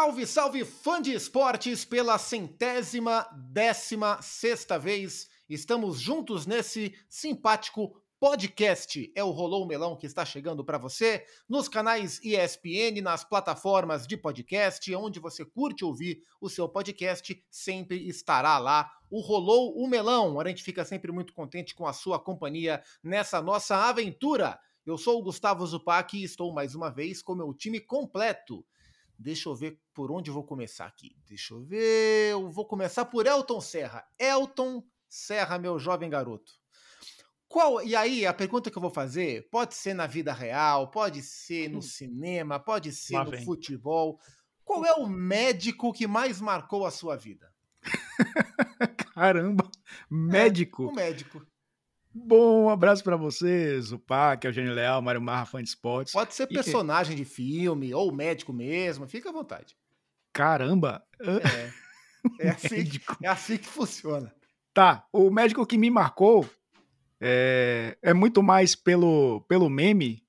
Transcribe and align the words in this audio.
Salve, 0.00 0.26
salve, 0.26 0.64
fã 0.64 1.02
de 1.02 1.12
esportes, 1.12 1.84
pela 1.84 2.16
centésima 2.16 3.28
décima 3.52 4.18
sexta 4.22 4.78
vez. 4.78 5.28
Estamos 5.46 6.00
juntos 6.00 6.46
nesse 6.46 6.94
simpático 7.06 8.02
podcast. 8.18 9.12
É 9.14 9.22
o 9.22 9.28
Rolou 9.28 9.66
Melão 9.66 9.94
que 9.94 10.06
está 10.06 10.24
chegando 10.24 10.64
para 10.64 10.78
você 10.78 11.22
nos 11.46 11.68
canais 11.68 12.18
ESPN, 12.24 13.02
nas 13.02 13.24
plataformas 13.24 14.06
de 14.06 14.16
podcast, 14.16 14.94
onde 14.94 15.20
você 15.20 15.44
curte 15.44 15.84
ouvir 15.84 16.22
o 16.40 16.48
seu 16.48 16.66
podcast, 16.66 17.38
sempre 17.50 18.08
estará 18.08 18.56
lá. 18.56 18.90
O 19.10 19.20
Rolou 19.20 19.76
o 19.76 19.86
Melão. 19.86 20.40
A 20.40 20.48
gente 20.48 20.62
fica 20.62 20.82
sempre 20.82 21.12
muito 21.12 21.34
contente 21.34 21.74
com 21.74 21.86
a 21.86 21.92
sua 21.92 22.18
companhia 22.18 22.82
nessa 23.04 23.42
nossa 23.42 23.76
aventura. 23.76 24.58
Eu 24.86 24.96
sou 24.96 25.18
o 25.18 25.22
Gustavo 25.22 25.66
Zupac 25.66 26.16
e 26.16 26.24
estou 26.24 26.54
mais 26.54 26.74
uma 26.74 26.88
vez 26.88 27.20
com 27.20 27.34
meu 27.34 27.52
time 27.52 27.78
completo. 27.78 28.64
Deixa 29.20 29.50
eu 29.50 29.54
ver 29.54 29.78
por 29.92 30.10
onde 30.10 30.30
eu 30.30 30.34
vou 30.34 30.42
começar 30.42 30.86
aqui. 30.86 31.14
Deixa 31.26 31.52
eu 31.52 31.60
ver. 31.60 32.32
Eu 32.32 32.50
vou 32.50 32.64
começar 32.64 33.04
por 33.04 33.26
Elton 33.26 33.60
Serra. 33.60 34.02
Elton 34.18 34.82
Serra, 35.10 35.58
meu 35.58 35.78
jovem 35.78 36.08
garoto. 36.08 36.54
Qual, 37.46 37.82
e 37.82 37.94
aí, 37.94 38.24
a 38.24 38.32
pergunta 38.32 38.70
que 38.70 38.78
eu 38.78 38.80
vou 38.80 38.90
fazer 38.90 39.46
pode 39.50 39.74
ser 39.74 39.92
na 39.92 40.06
vida 40.06 40.32
real, 40.32 40.90
pode 40.90 41.20
ser 41.20 41.68
no 41.68 41.78
hum. 41.78 41.82
cinema, 41.82 42.58
pode 42.58 42.92
ser 42.92 43.16
Lá 43.16 43.24
no 43.24 43.32
vem. 43.32 43.44
futebol. 43.44 44.18
Qual 44.64 44.86
é 44.86 44.94
o 44.94 45.06
médico 45.06 45.92
que 45.92 46.06
mais 46.06 46.40
marcou 46.40 46.86
a 46.86 46.90
sua 46.90 47.14
vida? 47.14 47.52
Caramba, 49.14 49.70
médico. 50.08 50.84
É, 50.84 50.86
o 50.86 50.94
médico. 50.94 51.46
Bom, 52.12 52.64
um 52.64 52.70
abraço 52.70 53.04
para 53.04 53.16
vocês, 53.16 53.92
o 53.92 53.98
Pac, 53.98 54.44
Eugênio 54.44 54.74
Leal, 54.74 55.00
Mário 55.00 55.20
Marra, 55.20 55.46
fã 55.46 55.62
de 55.62 55.68
esportes. 55.68 56.12
Pode 56.12 56.34
ser 56.34 56.48
personagem 56.48 57.14
e... 57.14 57.16
de 57.16 57.24
filme 57.24 57.94
ou 57.94 58.12
médico 58.12 58.52
mesmo, 58.52 59.06
fica 59.06 59.28
à 59.30 59.32
vontade. 59.32 59.76
Caramba! 60.32 61.02
É, 61.20 62.46
é, 62.46 62.50
assim, 62.50 62.90
é 63.22 63.28
assim 63.28 63.56
que 63.56 63.66
funciona. 63.66 64.34
Tá, 64.74 65.06
o 65.12 65.30
médico 65.30 65.64
que 65.64 65.78
me 65.78 65.88
marcou 65.88 66.48
é, 67.20 67.96
é 68.02 68.12
muito 68.12 68.42
mais 68.42 68.74
pelo, 68.74 69.42
pelo 69.42 69.68
meme, 69.68 70.24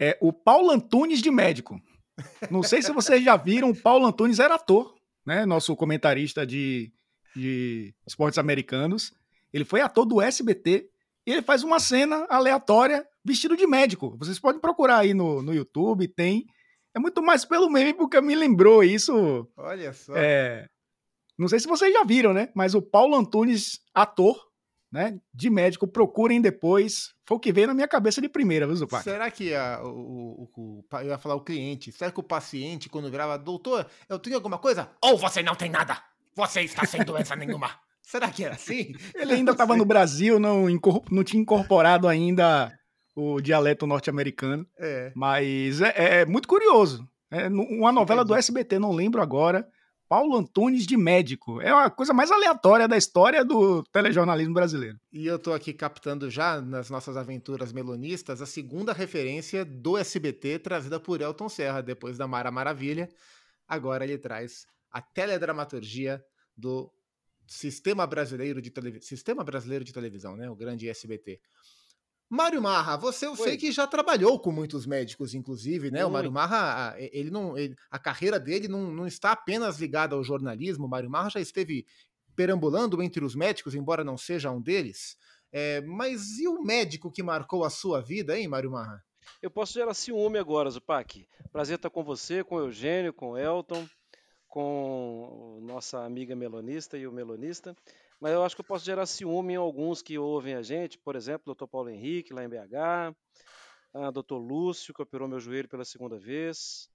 é 0.00 0.16
o 0.20 0.32
Paulo 0.32 0.70
Antunes 0.70 1.20
de 1.20 1.30
médico. 1.30 1.80
Não 2.50 2.62
sei 2.62 2.80
se 2.80 2.92
vocês 2.92 3.22
já 3.22 3.36
viram, 3.36 3.70
o 3.70 3.76
Paulo 3.76 4.06
Antunes 4.06 4.38
era 4.38 4.54
ator, 4.54 4.94
né? 5.26 5.44
Nosso 5.44 5.76
comentarista 5.76 6.46
de, 6.46 6.92
de 7.34 7.94
esportes 8.06 8.38
americanos. 8.38 9.12
Ele 9.52 9.64
foi 9.64 9.80
ator 9.80 10.04
do 10.04 10.22
SBT 10.22 10.88
e 11.28 11.32
ele 11.32 11.42
faz 11.42 11.62
uma 11.62 11.78
cena 11.78 12.26
aleatória 12.30 13.06
vestido 13.22 13.54
de 13.54 13.66
médico. 13.66 14.16
Vocês 14.18 14.38
podem 14.38 14.58
procurar 14.58 15.00
aí 15.00 15.12
no, 15.12 15.42
no 15.42 15.52
YouTube, 15.52 16.08
tem. 16.08 16.46
É 16.94 16.98
muito 16.98 17.22
mais 17.22 17.44
pelo 17.44 17.68
meme, 17.68 17.92
porque 17.92 18.18
me 18.18 18.34
lembrou 18.34 18.82
isso. 18.82 19.46
Olha 19.54 19.92
só. 19.92 20.16
É, 20.16 20.66
não 21.38 21.46
sei 21.46 21.60
se 21.60 21.68
vocês 21.68 21.92
já 21.92 22.02
viram, 22.02 22.32
né? 22.32 22.48
Mas 22.54 22.74
o 22.74 22.80
Paulo 22.80 23.14
Antunes, 23.14 23.78
ator, 23.92 24.42
né? 24.90 25.20
De 25.34 25.50
médico, 25.50 25.86
procurem 25.86 26.40
depois. 26.40 27.12
Foi 27.26 27.36
o 27.36 27.40
que 27.40 27.52
veio 27.52 27.66
na 27.66 27.74
minha 27.74 27.86
cabeça 27.86 28.22
de 28.22 28.28
primeira, 28.30 28.66
viu, 28.66 28.76
Zupac? 28.76 29.04
Será 29.04 29.30
que 29.30 29.54
a, 29.54 29.82
o, 29.84 30.48
o, 30.48 30.50
o, 30.56 30.84
eu 31.02 31.08
ia 31.08 31.18
falar 31.18 31.34
o 31.34 31.44
cliente, 31.44 31.92
será 31.92 32.10
que 32.10 32.20
o 32.20 32.22
paciente, 32.22 32.88
quando 32.88 33.10
grava, 33.10 33.36
doutor, 33.36 33.86
eu 34.08 34.18
tenho 34.18 34.36
alguma 34.36 34.56
coisa? 34.56 34.90
Ou 35.02 35.18
você 35.18 35.42
não 35.42 35.54
tem 35.54 35.68
nada? 35.68 36.02
Você 36.34 36.62
está 36.62 36.86
sem 36.86 37.04
doença 37.04 37.36
nenhuma. 37.36 37.78
Será 38.08 38.30
que 38.30 38.42
era 38.42 38.54
assim? 38.54 38.94
Ele 39.14 39.34
ainda 39.34 39.52
estava 39.52 39.76
no 39.76 39.84
Brasil, 39.84 40.40
não, 40.40 40.64
não 41.10 41.22
tinha 41.22 41.42
incorporado 41.42 42.08
ainda 42.08 42.72
o 43.14 43.38
dialeto 43.38 43.86
norte-americano. 43.86 44.66
É. 44.78 45.12
Mas 45.14 45.82
é, 45.82 45.88
é, 45.94 46.20
é 46.20 46.26
muito 46.26 46.48
curioso. 46.48 47.06
É 47.30 47.48
uma 47.48 47.92
novela 47.92 48.24
do 48.24 48.34
SBT, 48.34 48.78
não 48.78 48.92
lembro 48.92 49.20
agora. 49.20 49.68
Paulo 50.08 50.38
Antunes 50.38 50.86
de 50.86 50.96
médico. 50.96 51.60
É 51.60 51.68
a 51.68 51.90
coisa 51.90 52.14
mais 52.14 52.30
aleatória 52.30 52.88
da 52.88 52.96
história 52.96 53.44
do 53.44 53.82
telejornalismo 53.92 54.54
brasileiro. 54.54 54.96
E 55.12 55.26
eu 55.26 55.38
tô 55.38 55.52
aqui 55.52 55.74
captando 55.74 56.30
já 56.30 56.62
nas 56.62 56.88
nossas 56.88 57.14
aventuras 57.14 57.74
melonistas 57.74 58.40
a 58.40 58.46
segunda 58.46 58.94
referência 58.94 59.66
do 59.66 59.98
SBT 59.98 60.60
trazida 60.60 60.98
por 60.98 61.20
Elton 61.20 61.50
Serra, 61.50 61.82
depois 61.82 62.16
da 62.16 62.26
Mara 62.26 62.50
Maravilha. 62.50 63.06
Agora 63.68 64.02
ele 64.02 64.16
traz 64.16 64.66
a 64.90 65.02
teledramaturgia 65.02 66.24
do 66.56 66.90
Sistema 67.48 68.06
Brasileiro 68.06 68.60
de 68.60 68.70
Televisão, 68.70 69.02
Sistema 69.02 69.42
Brasileiro 69.42 69.84
de 69.84 69.92
Televisão, 69.92 70.36
né? 70.36 70.50
O 70.50 70.54
grande 70.54 70.88
SBT. 70.88 71.40
Mário 72.28 72.60
Marra, 72.60 72.98
você 72.98 73.26
eu 73.26 73.30
Oi. 73.30 73.36
sei 73.38 73.56
que 73.56 73.72
já 73.72 73.86
trabalhou 73.86 74.38
com 74.38 74.52
muitos 74.52 74.84
médicos, 74.84 75.32
inclusive, 75.32 75.90
né? 75.90 76.04
Oi. 76.04 76.10
O 76.10 76.12
Mário 76.12 76.30
Marra, 76.30 76.94
ele 76.98 77.30
não, 77.30 77.56
ele, 77.56 77.74
a 77.90 77.98
carreira 77.98 78.38
dele 78.38 78.68
não, 78.68 78.92
não 78.92 79.06
está 79.06 79.32
apenas 79.32 79.78
ligada 79.80 80.14
ao 80.14 80.22
jornalismo. 80.22 80.84
O 80.84 80.90
Mário 80.90 81.08
Marra 81.08 81.30
já 81.30 81.40
esteve 81.40 81.86
perambulando 82.36 83.02
entre 83.02 83.24
os 83.24 83.34
médicos, 83.34 83.74
embora 83.74 84.04
não 84.04 84.18
seja 84.18 84.50
um 84.50 84.60
deles. 84.60 85.16
É, 85.50 85.80
mas 85.80 86.38
e 86.38 86.46
o 86.46 86.62
médico 86.62 87.10
que 87.10 87.22
marcou 87.22 87.64
a 87.64 87.70
sua 87.70 88.02
vida, 88.02 88.38
hein, 88.38 88.46
Mário 88.46 88.70
Marra? 88.70 89.02
Eu 89.40 89.50
posso 89.50 89.72
gerar 89.72 89.94
ciúme 89.94 90.38
agora, 90.38 90.68
Zupac. 90.68 91.26
Prazer 91.50 91.76
estar 91.76 91.88
com 91.88 92.04
você, 92.04 92.44
com 92.44 92.56
o 92.56 92.60
Eugênio, 92.60 93.14
com 93.14 93.30
o 93.30 93.38
Elton 93.38 93.88
com 94.58 95.60
nossa 95.62 96.04
amiga 96.04 96.34
melonista 96.34 96.98
e 96.98 97.06
o 97.06 97.12
melonista, 97.12 97.76
mas 98.18 98.32
eu 98.32 98.42
acho 98.42 98.56
que 98.56 98.60
eu 98.60 98.66
posso 98.66 98.84
gerar 98.84 99.06
ciúme 99.06 99.52
em 99.52 99.56
alguns 99.56 100.02
que 100.02 100.18
ouvem 100.18 100.54
a 100.54 100.62
gente, 100.62 100.98
por 100.98 101.14
exemplo, 101.14 101.52
o 101.52 101.54
Dr. 101.54 101.68
Paulo 101.68 101.88
Henrique, 101.88 102.32
lá 102.32 102.42
em 102.42 102.48
BH, 102.48 103.14
o 103.94 104.10
Dr. 104.10 104.34
Lúcio, 104.34 104.92
que 104.92 105.00
operou 105.00 105.28
meu 105.28 105.38
joelho 105.38 105.68
pela 105.68 105.84
segunda 105.84 106.18
vez. 106.18 106.90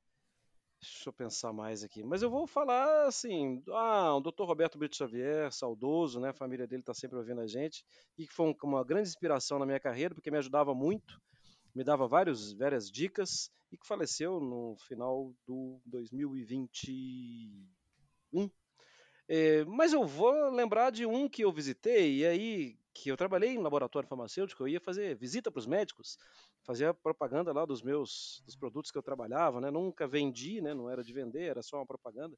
Deixa 0.81 1.07
eu 1.07 1.13
pensar 1.13 1.53
mais 1.53 1.85
aqui. 1.85 2.03
Mas 2.03 2.21
eu 2.21 2.29
vou 2.29 2.45
falar 2.45 3.07
assim: 3.07 3.63
ah, 3.69 4.13
o 4.13 4.19
Dr. 4.19 4.43
Roberto 4.43 4.77
Brito 4.77 4.97
Xavier, 4.97 5.49
saudoso, 5.49 6.19
né? 6.19 6.31
A 6.31 6.33
família 6.33 6.67
dele 6.67 6.81
está 6.81 6.93
sempre 6.93 7.17
ouvindo 7.17 7.39
a 7.39 7.47
gente, 7.47 7.85
e 8.17 8.27
que 8.27 8.33
foi 8.33 8.53
uma 8.61 8.83
grande 8.83 9.07
inspiração 9.07 9.57
na 9.57 9.65
minha 9.65 9.79
carreira, 9.79 10.13
porque 10.13 10.29
me 10.29 10.37
ajudava 10.37 10.75
muito 10.75 11.17
me 11.73 11.83
dava 11.83 12.07
vários, 12.07 12.53
várias 12.53 12.89
dicas 12.89 13.51
e 13.71 13.77
que 13.77 13.87
faleceu 13.87 14.39
no 14.39 14.75
final 14.87 15.33
do 15.47 15.81
2021. 15.85 18.49
É, 19.27 19.63
mas 19.65 19.93
eu 19.93 20.05
vou 20.05 20.51
lembrar 20.51 20.91
de 20.91 21.05
um 21.05 21.29
que 21.29 21.43
eu 21.43 21.51
visitei, 21.51 22.17
e 22.17 22.25
aí 22.25 22.77
que 22.93 23.09
eu 23.09 23.17
trabalhei 23.17 23.49
em 23.49 23.61
laboratório 23.61 24.07
farmacêutico, 24.07 24.63
eu 24.63 24.67
ia 24.67 24.79
fazer 24.79 25.15
visita 25.15 25.51
para 25.51 25.59
os 25.59 25.65
médicos, 25.65 26.17
fazia 26.63 26.93
propaganda 26.93 27.51
lá 27.51 27.65
dos 27.65 27.81
meus 27.81 28.43
dos 28.45 28.55
produtos 28.55 28.91
que 28.91 28.97
eu 28.97 29.03
trabalhava, 29.03 29.59
né? 29.59 29.71
Nunca 29.71 30.07
vendi, 30.07 30.61
né? 30.61 30.73
Não 30.73 30.89
era 30.89 31.03
de 31.03 31.11
vender, 31.11 31.43
era 31.43 31.63
só 31.63 31.77
uma 31.77 31.87
propaganda. 31.87 32.37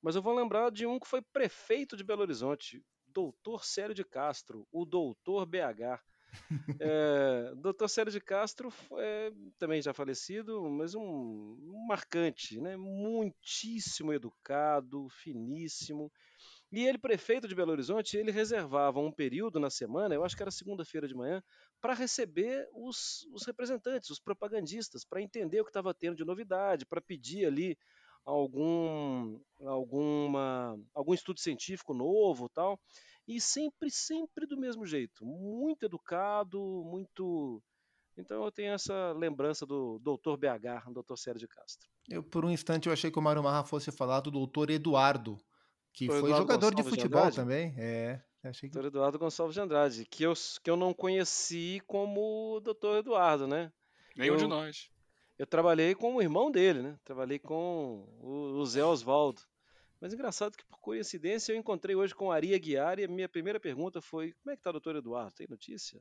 Mas 0.00 0.14
eu 0.14 0.22
vou 0.22 0.34
lembrar 0.34 0.70
de 0.70 0.86
um 0.86 1.00
que 1.00 1.08
foi 1.08 1.20
prefeito 1.20 1.96
de 1.96 2.04
Belo 2.04 2.22
Horizonte, 2.22 2.84
doutor 3.06 3.64
Célio 3.64 3.94
de 3.94 4.04
Castro, 4.04 4.66
o 4.70 4.84
doutor 4.84 5.46
BH. 5.46 6.00
É, 6.80 7.52
Dr. 7.56 7.88
Sérgio 7.88 8.18
de 8.18 8.24
Castro 8.24 8.72
é, 8.98 9.32
também 9.58 9.82
já 9.82 9.92
falecido, 9.92 10.68
mas 10.70 10.94
um, 10.94 11.02
um, 11.02 11.86
marcante, 11.86 12.60
né? 12.60 12.76
muitíssimo 12.76 14.12
educado, 14.12 15.08
finíssimo. 15.10 16.10
E 16.72 16.86
ele, 16.86 16.98
prefeito 16.98 17.46
de 17.46 17.54
Belo 17.54 17.72
Horizonte, 17.72 18.16
ele 18.16 18.30
reservava 18.30 18.98
um 18.98 19.12
período 19.12 19.60
na 19.60 19.68
semana, 19.68 20.14
eu 20.14 20.24
acho 20.24 20.34
que 20.34 20.42
era 20.42 20.50
segunda-feira 20.50 21.06
de 21.06 21.14
manhã, 21.14 21.42
para 21.80 21.92
receber 21.92 22.66
os, 22.72 23.26
os, 23.32 23.44
representantes, 23.44 24.08
os 24.08 24.18
propagandistas, 24.18 25.04
para 25.04 25.20
entender 25.20 25.60
o 25.60 25.64
que 25.64 25.70
estava 25.70 25.92
tendo 25.92 26.16
de 26.16 26.24
novidade, 26.24 26.86
para 26.86 27.00
pedir 27.00 27.44
ali 27.44 27.76
algum, 28.24 29.38
alguma, 29.60 30.78
algum 30.94 31.12
estudo 31.12 31.40
científico 31.40 31.92
novo 31.92 32.48
tal. 32.48 32.80
E 33.26 33.40
sempre, 33.40 33.90
sempre 33.90 34.46
do 34.46 34.56
mesmo 34.56 34.84
jeito. 34.84 35.24
Muito 35.24 35.84
educado, 35.84 36.60
muito. 36.84 37.62
Então 38.16 38.44
eu 38.44 38.52
tenho 38.52 38.72
essa 38.72 39.12
lembrança 39.12 39.64
do 39.64 39.98
Dr. 40.00 40.36
BH, 40.36 40.90
Dr. 40.92 41.16
Sérgio 41.16 41.48
Castro. 41.48 41.88
Eu, 42.08 42.22
por 42.22 42.44
um 42.44 42.50
instante, 42.50 42.88
eu 42.88 42.92
achei 42.92 43.10
que 43.10 43.18
o 43.18 43.22
Mário 43.22 43.42
Marra 43.42 43.64
fosse 43.64 43.90
falar 43.92 44.20
do 44.20 44.30
Dr. 44.30 44.70
Eduardo, 44.70 45.38
que 45.92 46.06
foi, 46.06 46.20
foi 46.20 46.30
jogador 46.30 46.70
Gonçalves 46.70 46.84
de 46.84 46.90
futebol 46.90 47.30
de 47.30 47.36
também. 47.36 47.74
É. 47.78 48.20
Achei 48.42 48.68
que... 48.68 48.76
Dr. 48.76 48.86
Eduardo 48.86 49.18
Gonçalves 49.18 49.54
de 49.54 49.60
Andrade, 49.60 50.04
que 50.04 50.24
eu, 50.24 50.34
que 50.62 50.68
eu 50.68 50.76
não 50.76 50.92
conheci 50.92 51.80
como 51.86 52.60
Dr. 52.60 52.98
Eduardo, 52.98 53.46
né? 53.46 53.72
Nenhum 54.16 54.34
eu, 54.34 54.38
de 54.38 54.46
nós. 54.46 54.90
Eu 55.38 55.46
trabalhei 55.46 55.94
com 55.94 56.16
o 56.16 56.22
irmão 56.22 56.50
dele, 56.50 56.82
né? 56.82 56.98
Trabalhei 57.04 57.38
com 57.38 58.04
o, 58.20 58.58
o 58.58 58.66
Zé 58.66 58.84
Osvaldo. 58.84 59.42
Mas 60.02 60.12
engraçado 60.12 60.56
que, 60.56 60.64
por 60.64 60.80
coincidência, 60.80 61.52
eu 61.52 61.56
encontrei 61.56 61.94
hoje 61.94 62.12
com 62.12 62.32
a 62.32 62.34
Ari 62.34 62.56
Aguiar 62.56 62.98
e 62.98 63.04
a 63.04 63.08
minha 63.08 63.28
primeira 63.28 63.60
pergunta 63.60 64.02
foi: 64.02 64.32
como 64.42 64.50
é 64.50 64.56
que 64.56 64.60
está 64.60 64.70
o 64.70 64.72
doutor 64.72 64.96
Eduardo? 64.96 65.32
Tem 65.32 65.46
notícia? 65.48 66.00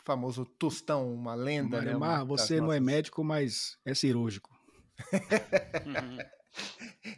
O 0.00 0.04
famoso 0.04 0.44
Tostão, 0.44 1.14
uma 1.14 1.36
lenda, 1.36 1.80
né? 1.80 1.96
Mar, 1.96 2.24
você 2.24 2.56
não 2.56 2.72
é 2.72 2.80
nossas... 2.80 2.82
é 2.82 2.96
médico, 2.96 3.22
mas 3.22 3.78
é 3.84 3.94
cirúrgico. 3.94 4.50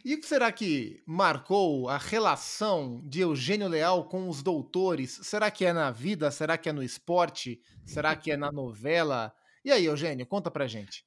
E 0.03 0.15
o 0.15 0.19
que 0.19 0.27
será 0.27 0.51
que 0.51 1.01
marcou 1.05 1.87
a 1.87 1.97
relação 1.97 3.01
de 3.05 3.21
Eugênio 3.21 3.69
Leal 3.69 4.03
com 4.03 4.27
os 4.27 4.43
doutores? 4.43 5.17
Será 5.23 5.49
que 5.49 5.63
é 5.63 5.71
na 5.71 5.91
vida? 5.91 6.29
Será 6.29 6.57
que 6.57 6.67
é 6.67 6.73
no 6.73 6.83
esporte? 6.83 7.61
Será 7.85 8.17
que 8.17 8.31
é 8.31 8.35
na 8.35 8.51
novela? 8.51 9.33
E 9.63 9.71
aí, 9.71 9.85
Eugênio, 9.85 10.25
conta 10.25 10.51
pra 10.51 10.67
gente. 10.67 11.05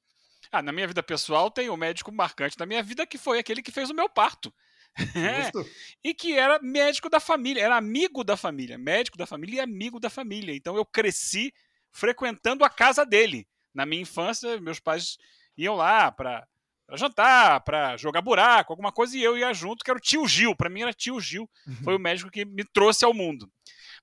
Ah, 0.51 0.63
na 0.63 0.71
minha 0.71 0.87
vida 0.87 1.03
pessoal 1.03 1.51
tem 1.51 1.69
um 1.69 1.77
médico 1.77 2.11
marcante 2.11 2.57
na 2.57 2.65
minha 2.65 2.81
vida 2.81 3.05
que 3.05 3.19
foi 3.19 3.37
aquele 3.37 3.61
que 3.61 3.71
fez 3.71 3.91
o 3.91 3.93
meu 3.93 4.09
parto. 4.09 4.51
E 6.03 6.13
que 6.13 6.37
era 6.37 6.59
médico 6.61 7.09
da 7.09 7.19
família, 7.19 7.61
era 7.63 7.77
amigo 7.77 8.23
da 8.23 8.35
família, 8.37 8.77
médico 8.77 9.17
da 9.17 9.25
família 9.25 9.57
e 9.57 9.59
amigo 9.59 9.99
da 9.99 10.09
família. 10.09 10.55
Então 10.55 10.75
eu 10.75 10.85
cresci 10.85 11.53
frequentando 11.91 12.63
a 12.63 12.69
casa 12.69 13.05
dele. 13.05 13.47
Na 13.73 13.85
minha 13.85 14.01
infância, 14.01 14.59
meus 14.59 14.79
pais 14.79 15.17
iam 15.57 15.75
lá 15.75 16.11
para 16.11 16.47
jantar, 16.95 17.61
para 17.61 17.97
jogar 17.97 18.21
buraco, 18.21 18.71
alguma 18.71 18.91
coisa, 18.91 19.17
e 19.17 19.23
eu 19.23 19.37
ia 19.37 19.53
junto, 19.53 19.83
que 19.83 19.89
era 19.89 19.97
o 19.97 20.01
tio 20.01 20.27
Gil. 20.27 20.55
Para 20.55 20.69
mim 20.69 20.81
era 20.81 20.93
tio 20.93 21.19
Gil, 21.19 21.49
foi 21.83 21.95
o 21.95 21.99
médico 21.99 22.29
que 22.29 22.45
me 22.45 22.63
trouxe 22.63 23.03
ao 23.03 23.13
mundo. 23.13 23.51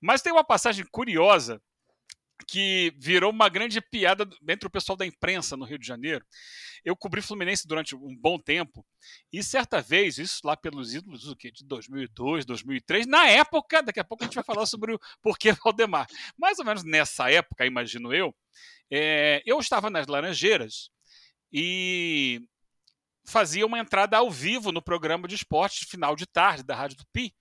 Mas 0.01 0.23
tem 0.23 0.33
uma 0.33 0.43
passagem 0.43 0.85
curiosa 0.91 1.61
que 2.47 2.93
virou 2.97 3.31
uma 3.31 3.49
grande 3.49 3.81
piada 3.81 4.29
entre 4.49 4.67
o 4.67 4.71
pessoal 4.71 4.97
da 4.97 5.07
imprensa 5.07 5.57
no 5.57 5.65
Rio 5.65 5.79
de 5.79 5.87
Janeiro. 5.87 6.25
Eu 6.85 6.97
cobri 6.97 7.21
Fluminense 7.21 7.67
durante 7.67 7.95
um 7.95 8.17
bom 8.17 8.39
tempo 8.39 8.85
e 9.33 9.43
certa 9.43 9.81
vez, 9.81 10.19
isso 10.19 10.41
lá 10.45 10.57
pelos 10.57 10.95
ídolos 10.95 11.25
do 11.25 11.37
quê? 11.37 11.51
de 11.51 11.65
2002, 11.65 12.45
2003, 12.45 13.07
na 13.07 13.27
época, 13.29 13.83
daqui 13.83 14.01
a 14.01 14.05
pouco 14.05 14.25
a 14.25 14.27
gente 14.27 14.35
vai 14.35 14.45
falar 14.45 14.67
sobre 14.67 14.95
o 14.95 15.01
porquê 15.23 15.53
Valdemar. 15.65 16.07
Mais 16.39 16.59
ou 16.59 16.65
menos 16.65 16.83
nessa 16.83 17.31
época, 17.31 17.67
imagino 17.67 18.15
eu, 18.15 18.35
é, 18.91 19.43
eu 19.45 19.59
estava 19.59 19.91
nas 19.91 20.07
Laranjeiras 20.07 20.91
e 21.53 22.41
fazia 23.27 23.67
uma 23.67 23.79
entrada 23.79 24.17
ao 24.17 24.31
vivo 24.31 24.73
no 24.73 24.83
programa 24.83 25.29
de 25.29 25.35
esportes 25.35 25.89
final 25.89 26.17
de 26.17 26.27
tarde 26.27 26.63
da 26.63 26.75
Rádio 26.75 26.97
Tupi, 26.97 27.35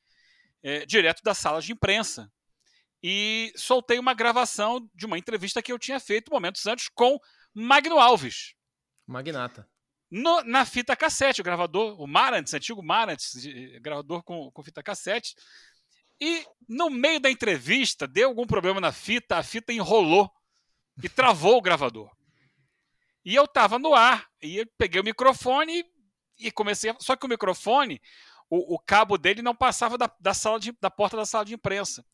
é, 0.61 0.85
direto 0.85 1.23
da 1.23 1.33
sala 1.33 1.61
de 1.61 1.71
imprensa 1.71 2.29
e 3.01 3.51
soltei 3.55 3.97
uma 3.97 4.13
gravação 4.13 4.89
de 4.93 5.05
uma 5.05 5.17
entrevista 5.17 5.61
que 5.61 5.71
eu 5.71 5.79
tinha 5.79 5.99
feito 5.99 6.31
momentos 6.31 6.65
antes 6.65 6.89
com 6.89 7.19
Magno 7.53 7.97
Alves. 7.97 8.53
Magnata. 9.07 9.67
No, 10.11 10.43
na 10.43 10.65
fita 10.65 10.95
cassete, 10.95 11.41
o 11.41 11.43
gravador, 11.43 12.01
o 12.01 12.07
Marantz, 12.07 12.53
antigo 12.53 12.83
Marantz, 12.83 13.33
gravador 13.81 14.23
com, 14.23 14.51
com 14.51 14.63
fita 14.63 14.81
cassete. 14.81 15.35
E 16.19 16.45
no 16.67 16.89
meio 16.89 17.19
da 17.19 17.29
entrevista, 17.29 18.07
deu 18.07 18.29
algum 18.29 18.45
problema 18.45 18.81
na 18.81 18.91
fita, 18.91 19.37
a 19.37 19.43
fita 19.43 19.71
enrolou 19.71 20.29
e 21.01 21.07
travou 21.09 21.57
o 21.57 21.61
gravador. 21.61 22.11
E 23.23 23.35
eu 23.35 23.45
estava 23.45 23.77
no 23.77 23.93
ar, 23.93 24.27
e 24.41 24.57
eu 24.57 24.65
peguei 24.77 24.99
o 24.99 25.03
microfone 25.03 25.85
e 26.39 26.51
comecei. 26.51 26.89
A... 26.89 26.95
Só 26.99 27.15
que 27.15 27.25
o 27.25 27.29
microfone, 27.29 28.01
o, 28.49 28.75
o 28.75 28.79
cabo 28.79 29.17
dele 29.17 29.41
não 29.41 29.55
passava 29.55 29.97
da, 29.97 30.11
da, 30.19 30.33
sala 30.33 30.59
de, 30.59 30.71
da 30.81 30.89
porta 30.89 31.15
da 31.15 31.25
sala 31.25 31.45
de 31.45 31.53
imprensa. 31.53 32.05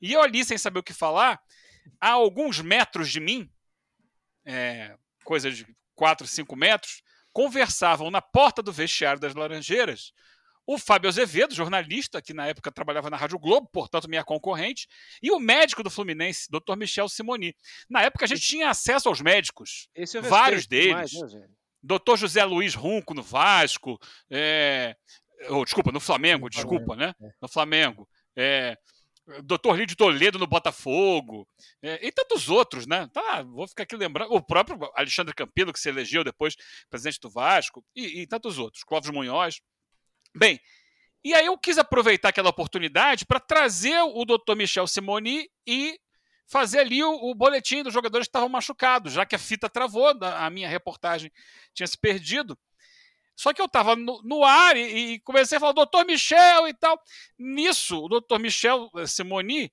E 0.00 0.12
eu 0.12 0.22
ali, 0.22 0.44
sem 0.44 0.56
saber 0.56 0.78
o 0.78 0.84
que 0.84 0.92
falar, 0.92 1.40
a 2.00 2.10
alguns 2.10 2.60
metros 2.60 3.10
de 3.10 3.20
mim, 3.20 3.50
é, 4.44 4.96
coisa 5.24 5.50
de 5.50 5.66
4, 5.94 6.26
5 6.26 6.56
metros, 6.56 7.02
conversavam 7.32 8.10
na 8.10 8.22
porta 8.22 8.62
do 8.62 8.72
vestiário 8.72 9.20
das 9.20 9.34
Laranjeiras 9.34 10.12
o 10.72 10.78
Fábio 10.78 11.08
Azevedo, 11.08 11.52
jornalista, 11.52 12.22
que 12.22 12.32
na 12.32 12.46
época 12.46 12.70
trabalhava 12.70 13.10
na 13.10 13.16
Rádio 13.16 13.40
Globo, 13.40 13.68
portanto 13.72 14.08
minha 14.08 14.22
concorrente, 14.22 14.86
e 15.20 15.32
o 15.32 15.40
médico 15.40 15.82
do 15.82 15.90
Fluminense, 15.90 16.48
Dr. 16.48 16.76
Michel 16.76 17.08
Simoni. 17.08 17.56
Na 17.88 18.02
época 18.02 18.24
a 18.24 18.28
gente 18.28 18.42
tinha 18.42 18.70
acesso 18.70 19.08
aos 19.08 19.20
médicos, 19.20 19.88
vários 20.22 20.68
deles. 20.68 21.10
Demais, 21.10 21.34
né, 21.34 21.48
Dr. 21.82 22.16
José 22.16 22.44
Luiz 22.44 22.74
Runco 22.74 23.14
no 23.14 23.22
Vasco, 23.22 23.98
é, 24.30 24.94
Oh, 25.48 25.64
desculpa, 25.64 25.90
no 25.90 26.00
Flamengo, 26.00 26.44
no 26.44 26.50
desculpa, 26.50 26.84
Flamengo, 26.84 27.16
né? 27.18 27.28
É. 27.28 27.32
No 27.40 27.48
Flamengo. 27.48 28.08
É, 28.36 28.76
Doutor 29.44 29.76
Lídio 29.78 29.96
Toledo 29.96 30.38
no 30.38 30.46
Botafogo, 30.46 31.46
é, 31.82 32.04
e 32.04 32.10
tantos 32.10 32.48
outros, 32.48 32.86
né? 32.86 33.08
Tá, 33.12 33.42
vou 33.42 33.68
ficar 33.68 33.84
aqui 33.84 33.96
lembrando. 33.96 34.32
O 34.32 34.42
próprio 34.42 34.78
Alexandre 34.94 35.34
Campilo, 35.34 35.72
que 35.72 35.78
se 35.80 35.88
elegeu 35.88 36.24
depois 36.24 36.56
presidente 36.88 37.20
do 37.20 37.30
Vasco, 37.30 37.84
e, 37.94 38.22
e 38.22 38.26
tantos 38.26 38.58
outros, 38.58 38.82
Clóvis 38.82 39.10
Munhoz. 39.10 39.60
Bem, 40.34 40.60
e 41.22 41.34
aí 41.34 41.46
eu 41.46 41.56
quis 41.58 41.78
aproveitar 41.78 42.30
aquela 42.30 42.50
oportunidade 42.50 43.24
para 43.24 43.38
trazer 43.38 44.00
o 44.02 44.24
doutor 44.24 44.56
Michel 44.56 44.86
Simoni 44.86 45.48
e 45.66 45.98
fazer 46.46 46.80
ali 46.80 47.02
o, 47.04 47.30
o, 47.30 47.34
boletim 47.34 47.82
dos 47.82 47.92
jogadores 47.92 48.26
que 48.26 48.30
estavam 48.30 48.48
machucados, 48.48 49.12
já 49.12 49.24
que 49.24 49.36
a 49.36 49.38
fita 49.38 49.68
travou, 49.68 50.08
a 50.08 50.50
minha 50.50 50.68
reportagem 50.68 51.30
tinha 51.74 51.86
se 51.86 51.96
perdido. 51.96 52.58
Só 53.40 53.54
que 53.54 53.62
eu 53.62 53.64
estava 53.64 53.96
no, 53.96 54.20
no, 54.22 54.44
ar 54.44 54.76
e, 54.76 55.14
e, 55.14 55.20
comecei 55.20 55.56
a 55.56 55.60
falar, 55.60 55.72
doutor 55.72 56.04
Michel 56.04 56.68
e 56.68 56.74
tal. 56.74 57.00
Nisso, 57.38 58.04
o 58.04 58.06
doutor 58.06 58.38
Michel 58.38 58.90
eh, 58.98 59.06
Simoni 59.06 59.72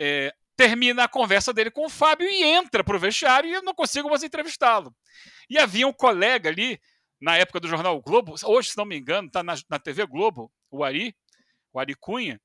é, 0.00 0.34
termina 0.56 1.04
a 1.04 1.08
conversa 1.08 1.52
dele 1.52 1.70
com 1.70 1.84
o 1.84 1.90
Fábio 1.90 2.26
e 2.26 2.42
entra 2.42 2.82
para 2.82 2.96
o 2.96 2.98
vestiário 2.98 3.50
e 3.50 3.52
eu 3.52 3.62
não 3.62 3.74
consigo 3.74 4.08
mais 4.08 4.22
entrevistá-lo. 4.22 4.96
E 5.50 5.58
havia 5.58 5.86
um 5.86 5.92
colega 5.92 6.48
ali, 6.48 6.80
na 7.20 7.36
época 7.36 7.60
do 7.60 7.68
jornal 7.68 8.00
Globo, 8.00 8.34
hoje, 8.42 8.70
se 8.70 8.78
não 8.78 8.86
me 8.86 8.96
engano, 8.96 9.26
está 9.26 9.42
na, 9.42 9.56
na 9.68 9.78
TV 9.78 10.06
Globo, 10.06 10.50
o 10.70 10.82
Ari, 10.82 11.14
o 11.74 11.78
Ari 11.78 11.94
Cunha, 11.94 12.40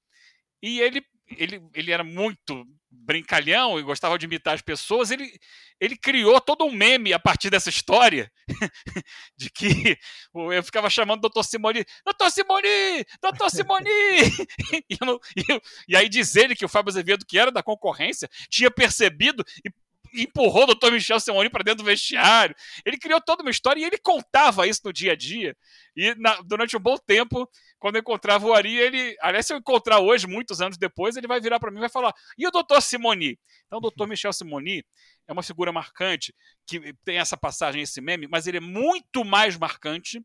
e 0.62 0.81
ele 0.81 1.01
ele, 1.37 1.61
ele 1.73 1.91
era 1.91 2.03
muito 2.03 2.65
brincalhão 2.91 3.79
e 3.79 3.83
gostava 3.83 4.17
de 4.17 4.25
imitar 4.25 4.53
as 4.53 4.61
pessoas, 4.61 5.11
ele, 5.11 5.31
ele 5.79 5.95
criou 5.95 6.39
todo 6.41 6.65
um 6.65 6.71
meme 6.71 7.13
a 7.13 7.19
partir 7.19 7.49
dessa 7.49 7.69
história 7.69 8.31
de 9.37 9.49
que 9.49 9.97
eu 10.33 10.61
ficava 10.63 10.89
chamando 10.89 11.27
Dr. 11.29 11.43
Simoni, 11.43 11.85
Dr. 12.05 12.29
Simoni, 12.29 13.05
Dr. 13.21 13.49
Simoni! 13.49 13.89
e, 14.89 14.93
e, 14.93 15.61
e, 15.87 15.95
aí 15.95 16.09
diz 16.09 16.35
ele 16.35 16.55
que 16.55 16.65
o 16.65 16.69
Fábio 16.69 16.89
Azevedo, 16.89 17.25
que 17.25 17.39
era 17.39 17.51
da 17.51 17.63
concorrência, 17.63 18.29
tinha 18.49 18.69
percebido 18.69 19.43
e 19.65 19.71
empurrou 20.13 20.63
o 20.63 20.75
Dr. 20.75 20.91
Michel 20.91 21.19
Simoni 21.19 21.49
para 21.49 21.63
dentro 21.63 21.83
do 21.83 21.87
vestiário. 21.87 22.55
Ele 22.85 22.97
criou 22.97 23.21
toda 23.21 23.41
uma 23.41 23.51
história 23.51 23.79
e 23.79 23.83
ele 23.83 23.97
contava 23.97 24.67
isso 24.67 24.81
no 24.83 24.93
dia 24.93 25.13
a 25.13 25.15
dia. 25.15 25.55
E 25.95 26.15
na, 26.15 26.41
durante 26.41 26.75
um 26.75 26.79
bom 26.79 26.97
tempo, 26.97 27.49
quando 27.79 27.95
eu 27.95 28.01
encontrava 28.01 28.45
o 28.45 28.53
Ari, 28.53 28.75
ele. 28.77 29.15
Aliás, 29.21 29.45
se 29.45 29.53
eu 29.53 29.57
encontrar 29.57 29.99
hoje, 29.99 30.27
muitos 30.27 30.61
anos 30.61 30.77
depois, 30.77 31.15
ele 31.15 31.27
vai 31.27 31.39
virar 31.39 31.59
para 31.59 31.71
mim 31.71 31.77
e 31.77 31.81
vai 31.81 31.89
falar: 31.89 32.13
e 32.37 32.47
o 32.47 32.51
Dr. 32.51 32.81
Simoni? 32.81 33.39
Então, 33.65 33.79
o 33.79 33.89
Dr. 33.89 34.07
Michel 34.07 34.33
Simoni 34.33 34.85
é 35.27 35.33
uma 35.33 35.43
figura 35.43 35.71
marcante, 35.71 36.33
que 36.65 36.93
tem 37.03 37.17
essa 37.17 37.37
passagem, 37.37 37.81
esse 37.81 38.01
meme, 38.01 38.27
mas 38.27 38.47
ele 38.47 38.57
é 38.57 38.61
muito 38.61 39.23
mais 39.23 39.57
marcante 39.57 40.23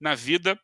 na 0.00 0.14
vida 0.14 0.58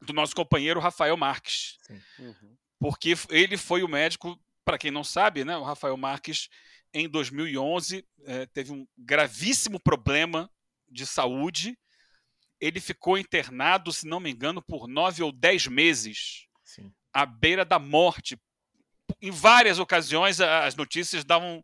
do 0.00 0.12
nosso 0.12 0.34
companheiro 0.34 0.80
Rafael 0.80 1.16
Marques. 1.16 1.78
Uhum. 2.18 2.56
Porque 2.78 3.14
ele 3.30 3.56
foi 3.56 3.82
o 3.82 3.88
médico, 3.88 4.38
para 4.64 4.78
quem 4.78 4.90
não 4.90 5.02
sabe, 5.02 5.44
né? 5.44 5.56
O 5.56 5.64
Rafael 5.64 5.96
Marques 5.96 6.48
em 6.92 7.08
2011, 7.08 8.04
é, 8.24 8.46
teve 8.46 8.72
um 8.72 8.86
gravíssimo 8.96 9.78
problema 9.80 10.50
de 10.88 11.06
saúde. 11.06 11.78
Ele 12.60 12.80
ficou 12.80 13.18
internado, 13.18 13.92
se 13.92 14.06
não 14.06 14.20
me 14.20 14.30
engano, 14.30 14.62
por 14.62 14.88
nove 14.88 15.22
ou 15.22 15.30
dez 15.30 15.66
meses, 15.66 16.46
Sim. 16.64 16.92
à 17.12 17.24
beira 17.24 17.64
da 17.64 17.78
morte. 17.78 18.38
Em 19.20 19.30
várias 19.30 19.78
ocasiões, 19.78 20.40
as 20.40 20.74
notícias 20.74 21.24
davam 21.24 21.62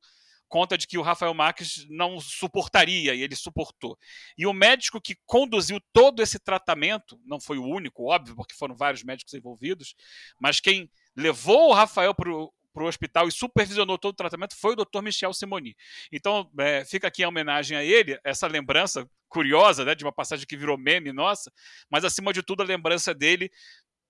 conta 0.55 0.79
de 0.79 0.87
que 0.87 0.97
o 0.97 1.03
Rafael 1.03 1.35
Marques 1.35 1.85
não 1.89 2.21
suportaria, 2.21 3.13
e 3.13 3.23
ele 3.23 3.35
suportou. 3.35 3.99
E 4.39 4.47
o 4.47 4.53
médico 4.53 5.01
que 5.01 5.17
conduziu 5.27 5.81
todo 5.93 6.23
esse 6.23 6.39
tratamento, 6.39 7.21
não 7.25 7.41
foi 7.41 7.59
o 7.59 7.65
único, 7.65 8.09
óbvio, 8.09 8.37
porque 8.37 8.55
foram 8.55 8.77
vários 8.77 9.03
médicos 9.03 9.35
envolvidos, 9.35 9.97
mas 10.39 10.61
quem 10.61 10.89
levou 11.17 11.71
o 11.71 11.73
Rafael 11.73 12.15
para 12.15 12.31
o 12.33 12.53
para 12.75 12.83
o 12.83 12.89
hospital 12.89 13.29
e 13.29 13.33
supervisionou 13.33 13.97
todo 13.97 14.13
o 14.13 14.17
tratamento 14.17 14.57
foi 14.57 14.73
o 14.73 14.77
Dr. 14.77 15.01
Michel 15.01 15.33
Simoni. 15.33 15.77
Então, 16.13 16.51
é, 16.59 16.85
fica 16.85 17.07
aqui 17.07 17.23
a 17.23 17.29
homenagem 17.29 17.79
a 17.79 17.85
ele, 17.85 18.19
essa 18.25 18.49
lembrança 18.49 19.09
curiosa, 19.29 19.85
né, 19.85 19.95
de 19.95 20.05
uma 20.05 20.13
passagem 20.13 20.47
que 20.47 20.57
virou 20.57 20.77
meme 20.77 21.13
nossa, 21.13 21.51
mas 21.91 22.05
acima 22.05 22.33
de 22.33 22.43
tudo 22.43 22.63
a 22.63 22.67
lembrança 22.67 23.15
dele 23.15 23.51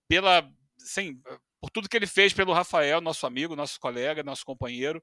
pela, 0.09 0.51
sim, 0.79 1.21
por 1.61 1.71
tudo 1.71 1.89
que 1.89 1.97
ele 1.97 2.07
fez 2.07 2.33
pelo 2.33 2.53
Rafael, 2.53 3.01
nosso 3.01 3.27
amigo, 3.27 3.55
nosso 3.55 3.79
colega, 3.79 4.23
nosso 4.23 4.45
companheiro, 4.45 5.03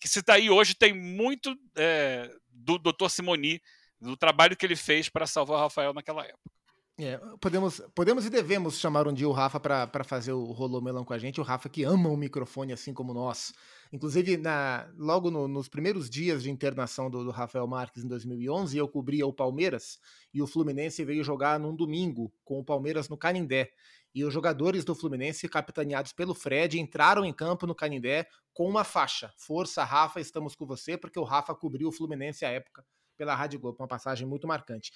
que 0.00 0.08
se 0.08 0.20
está 0.20 0.34
aí 0.34 0.50
hoje 0.50 0.74
tem 0.74 0.92
muito 0.92 1.54
é, 1.76 2.30
do 2.48 2.78
Dr. 2.78 3.08
Simoni, 3.08 3.60
do 4.00 4.16
trabalho 4.16 4.56
que 4.56 4.66
ele 4.66 4.76
fez 4.76 5.08
para 5.08 5.26
salvar 5.26 5.58
o 5.58 5.60
Rafael 5.60 5.94
naquela 5.94 6.24
época. 6.24 6.61
É, 6.98 7.18
podemos, 7.40 7.80
podemos 7.94 8.26
e 8.26 8.30
devemos 8.30 8.78
chamar 8.78 9.08
um 9.08 9.14
dia 9.14 9.26
o 9.26 9.32
Rafa 9.32 9.58
para 9.58 10.04
fazer 10.04 10.32
o 10.32 10.44
Rolô 10.52 10.78
Melão 10.80 11.04
com 11.04 11.14
a 11.14 11.18
gente. 11.18 11.40
O 11.40 11.44
Rafa 11.44 11.68
que 11.68 11.84
ama 11.84 12.10
o 12.10 12.16
microfone 12.16 12.72
assim 12.72 12.92
como 12.92 13.14
nós. 13.14 13.54
Inclusive, 13.90 14.36
na, 14.36 14.90
logo 14.96 15.30
no, 15.30 15.48
nos 15.48 15.68
primeiros 15.68 16.10
dias 16.10 16.42
de 16.42 16.50
internação 16.50 17.10
do, 17.10 17.24
do, 17.24 17.30
Rafael 17.30 17.66
Marques 17.66 18.04
em 18.04 18.08
2011, 18.08 18.76
eu 18.76 18.86
cobria 18.86 19.26
o 19.26 19.32
Palmeiras 19.32 19.98
e 20.34 20.42
o 20.42 20.46
Fluminense 20.46 21.02
veio 21.04 21.24
jogar 21.24 21.58
num 21.58 21.74
domingo 21.74 22.30
com 22.44 22.58
o 22.58 22.64
Palmeiras 22.64 23.08
no 23.08 23.16
Canindé. 23.16 23.70
E 24.14 24.22
os 24.24 24.32
jogadores 24.32 24.84
do 24.84 24.94
Fluminense, 24.94 25.48
capitaneados 25.48 26.12
pelo 26.12 26.34
Fred, 26.34 26.78
entraram 26.78 27.24
em 27.24 27.32
campo 27.32 27.66
no 27.66 27.74
Canindé 27.74 28.28
com 28.52 28.68
uma 28.68 28.84
faixa. 28.84 29.32
Força, 29.38 29.82
Rafa, 29.82 30.20
estamos 30.20 30.54
com 30.54 30.66
você, 30.66 30.98
porque 30.98 31.18
o 31.18 31.24
Rafa 31.24 31.54
cobriu 31.54 31.88
o 31.88 31.92
Fluminense 31.92 32.44
à 32.44 32.50
época 32.50 32.84
pela 33.16 33.34
Rádio 33.34 33.60
Globo, 33.60 33.78
uma 33.80 33.88
passagem 33.88 34.26
muito 34.26 34.46
marcante. 34.46 34.92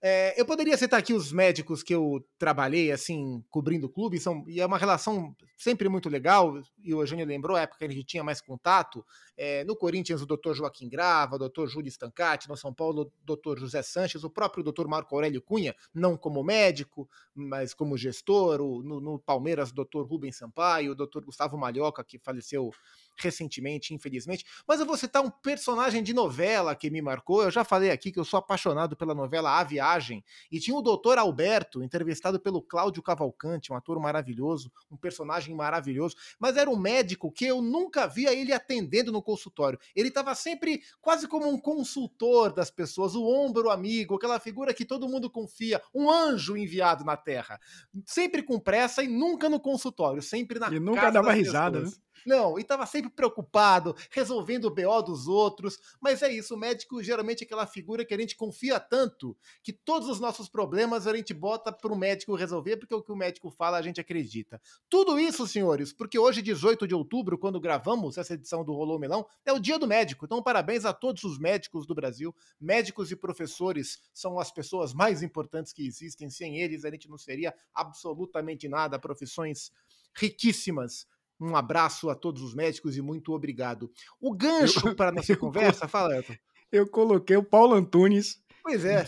É, 0.00 0.40
eu 0.40 0.46
poderia 0.46 0.76
citar 0.76 1.00
aqui 1.00 1.12
os 1.12 1.32
médicos 1.32 1.82
que 1.82 1.94
eu 1.94 2.24
trabalhei, 2.38 2.92
assim, 2.92 3.42
cobrindo 3.50 3.86
o 3.86 3.90
clube, 3.90 4.18
são, 4.18 4.44
e 4.46 4.60
é 4.60 4.66
uma 4.66 4.78
relação 4.78 5.34
sempre 5.56 5.88
muito 5.88 6.08
legal, 6.08 6.60
e 6.82 6.94
o 6.94 7.02
Eugênio 7.02 7.26
lembrou 7.26 7.56
a 7.56 7.62
época 7.62 7.78
que 7.78 7.84
a 7.84 7.88
gente 7.88 8.04
tinha 8.04 8.22
mais 8.22 8.40
contato. 8.40 9.04
É, 9.36 9.64
no 9.64 9.76
Corinthians, 9.76 10.22
o 10.22 10.26
doutor 10.26 10.54
Joaquim 10.54 10.88
Grava, 10.88 11.34
o 11.36 11.38
doutor 11.38 11.68
Júlio 11.68 11.88
Stancati, 11.88 12.48
no 12.48 12.56
São 12.56 12.72
Paulo, 12.72 13.02
o 13.02 13.12
doutor 13.24 13.58
José 13.58 13.82
Sanches, 13.82 14.22
o 14.22 14.30
próprio 14.30 14.62
doutor 14.62 14.86
Marco 14.86 15.14
Aurélio 15.14 15.42
Cunha, 15.42 15.74
não 15.92 16.16
como 16.16 16.44
médico, 16.44 17.08
mas 17.34 17.74
como 17.74 17.96
gestor, 17.96 18.60
o, 18.60 18.82
no, 18.82 19.00
no 19.00 19.18
Palmeiras, 19.18 19.70
o 19.70 19.74
doutor 19.74 20.06
Rubens 20.06 20.36
Sampaio, 20.36 20.92
o 20.92 20.94
doutor 20.94 21.24
Gustavo 21.24 21.56
Malhoca, 21.56 22.04
que 22.04 22.18
faleceu 22.18 22.70
recentemente, 23.18 23.94
infelizmente. 23.94 24.44
Mas 24.66 24.80
eu 24.80 24.86
vou 24.86 24.96
citar 24.96 25.22
um 25.22 25.30
personagem 25.30 26.02
de 26.02 26.12
novela 26.12 26.74
que 26.74 26.90
me 26.90 27.02
marcou. 27.02 27.42
Eu 27.42 27.50
já 27.50 27.64
falei 27.64 27.90
aqui 27.90 28.12
que 28.12 28.18
eu 28.18 28.24
sou 28.24 28.38
apaixonado 28.38 28.96
pela 28.96 29.14
novela 29.14 29.58
A 29.58 29.64
Viagem. 29.64 30.24
E 30.50 30.60
tinha 30.60 30.76
o 30.76 30.82
doutor 30.82 31.18
Alberto, 31.18 31.82
entrevistado 31.82 32.40
pelo 32.40 32.62
Cláudio 32.62 33.02
Cavalcante, 33.02 33.72
um 33.72 33.76
ator 33.76 33.98
maravilhoso, 34.00 34.70
um 34.90 34.96
personagem 34.96 35.54
maravilhoso. 35.54 36.16
Mas 36.38 36.56
era 36.56 36.70
um 36.70 36.76
médico 36.76 37.32
que 37.32 37.46
eu 37.46 37.60
nunca 37.60 38.06
via 38.06 38.32
ele 38.32 38.52
atendendo 38.52 39.12
no 39.12 39.22
consultório. 39.22 39.78
Ele 39.94 40.08
estava 40.08 40.34
sempre 40.34 40.82
quase 41.00 41.26
como 41.26 41.48
um 41.48 41.58
consultor 41.58 42.52
das 42.52 42.70
pessoas, 42.70 43.14
o 43.14 43.24
ombro 43.24 43.70
amigo, 43.70 44.16
aquela 44.16 44.38
figura 44.38 44.74
que 44.74 44.84
todo 44.84 45.08
mundo 45.08 45.30
confia, 45.30 45.80
um 45.94 46.10
anjo 46.10 46.56
enviado 46.56 47.04
na 47.04 47.16
Terra. 47.16 47.60
Sempre 48.04 48.42
com 48.42 48.58
pressa 48.58 49.02
e 49.02 49.08
nunca 49.08 49.48
no 49.48 49.60
consultório, 49.60 50.22
sempre 50.22 50.58
na 50.58 50.68
E 50.68 50.78
nunca 50.80 51.10
dava 51.10 51.32
risada, 51.32 51.80
pessoas. 51.80 51.98
né? 51.98 52.04
Não, 52.26 52.58
e 52.58 52.62
estava 52.62 52.86
sempre 52.86 53.10
preocupado, 53.10 53.94
resolvendo 54.10 54.66
o 54.66 54.70
BO 54.70 55.02
dos 55.02 55.26
outros. 55.26 55.78
Mas 56.00 56.22
é 56.22 56.32
isso, 56.32 56.54
o 56.54 56.58
médico 56.58 57.02
geralmente 57.02 57.42
é 57.42 57.44
aquela 57.44 57.66
figura 57.66 58.04
que 58.04 58.14
a 58.14 58.18
gente 58.18 58.36
confia 58.36 58.78
tanto 58.80 59.36
que 59.62 59.72
todos 59.72 60.08
os 60.08 60.20
nossos 60.20 60.48
problemas 60.48 61.06
a 61.06 61.16
gente 61.16 61.32
bota 61.34 61.72
para 61.72 61.92
o 61.92 61.98
médico 61.98 62.34
resolver, 62.34 62.76
porque 62.76 62.94
o 62.94 63.02
que 63.02 63.12
o 63.12 63.16
médico 63.16 63.50
fala 63.50 63.78
a 63.78 63.82
gente 63.82 64.00
acredita. 64.00 64.60
Tudo 64.88 65.18
isso, 65.18 65.46
senhores, 65.46 65.92
porque 65.92 66.18
hoje, 66.18 66.42
18 66.42 66.86
de 66.86 66.94
outubro, 66.94 67.38
quando 67.38 67.60
gravamos 67.60 68.18
essa 68.18 68.34
edição 68.34 68.64
do 68.64 68.72
Rolô 68.72 68.98
Melão, 68.98 69.26
é 69.44 69.52
o 69.52 69.58
dia 69.58 69.78
do 69.78 69.86
médico. 69.86 70.24
Então, 70.24 70.42
parabéns 70.42 70.84
a 70.84 70.92
todos 70.92 71.24
os 71.24 71.38
médicos 71.38 71.86
do 71.86 71.94
Brasil. 71.94 72.34
Médicos 72.60 73.10
e 73.10 73.16
professores 73.16 73.98
são 74.12 74.38
as 74.38 74.50
pessoas 74.50 74.92
mais 74.92 75.22
importantes 75.22 75.72
que 75.72 75.86
existem. 75.86 76.30
Sem 76.30 76.60
eles, 76.60 76.84
a 76.84 76.90
gente 76.90 77.08
não 77.08 77.18
seria 77.18 77.54
absolutamente 77.74 78.68
nada. 78.68 78.98
Profissões 78.98 79.70
riquíssimas 80.14 81.06
um 81.40 81.54
abraço 81.54 82.10
a 82.10 82.14
todos 82.14 82.42
os 82.42 82.54
médicos 82.54 82.96
e 82.96 83.02
muito 83.02 83.32
obrigado. 83.32 83.90
O 84.20 84.34
gancho 84.34 84.94
para 84.94 85.12
nossa 85.12 85.34
conversa, 85.36 85.86
fala, 85.86 86.16
Elton. 86.16 86.34
Eu 86.70 86.86
coloquei 86.88 87.36
o 87.36 87.42
Paulo 87.42 87.74
Antunes. 87.74 88.40
Pois 88.62 88.84
é. 88.84 89.06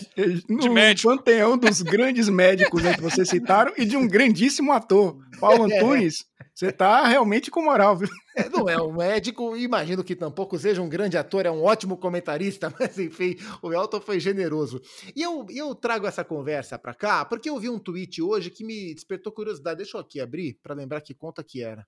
No 0.48 0.60
de 0.60 0.70
médico. 0.70 1.14
panteão 1.14 1.58
dos 1.58 1.82
grandes 1.82 2.30
médicos 2.30 2.82
né, 2.82 2.94
que 2.94 3.02
vocês 3.02 3.28
citaram 3.28 3.74
e 3.76 3.84
de 3.84 3.94
um 3.94 4.08
grandíssimo 4.08 4.72
ator. 4.72 5.18
Paulo 5.38 5.68
é. 5.70 5.76
Antunes, 5.76 6.24
você 6.54 6.72
tá 6.72 7.06
realmente 7.06 7.50
com 7.50 7.62
moral, 7.62 7.96
viu? 7.96 8.08
É, 8.34 8.48
não 8.48 8.66
é 8.68 8.80
um 8.80 8.92
médico, 8.92 9.54
imagino 9.56 10.02
que 10.02 10.16
tampouco 10.16 10.58
seja 10.58 10.80
um 10.80 10.88
grande 10.88 11.18
ator, 11.18 11.44
é 11.44 11.50
um 11.50 11.62
ótimo 11.62 11.98
comentarista, 11.98 12.72
mas 12.80 12.98
enfim, 12.98 13.36
o 13.60 13.70
Elton 13.70 14.00
foi 14.00 14.18
generoso. 14.18 14.80
E 15.14 15.20
eu, 15.20 15.44
eu 15.50 15.74
trago 15.74 16.06
essa 16.06 16.24
conversa 16.24 16.78
para 16.78 16.94
cá 16.94 17.24
porque 17.26 17.50
eu 17.50 17.58
vi 17.58 17.68
um 17.68 17.78
tweet 17.78 18.22
hoje 18.22 18.50
que 18.50 18.64
me 18.64 18.94
despertou 18.94 19.30
curiosidade. 19.30 19.78
Deixa 19.78 19.98
eu 19.98 20.00
aqui 20.00 20.20
abrir 20.20 20.58
para 20.62 20.74
lembrar 20.74 21.02
que 21.02 21.12
conta 21.12 21.44
que 21.44 21.62
era 21.62 21.86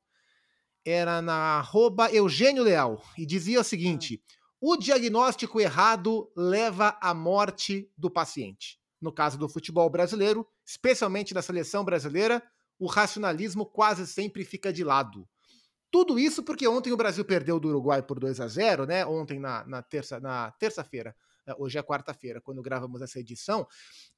era 0.84 1.22
na 1.22 1.58
arroba 1.58 2.12
Eugênio 2.12 2.62
Leal 2.62 3.02
e 3.16 3.24
dizia 3.24 3.60
o 3.60 3.64
seguinte: 3.64 4.22
o 4.60 4.76
diagnóstico 4.76 5.60
errado 5.60 6.30
leva 6.36 6.96
à 7.00 7.12
morte 7.12 7.90
do 7.96 8.10
paciente. 8.10 8.80
No 9.00 9.12
caso 9.12 9.36
do 9.36 9.48
futebol 9.48 9.90
brasileiro, 9.90 10.46
especialmente 10.64 11.34
da 11.34 11.42
seleção 11.42 11.84
brasileira, 11.84 12.42
o 12.78 12.86
racionalismo 12.86 13.66
quase 13.66 14.06
sempre 14.06 14.44
fica 14.44 14.72
de 14.72 14.84
lado. 14.84 15.28
Tudo 15.90 16.18
isso 16.18 16.42
porque 16.42 16.66
ontem 16.66 16.92
o 16.92 16.96
Brasil 16.96 17.24
perdeu 17.24 17.60
do 17.60 17.68
Uruguai 17.68 18.02
por 18.02 18.18
2 18.18 18.40
a 18.40 18.48
0 18.48 18.86
né? 18.86 19.04
Ontem 19.04 19.38
na, 19.38 19.64
na 19.66 19.82
terça 19.82 20.18
na 20.18 20.50
terça-feira, 20.52 21.14
eh, 21.46 21.54
hoje 21.58 21.76
é 21.76 21.82
quarta-feira, 21.82 22.40
quando 22.40 22.62
gravamos 22.62 23.02
essa 23.02 23.18
edição. 23.20 23.66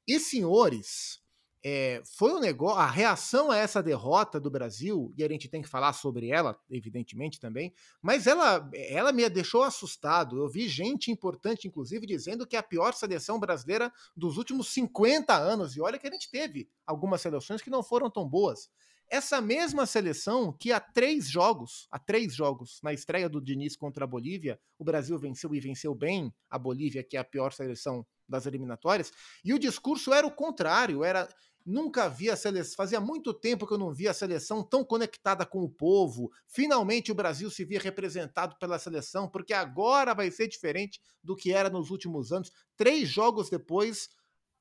E 0.06 0.20
senhores, 0.20 1.20
é, 1.66 2.02
foi 2.04 2.30
um 2.34 2.40
negócio, 2.40 2.78
a 2.78 2.86
reação 2.86 3.50
a 3.50 3.56
essa 3.56 3.82
derrota 3.82 4.38
do 4.38 4.50
Brasil, 4.50 5.14
e 5.16 5.24
a 5.24 5.28
gente 5.28 5.48
tem 5.48 5.62
que 5.62 5.68
falar 5.68 5.94
sobre 5.94 6.28
ela, 6.28 6.60
evidentemente 6.68 7.40
também, 7.40 7.72
mas 8.02 8.26
ela, 8.26 8.70
ela 8.74 9.12
me 9.12 9.26
deixou 9.30 9.62
assustado. 9.62 10.36
Eu 10.36 10.46
vi 10.46 10.68
gente 10.68 11.10
importante, 11.10 11.66
inclusive, 11.66 12.06
dizendo 12.06 12.46
que 12.46 12.54
é 12.54 12.58
a 12.58 12.62
pior 12.62 12.92
seleção 12.92 13.40
brasileira 13.40 13.90
dos 14.14 14.36
últimos 14.36 14.68
50 14.74 15.34
anos, 15.34 15.74
e 15.74 15.80
olha 15.80 15.98
que 15.98 16.06
a 16.06 16.10
gente 16.10 16.30
teve 16.30 16.68
algumas 16.86 17.22
seleções 17.22 17.62
que 17.62 17.70
não 17.70 17.82
foram 17.82 18.10
tão 18.10 18.28
boas. 18.28 18.68
Essa 19.08 19.40
mesma 19.40 19.86
seleção 19.86 20.52
que 20.52 20.70
há 20.70 20.80
três 20.80 21.28
jogos, 21.30 21.86
há 21.90 21.98
três 21.98 22.34
jogos, 22.34 22.78
na 22.82 22.92
estreia 22.92 23.28
do 23.28 23.40
Diniz 23.40 23.74
contra 23.74 24.04
a 24.04 24.08
Bolívia, 24.08 24.60
o 24.78 24.84
Brasil 24.84 25.18
venceu 25.18 25.54
e 25.54 25.60
venceu 25.60 25.94
bem 25.94 26.30
a 26.50 26.58
Bolívia, 26.58 27.02
que 27.02 27.16
é 27.16 27.20
a 27.20 27.24
pior 27.24 27.52
seleção 27.52 28.06
das 28.28 28.46
eliminatórias, 28.46 29.12
e 29.44 29.52
o 29.52 29.58
discurso 29.58 30.12
era 30.12 30.26
o 30.26 30.30
contrário, 30.30 31.04
era 31.04 31.28
Nunca 31.64 32.08
vi 32.08 32.30
a 32.30 32.36
seleção, 32.36 32.76
fazia 32.76 33.00
muito 33.00 33.32
tempo 33.32 33.66
que 33.66 33.72
eu 33.72 33.78
não 33.78 33.92
via 33.92 34.10
a 34.10 34.14
seleção 34.14 34.62
tão 34.62 34.84
conectada 34.84 35.46
com 35.46 35.62
o 35.62 35.68
povo. 35.68 36.30
Finalmente 36.46 37.10
o 37.10 37.14
Brasil 37.14 37.50
se 37.50 37.64
via 37.64 37.80
representado 37.80 38.56
pela 38.58 38.78
seleção, 38.78 39.28
porque 39.28 39.54
agora 39.54 40.14
vai 40.14 40.30
ser 40.30 40.46
diferente 40.46 41.00
do 41.22 41.34
que 41.34 41.52
era 41.52 41.70
nos 41.70 41.90
últimos 41.90 42.32
anos. 42.32 42.52
Três 42.76 43.08
jogos 43.08 43.48
depois, 43.48 44.10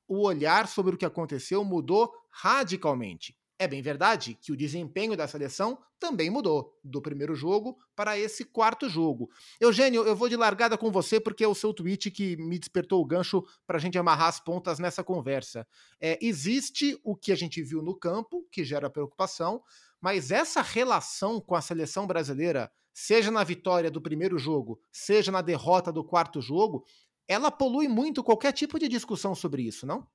o 0.08 0.26
olhar 0.26 0.66
sobre 0.66 0.94
o 0.94 0.98
que 0.98 1.04
aconteceu 1.04 1.62
mudou 1.62 2.10
radicalmente. 2.30 3.36
É 3.56 3.68
bem 3.68 3.80
verdade 3.80 4.36
que 4.40 4.50
o 4.50 4.56
desempenho 4.56 5.16
da 5.16 5.28
seleção 5.28 5.78
também 6.00 6.28
mudou 6.28 6.76
do 6.82 7.00
primeiro 7.00 7.36
jogo 7.36 7.78
para 7.94 8.18
esse 8.18 8.44
quarto 8.44 8.88
jogo. 8.88 9.30
Eugênio, 9.60 10.02
eu 10.02 10.16
vou 10.16 10.28
de 10.28 10.36
largada 10.36 10.76
com 10.76 10.90
você 10.90 11.20
porque 11.20 11.44
é 11.44 11.48
o 11.48 11.54
seu 11.54 11.72
tweet 11.72 12.10
que 12.10 12.36
me 12.36 12.58
despertou 12.58 13.00
o 13.00 13.04
gancho 13.04 13.44
para 13.64 13.76
a 13.76 13.80
gente 13.80 13.96
amarrar 13.96 14.26
as 14.26 14.40
pontas 14.40 14.80
nessa 14.80 15.04
conversa. 15.04 15.64
É, 16.00 16.18
existe 16.20 16.98
o 17.04 17.14
que 17.14 17.30
a 17.30 17.36
gente 17.36 17.62
viu 17.62 17.80
no 17.80 17.94
campo, 17.94 18.44
que 18.50 18.64
gera 18.64 18.90
preocupação, 18.90 19.62
mas 20.00 20.32
essa 20.32 20.60
relação 20.60 21.40
com 21.40 21.54
a 21.54 21.62
seleção 21.62 22.08
brasileira, 22.08 22.72
seja 22.92 23.30
na 23.30 23.44
vitória 23.44 23.90
do 23.90 24.02
primeiro 24.02 24.36
jogo, 24.36 24.80
seja 24.90 25.30
na 25.30 25.40
derrota 25.40 25.92
do 25.92 26.02
quarto 26.02 26.40
jogo, 26.42 26.84
ela 27.28 27.52
polui 27.52 27.86
muito 27.86 28.24
qualquer 28.24 28.52
tipo 28.52 28.80
de 28.80 28.88
discussão 28.88 29.32
sobre 29.32 29.62
isso, 29.62 29.86
não? 29.86 30.06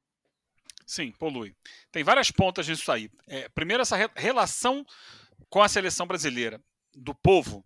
Sim, 0.89 1.11
polui. 1.11 1.55
Tem 1.91 2.03
várias 2.03 2.31
pontas 2.31 2.67
nisso 2.67 2.91
aí. 2.91 3.11
É, 3.27 3.47
primeiro, 3.49 3.83
essa 3.83 3.95
re 3.95 4.09
relação 4.15 4.83
com 5.47 5.61
a 5.61 5.69
seleção 5.69 6.07
brasileira, 6.07 6.59
do 6.95 7.13
povo, 7.13 7.63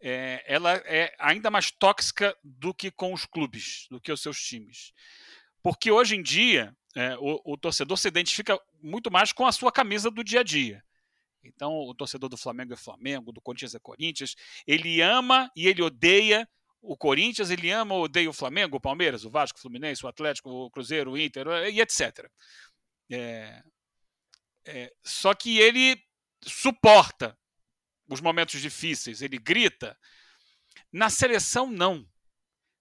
é, 0.00 0.42
ela 0.46 0.72
é 0.86 1.14
ainda 1.18 1.50
mais 1.50 1.70
tóxica 1.70 2.34
do 2.42 2.72
que 2.72 2.90
com 2.90 3.12
os 3.12 3.26
clubes, 3.26 3.86
do 3.90 4.00
que 4.00 4.10
os 4.10 4.22
seus 4.22 4.42
times. 4.42 4.94
Porque 5.62 5.90
hoje 5.90 6.16
em 6.16 6.22
dia, 6.22 6.74
é, 6.96 7.18
o, 7.18 7.38
o, 7.44 7.58
torcedor 7.58 7.98
se 7.98 8.08
identifica 8.08 8.58
muito 8.82 9.10
mais 9.10 9.30
com 9.30 9.46
a 9.46 9.52
sua 9.52 9.70
camisa 9.70 10.10
do 10.10 10.24
dia 10.24 10.40
a 10.40 10.42
dia. 10.42 10.82
Então, 11.42 11.70
o 11.70 11.94
torcedor 11.94 12.30
do 12.30 12.38
Flamengo 12.38 12.72
é 12.72 12.76
Flamengo, 12.76 13.30
do 13.30 13.42
Corinthians 13.42 13.74
é 13.74 13.78
Corinthians. 13.78 14.34
Ele 14.66 15.02
ama 15.02 15.50
e 15.54 15.68
ele 15.68 15.82
odeia 15.82 16.48
o 16.86 16.96
Corinthians, 16.96 17.50
ele 17.50 17.70
ama 17.70 17.94
ou 17.94 18.04
odeia 18.04 18.28
o 18.28 18.32
Flamengo, 18.32 18.76
o 18.76 18.80
Palmeiras, 18.80 19.24
o 19.24 19.30
Vasco, 19.30 19.58
o 19.58 19.62
Fluminense, 19.62 20.04
o 20.04 20.08
Atlético, 20.08 20.50
o 20.50 20.70
Cruzeiro, 20.70 21.12
o 21.12 21.18
Inter 21.18 21.46
e 21.72 21.80
etc. 21.80 22.30
É, 23.10 23.62
é, 24.66 24.92
só 25.02 25.34
que 25.34 25.58
ele 25.58 26.02
suporta 26.42 27.38
os 28.08 28.20
momentos 28.20 28.60
difíceis, 28.60 29.22
ele 29.22 29.38
grita. 29.38 29.98
Na 30.92 31.08
seleção, 31.08 31.70
não. 31.70 32.06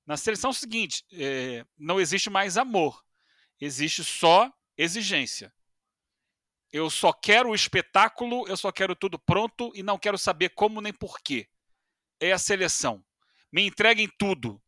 Na 0.05 0.17
seleção 0.17 0.49
é 0.49 0.51
o 0.51 0.55
seguinte: 0.55 1.05
é, 1.13 1.65
não 1.77 1.99
existe 1.99 2.29
mais 2.29 2.57
amor, 2.57 3.03
existe 3.59 4.03
só 4.03 4.51
exigência. 4.77 5.53
Eu 6.71 6.89
só 6.89 7.13
quero 7.13 7.49
o 7.49 7.55
espetáculo, 7.55 8.47
eu 8.47 8.57
só 8.57 8.71
quero 8.71 8.95
tudo 8.95 9.17
pronto 9.17 9.71
e 9.75 9.83
não 9.83 9.97
quero 9.97 10.17
saber 10.17 10.49
como 10.49 10.81
nem 10.81 10.91
porquê. 10.91 11.47
É 12.19 12.31
a 12.31 12.39
seleção 12.39 13.03
me 13.53 13.67
entreguem 13.67 14.09
tudo, 14.17 14.59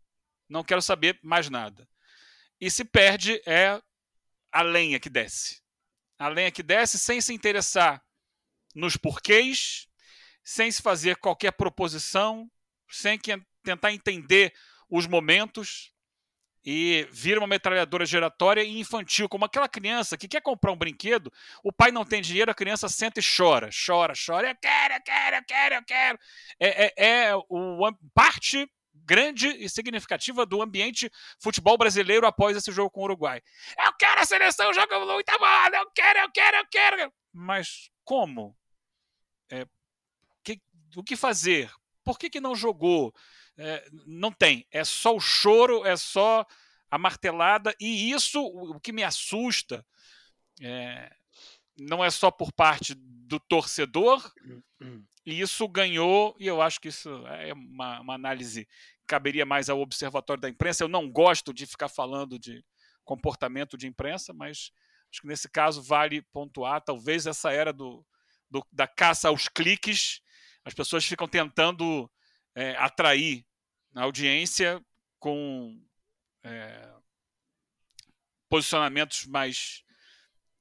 não 0.47 0.63
quero 0.63 0.81
saber 0.81 1.19
mais 1.23 1.49
nada. 1.49 1.89
E 2.61 2.69
se 2.69 2.85
perde 2.85 3.41
é 3.45 3.81
a 4.51 4.61
lenha 4.61 4.99
que 4.99 5.09
desce. 5.09 5.61
A 6.19 6.27
lenha 6.27 6.51
que 6.51 6.61
desce 6.61 6.99
sem 6.99 7.19
se 7.19 7.33
interessar 7.33 8.01
nos 8.75 8.95
porquês, 8.95 9.87
sem 10.43 10.71
se 10.71 10.83
fazer 10.83 11.17
qualquer 11.17 11.51
proposição, 11.53 12.49
sem 12.87 13.17
que, 13.17 13.35
tentar 13.63 13.91
entender 13.91 14.53
os 14.87 15.07
momentos 15.07 15.91
e 16.63 17.07
vira 17.11 17.39
uma 17.39 17.47
metralhadora 17.47 18.05
giratória 18.05 18.63
e 18.63 18.79
infantil, 18.79 19.29
como 19.29 19.45
aquela 19.45 19.69
criança 19.69 20.17
que 20.17 20.27
quer 20.27 20.41
comprar 20.41 20.71
um 20.71 20.77
brinquedo, 20.77 21.31
o 21.63 21.71
pai 21.71 21.91
não 21.91 22.03
tem 22.03 22.21
dinheiro, 22.21 22.49
a 22.49 22.55
criança 22.55 22.89
senta 22.89 23.19
e 23.19 23.23
chora, 23.23 23.69
chora, 23.85 24.13
chora, 24.13 24.49
eu 24.49 24.55
quero, 24.55 24.93
eu 24.95 25.01
quero, 25.03 25.35
eu 25.35 25.43
quero, 25.43 25.75
eu 25.75 25.83
quero. 25.83 26.19
É, 26.59 26.85
é, 26.85 26.93
é 27.27 27.35
o, 27.35 27.91
parte 28.13 28.67
grande 29.05 29.47
e 29.47 29.69
significativa 29.69 30.45
do 30.45 30.61
ambiente 30.61 31.09
futebol 31.39 31.77
brasileiro 31.77 32.25
após 32.25 32.57
esse 32.57 32.71
jogo 32.71 32.89
com 32.89 33.01
o 33.01 33.03
Uruguai. 33.03 33.41
Eu 33.77 33.93
quero 33.97 34.21
a 34.21 34.25
seleção 34.25 34.73
jogando 34.73 35.05
muita 35.05 35.37
bola, 35.37 35.75
eu 35.75 35.91
quero, 35.91 36.19
eu 36.19 36.31
quero, 36.31 36.57
eu 36.57 36.67
quero. 36.69 37.13
Mas 37.31 37.89
como? 38.03 38.57
É, 39.49 39.65
que, 40.43 40.61
o 40.95 41.03
que 41.03 41.15
fazer? 41.15 41.71
Por 42.03 42.19
que, 42.19 42.29
que 42.29 42.39
não 42.39 42.55
jogou? 42.55 43.13
É, 43.57 43.87
não 44.05 44.31
tem. 44.31 44.65
É 44.71 44.83
só 44.83 45.15
o 45.15 45.19
choro, 45.19 45.85
é 45.85 45.95
só 45.97 46.45
a 46.89 46.97
martelada. 46.97 47.73
E 47.79 48.11
isso, 48.11 48.41
o 48.41 48.79
que 48.79 48.91
me 48.91 49.03
assusta, 49.03 49.85
é, 50.61 51.11
não 51.77 52.03
é 52.03 52.09
só 52.09 52.31
por 52.31 52.51
parte 52.53 52.95
do 52.95 53.39
torcedor, 53.39 54.31
e 55.25 55.41
isso 55.41 55.67
ganhou, 55.67 56.35
e 56.39 56.45
eu 56.45 56.61
acho 56.61 56.79
que 56.79 56.89
isso 56.89 57.09
é 57.27 57.51
uma, 57.53 57.99
uma 58.01 58.13
análise 58.13 58.67
caberia 59.07 59.45
mais 59.45 59.69
ao 59.69 59.79
observatório 59.79 60.41
da 60.41 60.49
imprensa. 60.49 60.83
Eu 60.83 60.87
não 60.87 61.09
gosto 61.09 61.53
de 61.53 61.65
ficar 61.65 61.89
falando 61.89 62.37
de 62.39 62.63
comportamento 63.03 63.77
de 63.77 63.87
imprensa, 63.87 64.33
mas 64.33 64.71
acho 65.11 65.21
que 65.21 65.27
nesse 65.27 65.49
caso 65.49 65.81
vale 65.81 66.21
pontuar. 66.33 66.81
Talvez 66.81 67.25
essa 67.25 67.51
era 67.51 67.71
do, 67.71 68.05
do 68.49 68.65
da 68.71 68.87
caça 68.87 69.29
aos 69.29 69.47
cliques, 69.47 70.21
as 70.63 70.73
pessoas 70.73 71.05
ficam 71.05 71.27
tentando 71.27 72.11
é, 72.55 72.75
atrair 72.77 73.45
a 73.93 74.03
audiência 74.03 74.83
com 75.19 75.79
é, 76.43 76.91
posicionamentos 78.49 79.25
mais 79.25 79.83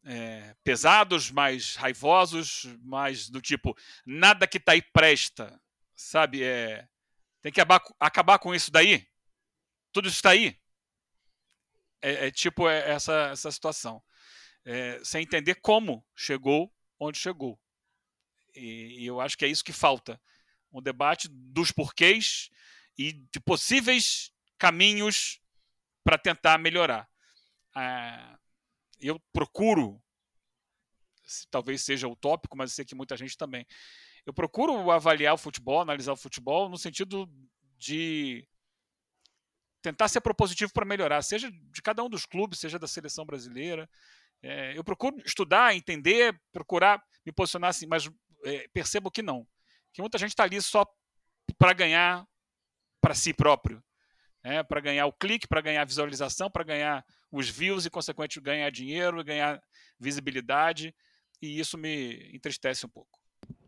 é, 0.04 0.54
pesados, 0.62 1.30
mais 1.30 1.76
raivosos, 1.76 2.64
mais 2.82 3.28
do 3.28 3.40
tipo 3.40 3.76
nada 4.04 4.46
que 4.46 4.60
tá 4.60 4.72
aí 4.72 4.82
presta, 4.82 5.60
sabe? 5.96 6.42
É, 6.42 6.86
tem 7.44 7.52
que 7.52 7.60
acabar, 8.00 8.38
com 8.38 8.54
isso 8.54 8.70
daí. 8.70 9.06
Tudo 9.92 10.08
isso 10.08 10.16
está 10.16 10.30
aí. 10.30 10.58
É, 12.00 12.28
é 12.28 12.30
tipo 12.30 12.66
é, 12.66 12.90
essa, 12.90 13.28
essa 13.32 13.52
situação. 13.52 14.02
É, 14.64 14.98
sem 15.04 15.22
entender 15.22 15.56
como 15.56 16.02
chegou 16.16 16.74
onde 16.98 17.18
chegou. 17.18 17.60
E, 18.54 19.02
e 19.02 19.06
eu 19.06 19.20
acho 19.20 19.36
que 19.36 19.44
é 19.44 19.48
isso 19.48 19.62
que 19.62 19.74
falta. 19.74 20.18
Um 20.72 20.80
debate 20.80 21.28
dos 21.30 21.70
porquês 21.70 22.48
e 22.96 23.12
de 23.12 23.38
possíveis 23.40 24.32
caminhos 24.56 25.38
para 26.02 26.16
tentar 26.16 26.56
melhorar. 26.56 27.06
Ah, 27.74 28.38
eu 28.98 29.20
procuro, 29.34 30.02
talvez 31.50 31.82
seja 31.82 32.08
utópico, 32.08 32.56
mas 32.56 32.70
eu 32.70 32.76
sei 32.76 32.84
que 32.84 32.94
muita 32.94 33.16
gente 33.16 33.36
também. 33.36 33.66
Eu 34.26 34.32
procuro 34.32 34.90
avaliar 34.90 35.34
o 35.34 35.38
futebol, 35.38 35.80
analisar 35.80 36.12
o 36.12 36.16
futebol 36.16 36.68
no 36.68 36.78
sentido 36.78 37.28
de 37.76 38.46
tentar 39.82 40.08
ser 40.08 40.20
propositivo 40.20 40.72
para 40.72 40.86
melhorar, 40.86 41.20
seja 41.22 41.50
de 41.50 41.82
cada 41.82 42.02
um 42.02 42.08
dos 42.08 42.24
clubes, 42.24 42.58
seja 42.58 42.78
da 42.78 42.86
seleção 42.86 43.26
brasileira. 43.26 43.88
É, 44.42 44.76
eu 44.76 44.82
procuro 44.82 45.16
estudar, 45.24 45.74
entender, 45.74 46.40
procurar 46.52 47.02
me 47.24 47.32
posicionar 47.32 47.70
assim, 47.70 47.86
mas 47.86 48.10
é, 48.44 48.66
percebo 48.72 49.10
que 49.10 49.22
não. 49.22 49.46
Que 49.92 50.00
muita 50.00 50.18
gente 50.18 50.30
está 50.30 50.44
ali 50.44 50.60
só 50.60 50.86
para 51.58 51.72
ganhar 51.72 52.26
para 53.00 53.14
si 53.14 53.34
próprio 53.34 53.82
né, 54.44 54.62
para 54.62 54.78
ganhar 54.78 55.06
o 55.06 55.12
clique, 55.12 55.48
para 55.48 55.62
ganhar 55.62 55.84
visualização, 55.86 56.50
para 56.50 56.62
ganhar 56.62 57.04
os 57.32 57.48
views 57.48 57.86
e, 57.86 57.90
consequentemente, 57.90 58.44
ganhar 58.44 58.70
dinheiro, 58.70 59.24
ganhar 59.24 59.60
visibilidade. 59.98 60.94
E 61.44 61.60
isso 61.60 61.76
me 61.76 62.30
entristece 62.34 62.86
um 62.86 62.88
pouco. 62.88 63.18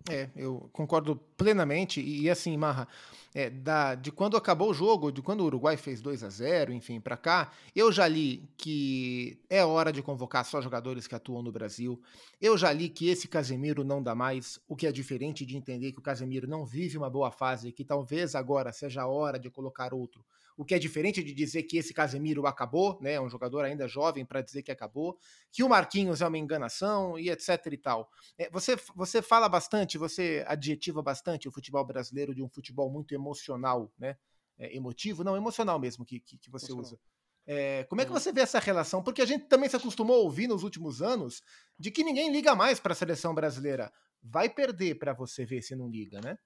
É, 0.08 0.30
eu 0.34 0.70
concordo 0.72 1.16
plenamente. 1.36 2.00
E 2.00 2.30
assim, 2.30 2.56
Marra, 2.56 2.88
é, 3.34 3.50
da, 3.50 3.94
de 3.94 4.10
quando 4.10 4.36
acabou 4.36 4.70
o 4.70 4.74
jogo, 4.74 5.12
de 5.12 5.20
quando 5.20 5.40
o 5.40 5.44
Uruguai 5.44 5.76
fez 5.76 6.00
2 6.00 6.22
a 6.22 6.30
0 6.30 6.72
enfim, 6.72 7.00
para 7.00 7.16
cá, 7.16 7.52
eu 7.74 7.92
já 7.92 8.08
li 8.08 8.48
que 8.56 9.38
é 9.50 9.62
hora 9.62 9.92
de 9.92 10.00
convocar 10.00 10.44
só 10.44 10.62
jogadores 10.62 11.06
que 11.06 11.14
atuam 11.14 11.42
no 11.42 11.52
Brasil. 11.52 12.00
Eu 12.40 12.56
já 12.56 12.72
li 12.72 12.88
que 12.88 13.08
esse 13.10 13.28
Casemiro 13.28 13.84
não 13.84 14.02
dá 14.02 14.14
mais, 14.14 14.58
o 14.66 14.74
que 14.74 14.86
é 14.86 14.92
diferente 14.92 15.44
de 15.44 15.56
entender 15.56 15.92
que 15.92 15.98
o 15.98 16.02
Casemiro 16.02 16.46
não 16.48 16.64
vive 16.64 16.96
uma 16.96 17.10
boa 17.10 17.30
fase, 17.30 17.72
que 17.72 17.84
talvez 17.84 18.34
agora 18.34 18.72
seja 18.72 19.02
a 19.02 19.06
hora 19.06 19.38
de 19.38 19.50
colocar 19.50 19.92
outro 19.92 20.24
o 20.56 20.64
que 20.64 20.74
é 20.74 20.78
diferente 20.78 21.22
de 21.22 21.34
dizer 21.34 21.64
que 21.64 21.76
esse 21.76 21.92
Casemiro 21.92 22.46
acabou, 22.46 22.98
né? 23.00 23.12
É 23.12 23.20
um 23.20 23.28
jogador 23.28 23.64
ainda 23.64 23.86
jovem 23.86 24.24
para 24.24 24.40
dizer 24.40 24.62
que 24.62 24.72
acabou, 24.72 25.18
que 25.52 25.62
o 25.62 25.68
Marquinhos 25.68 26.22
é 26.22 26.26
uma 26.26 26.38
enganação 26.38 27.18
e 27.18 27.28
etc 27.28 27.66
e 27.70 27.76
tal. 27.76 28.10
É, 28.38 28.48
você, 28.50 28.76
você 28.94 29.20
fala 29.20 29.48
bastante, 29.48 29.98
você 29.98 30.44
adjetiva 30.46 31.02
bastante 31.02 31.48
o 31.48 31.52
futebol 31.52 31.84
brasileiro 31.84 32.34
de 32.34 32.42
um 32.42 32.48
futebol 32.48 32.90
muito 32.90 33.14
emocional, 33.14 33.92
né? 33.98 34.16
É, 34.58 34.74
emotivo, 34.74 35.22
não, 35.22 35.36
emocional 35.36 35.78
mesmo 35.78 36.04
que, 36.04 36.18
que, 36.18 36.38
que 36.38 36.50
você 36.50 36.72
emocional. 36.72 36.92
usa. 36.92 37.00
É, 37.46 37.84
como 37.84 38.00
é 38.00 38.04
que 38.04 38.10
você 38.10 38.32
vê 38.32 38.40
essa 38.40 38.58
relação? 38.58 39.02
Porque 39.02 39.22
a 39.22 39.26
gente 39.26 39.46
também 39.46 39.68
se 39.68 39.76
acostumou 39.76 40.16
a 40.16 40.20
ouvir 40.20 40.48
nos 40.48 40.64
últimos 40.64 41.00
anos 41.02 41.42
de 41.78 41.90
que 41.90 42.02
ninguém 42.02 42.32
liga 42.32 42.54
mais 42.54 42.80
para 42.80 42.92
a 42.92 42.96
seleção 42.96 43.34
brasileira. 43.34 43.92
Vai 44.22 44.48
perder 44.48 44.98
para 44.98 45.12
você 45.12 45.44
ver 45.44 45.62
se 45.62 45.76
não 45.76 45.88
liga, 45.88 46.20
né? 46.20 46.38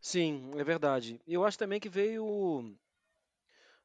Sim, 0.00 0.52
é 0.56 0.64
verdade. 0.64 1.20
Eu 1.26 1.44
acho 1.44 1.58
também 1.58 1.80
que 1.80 1.88
veio 1.88 2.74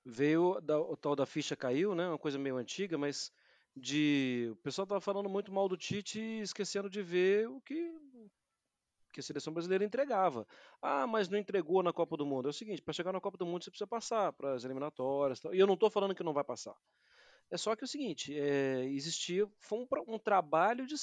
veio 0.06 0.60
da, 0.62 0.80
o 0.80 0.96
tal 0.96 1.16
da 1.16 1.26
ficha 1.26 1.56
caiu, 1.56 1.96
né? 1.96 2.08
Uma 2.08 2.18
coisa 2.18 2.38
meio 2.38 2.58
antiga, 2.58 2.98
mas 2.98 3.32
de 3.76 4.50
o 4.52 4.56
pessoal 4.58 4.84
estava 4.84 5.02
falando 5.02 5.30
muito 5.30 5.52
mal 5.52 5.70
do 5.70 5.78
Tite 5.78 6.20
esquecendo 6.20 6.90
de 6.90 7.02
ver 7.02 7.48
o 7.48 7.62
que 7.62 7.94
que 9.12 9.20
a 9.20 9.24
seleção 9.24 9.54
brasileira 9.54 9.84
entregava. 9.84 10.48
Ah, 10.82 11.06
mas 11.06 11.28
não 11.28 11.38
entregou 11.38 11.84
na 11.84 11.92
Copa 11.92 12.16
do 12.16 12.26
Mundo. 12.26 12.48
É 12.48 12.50
o 12.50 12.54
seguinte, 12.54 12.82
para 12.82 12.94
chegar 12.94 13.12
na 13.12 13.20
Copa 13.20 13.38
do 13.38 13.46
Mundo 13.46 13.64
você 13.64 13.70
precisa 13.70 13.88
passar 13.88 14.32
para 14.34 14.54
as 14.54 14.64
eliminatórias. 14.64 15.42
E 15.52 15.60
eu 15.60 15.68
não 15.68 15.74
estou 15.74 15.90
falando 15.90 16.16
que 16.16 16.24
não 16.24 16.34
vai 16.34 16.44
passar. 16.44 16.76
É 17.50 17.58
só 17.58 17.76
que 17.76 17.84
é 17.84 17.86
o 17.86 17.88
seguinte, 17.88 18.34
é, 18.38 18.86
existia, 18.86 19.46
foi 19.60 19.80
um, 19.80 19.88
um, 20.08 20.18
trabalho 20.18 20.88
de 20.88 20.96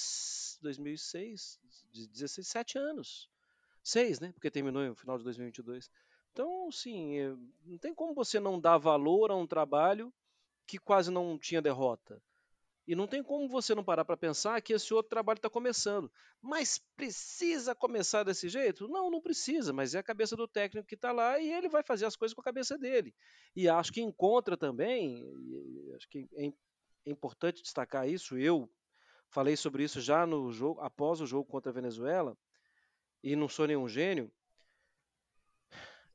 2006, 0.62 1.60
de 1.92 2.08
17 2.08 2.78
anos. 2.78 3.28
Seis, 3.88 4.20
né? 4.20 4.32
Porque 4.32 4.50
terminou 4.50 4.86
no 4.86 4.94
final 4.94 5.16
de 5.16 5.24
2022. 5.24 5.90
Então, 6.30 6.70
sim, 6.70 7.18
eh, 7.18 7.34
não 7.64 7.78
tem 7.78 7.94
como 7.94 8.12
você 8.12 8.38
não 8.38 8.60
dar 8.60 8.76
valor 8.76 9.30
a 9.30 9.34
um 9.34 9.46
trabalho 9.46 10.12
que 10.66 10.76
quase 10.76 11.10
não 11.10 11.38
tinha 11.38 11.62
derrota. 11.62 12.22
E 12.86 12.94
não 12.94 13.06
tem 13.06 13.22
como 13.22 13.48
você 13.48 13.74
não 13.74 13.82
parar 13.82 14.04
para 14.04 14.14
pensar 14.14 14.60
que 14.60 14.74
esse 14.74 14.92
outro 14.92 15.08
trabalho 15.08 15.38
está 15.38 15.48
começando. 15.48 16.12
Mas 16.42 16.78
precisa 16.96 17.74
começar 17.74 18.24
desse 18.24 18.50
jeito? 18.50 18.86
Não, 18.88 19.10
não 19.10 19.22
precisa, 19.22 19.72
mas 19.72 19.94
é 19.94 20.00
a 20.00 20.02
cabeça 20.02 20.36
do 20.36 20.46
técnico 20.46 20.86
que 20.86 20.94
está 20.94 21.10
lá 21.10 21.38
e 21.38 21.50
ele 21.50 21.70
vai 21.70 21.82
fazer 21.82 22.04
as 22.04 22.14
coisas 22.14 22.34
com 22.34 22.42
a 22.42 22.44
cabeça 22.44 22.76
dele. 22.76 23.14
E 23.56 23.70
acho 23.70 23.90
que 23.90 24.02
encontra 24.02 24.54
também, 24.54 25.24
acho 25.96 26.06
que 26.10 26.28
é, 26.34 26.48
é 26.48 27.10
importante 27.10 27.62
destacar 27.62 28.06
isso, 28.06 28.36
eu 28.36 28.70
falei 29.30 29.56
sobre 29.56 29.82
isso 29.82 29.98
já 29.98 30.26
no 30.26 30.52
jogo, 30.52 30.78
após 30.82 31.22
o 31.22 31.26
jogo 31.26 31.48
contra 31.48 31.70
a 31.70 31.74
Venezuela, 31.74 32.36
e 33.22 33.36
não 33.36 33.48
sou 33.48 33.66
nenhum 33.66 33.88
gênio, 33.88 34.30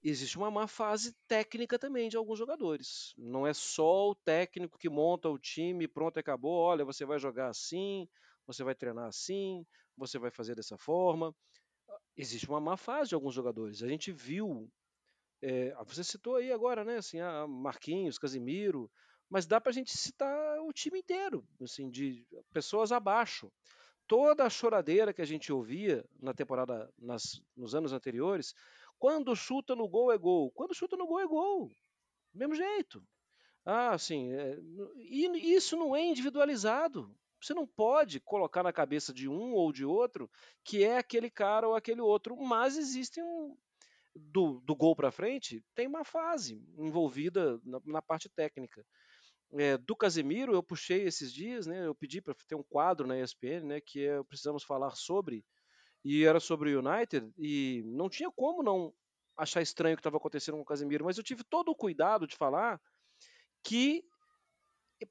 existe 0.03 0.37
uma 0.37 0.51
má 0.51 0.67
fase 0.67 1.15
técnica 1.27 1.79
também 1.79 2.09
de 2.09 2.17
alguns 2.17 2.37
jogadores. 2.37 3.13
Não 3.17 3.47
é 3.47 3.53
só 3.53 4.09
o 4.09 4.15
técnico 4.15 4.77
que 4.77 4.89
monta 4.89 5.29
o 5.29 5.39
time, 5.39 5.87
pronto, 5.87 6.19
acabou. 6.19 6.59
Olha, 6.59 6.83
você 6.83 7.05
vai 7.05 7.17
jogar 7.17 7.47
assim, 7.47 8.07
você 8.45 8.63
vai 8.63 8.75
treinar 8.75 9.07
assim, 9.07 9.65
você 9.97 10.19
vai 10.19 10.29
fazer 10.29 10.55
dessa 10.55 10.77
forma. 10.77 11.33
Existe 12.17 12.49
uma 12.49 12.59
má 12.59 12.75
fase 12.75 13.09
de 13.09 13.15
alguns 13.15 13.33
jogadores. 13.33 13.81
A 13.81 13.87
gente 13.87 14.11
viu, 14.11 14.69
é, 15.41 15.73
você 15.85 16.03
citou 16.03 16.35
aí 16.35 16.51
agora, 16.51 16.83
né? 16.83 16.97
Assim, 16.97 17.19
a 17.19 17.47
Marquinhos, 17.47 18.19
Casimiro, 18.19 18.91
mas 19.29 19.45
dá 19.45 19.59
para 19.59 19.71
a 19.71 19.73
gente 19.73 19.97
citar 19.97 20.59
o 20.61 20.73
time 20.73 20.99
inteiro, 20.99 21.47
assim, 21.61 21.89
de 21.89 22.25
pessoas 22.51 22.91
abaixo. 22.91 23.51
Toda 24.13 24.45
a 24.45 24.49
choradeira 24.49 25.11
que 25.11 25.23
a 25.23 25.25
gente 25.25 25.51
ouvia 25.51 26.07
na 26.21 26.35
temporada, 26.35 26.87
nas, 26.99 27.41
nos 27.57 27.73
anos 27.73 27.91
anteriores, 27.93 28.53
quando 28.99 29.35
chuta 29.35 29.75
no 29.75 29.89
gol 29.89 30.11
é 30.11 30.17
gol. 30.19 30.51
Quando 30.51 30.75
chuta 30.75 30.95
no 30.95 31.07
gol 31.07 31.19
é 31.19 31.25
gol. 31.25 31.69
Do 32.31 32.37
mesmo 32.37 32.53
jeito. 32.53 33.03
Ah, 33.65 33.97
sim. 33.97 34.31
É, 34.31 34.55
e 34.97 35.55
isso 35.55 35.75
não 35.75 35.95
é 35.95 36.05
individualizado. 36.05 37.11
Você 37.41 37.55
não 37.55 37.65
pode 37.65 38.19
colocar 38.19 38.61
na 38.61 38.71
cabeça 38.71 39.11
de 39.11 39.27
um 39.27 39.55
ou 39.55 39.73
de 39.73 39.83
outro 39.83 40.29
que 40.63 40.83
é 40.83 40.99
aquele 40.99 41.31
cara 41.31 41.67
ou 41.67 41.73
aquele 41.73 42.01
outro, 42.01 42.37
mas 42.37 42.77
existe 42.77 43.19
um. 43.19 43.57
Do, 44.15 44.61
do 44.61 44.75
gol 44.75 44.95
para 44.95 45.09
frente, 45.09 45.65
tem 45.73 45.87
uma 45.87 46.05
fase 46.05 46.63
envolvida 46.77 47.59
na, 47.63 47.81
na 47.83 47.99
parte 47.99 48.29
técnica. 48.29 48.85
É, 49.55 49.77
do 49.77 49.95
Casemiro, 49.95 50.53
eu 50.53 50.63
puxei 50.63 51.03
esses 51.03 51.31
dias, 51.31 51.67
né? 51.67 51.85
Eu 51.85 51.93
pedi 51.93 52.21
para 52.21 52.33
ter 52.47 52.55
um 52.55 52.63
quadro 52.63 53.05
na 53.05 53.19
ESPN, 53.19 53.65
né? 53.65 53.81
Que 53.81 54.07
é 54.07 54.23
precisamos 54.23 54.63
falar 54.63 54.95
sobre 54.95 55.45
e 56.03 56.25
era 56.25 56.39
sobre 56.39 56.75
o 56.75 56.79
United, 56.79 57.31
e 57.37 57.81
não 57.85 58.09
tinha 58.09 58.29
como 58.29 58.61
não 58.61 58.93
achar 59.37 59.61
estranho 59.61 59.93
o 59.93 59.97
que 59.97 60.01
estava 60.01 60.17
acontecendo 60.17 60.55
com 60.55 60.61
o 60.61 60.65
Casemiro, 60.65 61.05
mas 61.05 61.17
eu 61.17 61.23
tive 61.23 61.43
todo 61.43 61.69
o 61.69 61.75
cuidado 61.75 62.27
de 62.27 62.35
falar 62.35 62.79
que, 63.63 64.03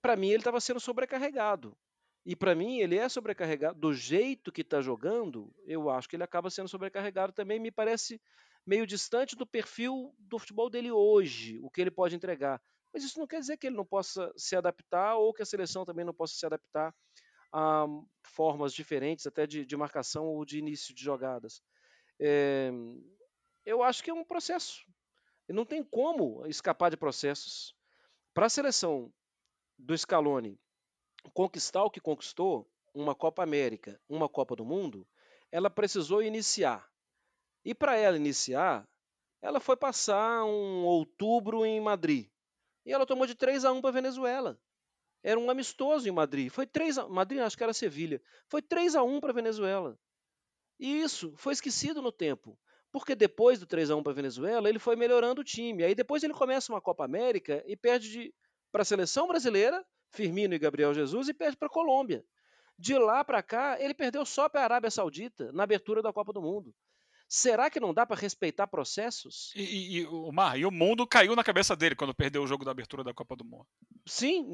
para 0.00 0.16
mim, 0.16 0.28
ele 0.28 0.38
estava 0.38 0.60
sendo 0.60 0.78
sobrecarregado. 0.78 1.76
E 2.24 2.36
para 2.36 2.54
mim, 2.54 2.78
ele 2.78 2.96
é 2.96 3.08
sobrecarregado 3.08 3.80
do 3.80 3.92
jeito 3.92 4.52
que 4.52 4.60
está 4.60 4.80
jogando, 4.80 5.52
eu 5.64 5.90
acho 5.90 6.08
que 6.08 6.14
ele 6.14 6.22
acaba 6.22 6.50
sendo 6.50 6.68
sobrecarregado 6.68 7.32
também. 7.32 7.58
Me 7.58 7.72
parece 7.72 8.20
meio 8.64 8.86
distante 8.86 9.34
do 9.34 9.46
perfil 9.46 10.14
do 10.18 10.38
futebol 10.38 10.70
dele 10.70 10.92
hoje, 10.92 11.58
o 11.62 11.70
que 11.70 11.80
ele 11.80 11.90
pode 11.90 12.14
entregar. 12.14 12.62
Mas 12.92 13.04
isso 13.04 13.18
não 13.18 13.26
quer 13.26 13.40
dizer 13.40 13.56
que 13.56 13.66
ele 13.66 13.76
não 13.76 13.84
possa 13.84 14.32
se 14.36 14.54
adaptar 14.54 15.16
ou 15.16 15.32
que 15.32 15.42
a 15.42 15.46
seleção 15.46 15.84
também 15.84 16.04
não 16.04 16.14
possa 16.14 16.34
se 16.34 16.44
adaptar 16.44 16.94
a 17.52 17.86
formas 18.24 18.72
diferentes, 18.72 19.26
até 19.26 19.46
de, 19.46 19.64
de 19.64 19.76
marcação 19.76 20.26
ou 20.26 20.44
de 20.44 20.58
início 20.58 20.94
de 20.94 21.02
jogadas. 21.02 21.62
É, 22.20 22.70
eu 23.64 23.82
acho 23.82 24.02
que 24.02 24.10
é 24.10 24.14
um 24.14 24.24
processo. 24.24 24.84
Não 25.48 25.64
tem 25.64 25.82
como 25.82 26.46
escapar 26.46 26.90
de 26.90 26.96
processos. 26.96 27.74
Para 28.32 28.46
a 28.46 28.50
seleção 28.50 29.12
do 29.78 29.96
Scaloni 29.96 30.58
conquistar 31.34 31.84
o 31.84 31.90
que 31.90 32.00
conquistou, 32.00 32.68
uma 32.94 33.14
Copa 33.14 33.42
América, 33.42 34.00
uma 34.08 34.28
Copa 34.28 34.56
do 34.56 34.64
Mundo, 34.64 35.06
ela 35.50 35.70
precisou 35.70 36.22
iniciar. 36.22 36.88
E 37.64 37.74
para 37.74 37.96
ela 37.96 38.16
iniciar, 38.16 38.88
ela 39.40 39.60
foi 39.60 39.76
passar 39.76 40.44
um 40.44 40.84
outubro 40.84 41.64
em 41.64 41.80
Madrid. 41.80 42.31
E 42.84 42.92
ela 42.92 43.06
tomou 43.06 43.26
de 43.26 43.34
3 43.34 43.64
a 43.64 43.72
1 43.72 43.80
para 43.80 43.90
a 43.90 43.92
Venezuela. 43.92 44.58
Era 45.22 45.38
um 45.38 45.50
amistoso 45.50 46.08
em 46.08 46.12
Madrid. 46.12 46.50
Foi 46.50 46.66
3 46.66 46.98
a 46.98 47.08
Madrid, 47.08 47.40
acho 47.40 47.56
que 47.56 47.62
era 47.62 47.72
Sevilha. 47.72 48.20
Foi 48.48 48.60
3 48.60 48.96
a 48.96 49.02
1 49.02 49.20
para 49.20 49.30
a 49.30 49.34
Venezuela. 49.34 49.98
E 50.80 51.00
isso 51.00 51.32
foi 51.36 51.52
esquecido 51.52 52.02
no 52.02 52.10
tempo. 52.10 52.58
Porque 52.90 53.14
depois 53.14 53.60
do 53.60 53.66
3 53.66 53.90
a 53.90 53.96
1 53.96 54.02
para 54.02 54.12
a 54.12 54.16
Venezuela, 54.16 54.68
ele 54.68 54.78
foi 54.78 54.96
melhorando 54.96 55.40
o 55.40 55.44
time. 55.44 55.84
Aí 55.84 55.94
depois 55.94 56.22
ele 56.22 56.34
começa 56.34 56.72
uma 56.72 56.80
Copa 56.80 57.04
América 57.04 57.62
e 57.66 57.76
perde 57.76 58.34
para 58.72 58.82
a 58.82 58.84
seleção 58.84 59.28
brasileira, 59.28 59.84
Firmino 60.10 60.54
e 60.54 60.58
Gabriel 60.58 60.92
Jesus, 60.92 61.28
e 61.28 61.34
perde 61.34 61.56
para 61.56 61.68
a 61.68 61.70
Colômbia. 61.70 62.24
De 62.76 62.98
lá 62.98 63.24
para 63.24 63.42
cá, 63.42 63.80
ele 63.80 63.94
perdeu 63.94 64.24
só 64.26 64.48
para 64.48 64.62
a 64.62 64.64
Arábia 64.64 64.90
Saudita 64.90 65.52
na 65.52 65.62
abertura 65.62 66.02
da 66.02 66.12
Copa 66.12 66.32
do 66.32 66.42
Mundo. 66.42 66.74
Será 67.34 67.70
que 67.70 67.80
não 67.80 67.94
dá 67.94 68.04
para 68.04 68.20
respeitar 68.20 68.66
processos? 68.66 69.54
E, 69.56 70.00
e, 70.00 70.06
o 70.06 70.30
Mar, 70.30 70.58
e 70.58 70.66
o 70.66 70.70
mundo 70.70 71.06
caiu 71.06 71.34
na 71.34 71.42
cabeça 71.42 71.74
dele 71.74 71.96
quando 71.96 72.14
perdeu 72.14 72.42
o 72.42 72.46
jogo 72.46 72.62
da 72.62 72.72
abertura 72.72 73.02
da 73.02 73.14
Copa 73.14 73.34
do 73.34 73.42
Mundo. 73.42 73.66
Sim, 74.04 74.46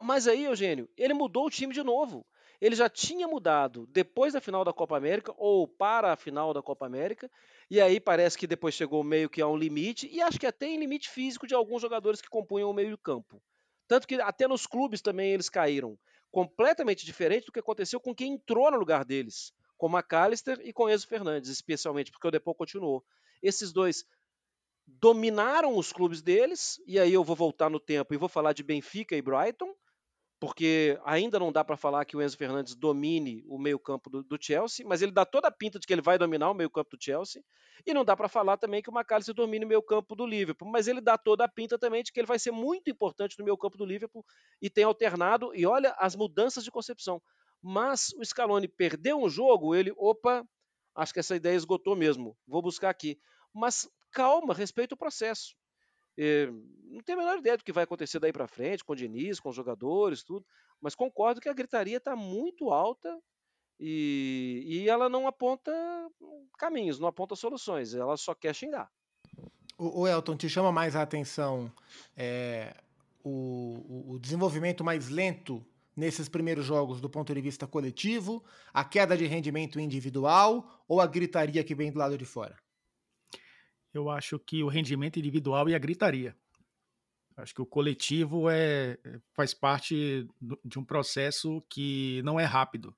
mas 0.00 0.28
aí, 0.28 0.44
Eugênio, 0.44 0.88
ele 0.96 1.12
mudou 1.12 1.44
o 1.44 1.50
time 1.50 1.74
de 1.74 1.82
novo. 1.82 2.24
Ele 2.60 2.76
já 2.76 2.88
tinha 2.88 3.26
mudado 3.26 3.84
depois 3.88 4.32
da 4.32 4.40
final 4.40 4.64
da 4.64 4.72
Copa 4.72 4.96
América 4.96 5.34
ou 5.36 5.66
para 5.66 6.12
a 6.12 6.16
final 6.16 6.54
da 6.54 6.62
Copa 6.62 6.86
América, 6.86 7.28
e 7.68 7.80
aí 7.80 7.98
parece 7.98 8.38
que 8.38 8.46
depois 8.46 8.74
chegou 8.74 9.02
meio 9.02 9.28
que 9.28 9.42
a 9.42 9.48
um 9.48 9.56
limite, 9.56 10.08
e 10.08 10.22
acho 10.22 10.38
que 10.38 10.46
até 10.46 10.68
em 10.68 10.78
limite 10.78 11.10
físico 11.10 11.48
de 11.48 11.54
alguns 11.56 11.82
jogadores 11.82 12.20
que 12.20 12.28
compunham 12.28 12.70
o 12.70 12.74
meio-campo. 12.74 13.42
Tanto 13.88 14.06
que 14.06 14.20
até 14.20 14.46
nos 14.46 14.68
clubes 14.68 15.02
também 15.02 15.32
eles 15.32 15.48
caíram. 15.48 15.98
Completamente 16.30 17.04
diferente 17.04 17.46
do 17.46 17.52
que 17.52 17.58
aconteceu 17.58 17.98
com 17.98 18.14
quem 18.14 18.34
entrou 18.34 18.70
no 18.70 18.78
lugar 18.78 19.04
deles 19.04 19.52
com 19.84 19.94
McAllister 19.94 20.58
e 20.64 20.72
com 20.72 20.88
Enzo 20.88 21.06
Fernandes, 21.06 21.50
especialmente, 21.50 22.10
porque 22.10 22.26
o 22.26 22.30
Depô 22.30 22.54
continuou. 22.54 23.04
Esses 23.42 23.70
dois 23.70 24.06
dominaram 24.86 25.76
os 25.76 25.92
clubes 25.92 26.22
deles, 26.22 26.80
e 26.86 26.98
aí 26.98 27.12
eu 27.12 27.22
vou 27.22 27.36
voltar 27.36 27.68
no 27.68 27.78
tempo 27.78 28.14
e 28.14 28.16
vou 28.16 28.30
falar 28.30 28.54
de 28.54 28.62
Benfica 28.62 29.14
e 29.14 29.20
Brighton, 29.20 29.74
porque 30.40 30.98
ainda 31.04 31.38
não 31.38 31.52
dá 31.52 31.62
para 31.62 31.76
falar 31.76 32.06
que 32.06 32.16
o 32.16 32.22
Enzo 32.22 32.38
Fernandes 32.38 32.74
domine 32.74 33.44
o 33.46 33.58
meio-campo 33.58 34.08
do, 34.08 34.22
do, 34.22 34.38
Chelsea, 34.40 34.86
mas 34.88 35.02
ele 35.02 35.12
dá 35.12 35.26
toda 35.26 35.48
a 35.48 35.50
pinta 35.50 35.78
de 35.78 35.86
que 35.86 35.92
ele 35.92 36.00
vai 36.00 36.16
dominar 36.16 36.50
o 36.50 36.54
meio-campo 36.54 36.96
do 36.96 37.04
Chelsea, 37.04 37.42
e 37.86 37.92
não 37.92 38.06
dá 38.06 38.16
para 38.16 38.26
falar 38.26 38.56
também 38.56 38.80
que 38.80 38.88
o 38.88 38.94
McAllister 38.94 39.34
domine 39.34 39.66
o 39.66 39.68
meio-campo 39.68 40.16
do 40.16 40.24
Liverpool, 40.24 40.70
mas 40.70 40.88
ele 40.88 41.02
dá 41.02 41.18
toda 41.18 41.44
a 41.44 41.48
pinta 41.48 41.78
também 41.78 42.02
de 42.02 42.10
que 42.10 42.18
ele 42.18 42.26
vai 42.26 42.38
ser 42.38 42.52
muito 42.52 42.90
importante 42.90 43.38
no 43.38 43.44
meio-campo 43.44 43.76
do 43.76 43.84
Liverpool 43.84 44.24
e 44.62 44.70
tem 44.70 44.84
alternado, 44.84 45.54
e 45.54 45.66
olha 45.66 45.94
as 45.98 46.16
mudanças 46.16 46.64
de 46.64 46.70
concepção. 46.70 47.20
Mas 47.66 48.12
o 48.18 48.22
Scaloni 48.22 48.68
perdeu 48.68 49.18
um 49.18 49.26
jogo, 49.26 49.74
ele, 49.74 49.90
opa, 49.96 50.46
acho 50.94 51.14
que 51.14 51.20
essa 51.20 51.34
ideia 51.34 51.56
esgotou 51.56 51.96
mesmo, 51.96 52.36
vou 52.46 52.60
buscar 52.60 52.90
aqui. 52.90 53.18
Mas 53.54 53.88
calma, 54.12 54.52
respeita 54.52 54.94
o 54.94 54.98
processo. 54.98 55.56
É, 56.14 56.46
não 56.90 57.00
tenho 57.02 57.18
a 57.18 57.22
menor 57.22 57.38
ideia 57.38 57.56
do 57.56 57.64
que 57.64 57.72
vai 57.72 57.84
acontecer 57.84 58.18
daí 58.18 58.34
para 58.34 58.46
frente, 58.46 58.84
com 58.84 58.92
o 58.92 58.96
Diniz, 58.96 59.40
com 59.40 59.48
os 59.48 59.56
jogadores, 59.56 60.22
tudo, 60.22 60.44
mas 60.78 60.94
concordo 60.94 61.40
que 61.40 61.48
a 61.48 61.54
gritaria 61.54 61.96
está 61.96 62.14
muito 62.14 62.70
alta 62.70 63.18
e, 63.80 64.62
e 64.66 64.88
ela 64.88 65.08
não 65.08 65.26
aponta 65.26 65.72
caminhos, 66.58 66.98
não 66.98 67.08
aponta 67.08 67.34
soluções, 67.34 67.94
ela 67.94 68.18
só 68.18 68.34
quer 68.34 68.54
xingar. 68.54 68.90
O, 69.78 70.02
o 70.02 70.06
Elton, 70.06 70.36
te 70.36 70.50
chama 70.50 70.70
mais 70.70 70.94
a 70.94 71.00
atenção 71.00 71.72
é, 72.14 72.76
o, 73.24 74.12
o 74.12 74.18
desenvolvimento 74.18 74.84
mais 74.84 75.08
lento 75.08 75.64
nesses 75.96 76.28
primeiros 76.28 76.64
jogos 76.64 77.00
do 77.00 77.08
ponto 77.08 77.32
de 77.34 77.40
vista 77.40 77.66
coletivo, 77.66 78.44
a 78.72 78.84
queda 78.84 79.16
de 79.16 79.26
rendimento 79.26 79.78
individual 79.78 80.84
ou 80.88 81.00
a 81.00 81.06
gritaria 81.06 81.62
que 81.64 81.74
vem 81.74 81.92
do 81.92 81.98
lado 81.98 82.18
de 82.18 82.24
fora? 82.24 82.58
Eu 83.92 84.10
acho 84.10 84.38
que 84.38 84.62
o 84.62 84.68
rendimento 84.68 85.18
individual 85.18 85.68
e 85.68 85.74
a 85.74 85.78
gritaria. 85.78 86.36
Acho 87.36 87.54
que 87.54 87.62
o 87.62 87.66
coletivo 87.66 88.48
é, 88.48 88.98
faz 89.32 89.52
parte 89.54 90.28
de 90.64 90.78
um 90.78 90.84
processo 90.84 91.62
que 91.68 92.22
não 92.24 92.38
é 92.38 92.44
rápido. 92.44 92.94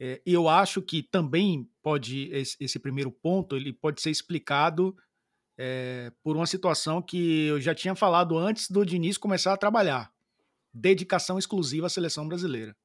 É, 0.00 0.20
eu 0.24 0.48
acho 0.48 0.82
que 0.82 1.02
também 1.02 1.68
pode 1.82 2.28
esse, 2.32 2.56
esse, 2.58 2.78
primeiro 2.78 3.10
ponto 3.10 3.54
ele 3.54 3.72
pode 3.72 4.00
ser 4.00 4.10
explicado 4.10 4.96
é, 5.56 6.10
por 6.22 6.34
uma 6.34 6.46
situação 6.46 7.00
que 7.00 7.46
eu 7.46 7.60
já 7.60 7.74
tinha 7.74 7.94
falado 7.94 8.36
antes 8.36 8.70
do 8.70 8.84
Diniz 8.84 9.16
começar 9.16 9.52
a 9.52 9.56
trabalhar 9.56 10.11
dedicação 10.72 11.38
exclusiva 11.38 11.86
à 11.86 11.90
seleção 11.90 12.26
brasileira. 12.26 12.76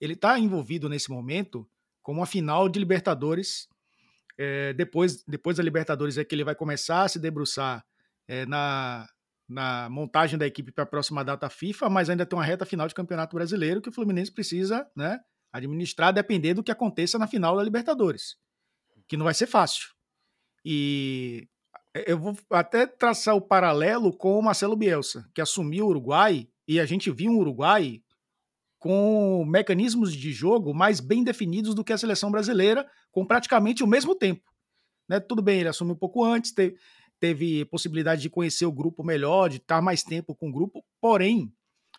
Ele 0.00 0.14
está 0.14 0.38
envolvido 0.38 0.88
nesse 0.88 1.10
momento 1.10 1.68
com 2.02 2.12
uma 2.12 2.26
final 2.26 2.68
de 2.68 2.78
Libertadores. 2.78 3.68
É, 4.38 4.72
depois, 4.72 5.22
depois 5.24 5.56
da 5.56 5.62
Libertadores 5.62 6.16
é 6.16 6.24
que 6.24 6.34
ele 6.34 6.44
vai 6.44 6.54
começar 6.54 7.02
a 7.02 7.08
se 7.08 7.18
debruçar 7.18 7.84
é, 8.26 8.46
na, 8.46 9.06
na 9.48 9.88
montagem 9.90 10.38
da 10.38 10.46
equipe 10.46 10.72
para 10.72 10.84
a 10.84 10.86
próxima 10.86 11.24
data 11.24 11.48
FIFA, 11.50 11.90
mas 11.90 12.08
ainda 12.08 12.24
tem 12.24 12.38
uma 12.38 12.44
reta 12.44 12.64
final 12.64 12.86
de 12.86 12.94
Campeonato 12.94 13.34
Brasileiro 13.34 13.82
que 13.82 13.88
o 13.88 13.92
Fluminense 13.92 14.32
precisa 14.32 14.88
né, 14.96 15.18
administrar, 15.52 16.12
depender 16.12 16.54
do 16.54 16.62
que 16.62 16.70
aconteça 16.70 17.18
na 17.18 17.26
final 17.26 17.56
da 17.56 17.62
Libertadores, 17.62 18.36
que 19.08 19.16
não 19.16 19.24
vai 19.24 19.34
ser 19.34 19.46
fácil. 19.46 19.88
E 20.64 21.48
eu 21.94 22.18
vou 22.18 22.36
até 22.50 22.86
traçar 22.86 23.34
o 23.34 23.40
paralelo 23.40 24.16
com 24.16 24.38
o 24.38 24.42
Marcelo 24.42 24.76
Bielsa, 24.76 25.28
que 25.34 25.40
assumiu 25.40 25.86
o 25.86 25.88
Uruguai 25.88 26.48
e 26.70 26.78
a 26.78 26.86
gente 26.86 27.10
viu 27.10 27.32
um 27.32 27.38
Uruguai 27.38 28.00
com 28.78 29.44
mecanismos 29.44 30.14
de 30.14 30.32
jogo 30.32 30.72
mais 30.72 31.00
bem 31.00 31.24
definidos 31.24 31.74
do 31.74 31.82
que 31.82 31.92
a 31.92 31.98
seleção 31.98 32.30
brasileira, 32.30 32.86
com 33.10 33.26
praticamente 33.26 33.82
o 33.82 33.88
mesmo 33.88 34.14
tempo. 34.14 34.48
Né? 35.08 35.18
Tudo 35.18 35.42
bem, 35.42 35.58
ele 35.58 35.68
assumiu 35.68 35.94
um 35.94 35.98
pouco 35.98 36.24
antes, 36.24 36.52
teve, 36.52 36.76
teve 37.18 37.64
possibilidade 37.64 38.22
de 38.22 38.30
conhecer 38.30 38.66
o 38.66 38.72
grupo 38.72 39.02
melhor, 39.02 39.48
de 39.48 39.56
estar 39.56 39.82
mais 39.82 40.04
tempo 40.04 40.32
com 40.32 40.48
o 40.48 40.52
grupo, 40.52 40.84
porém, 41.00 41.52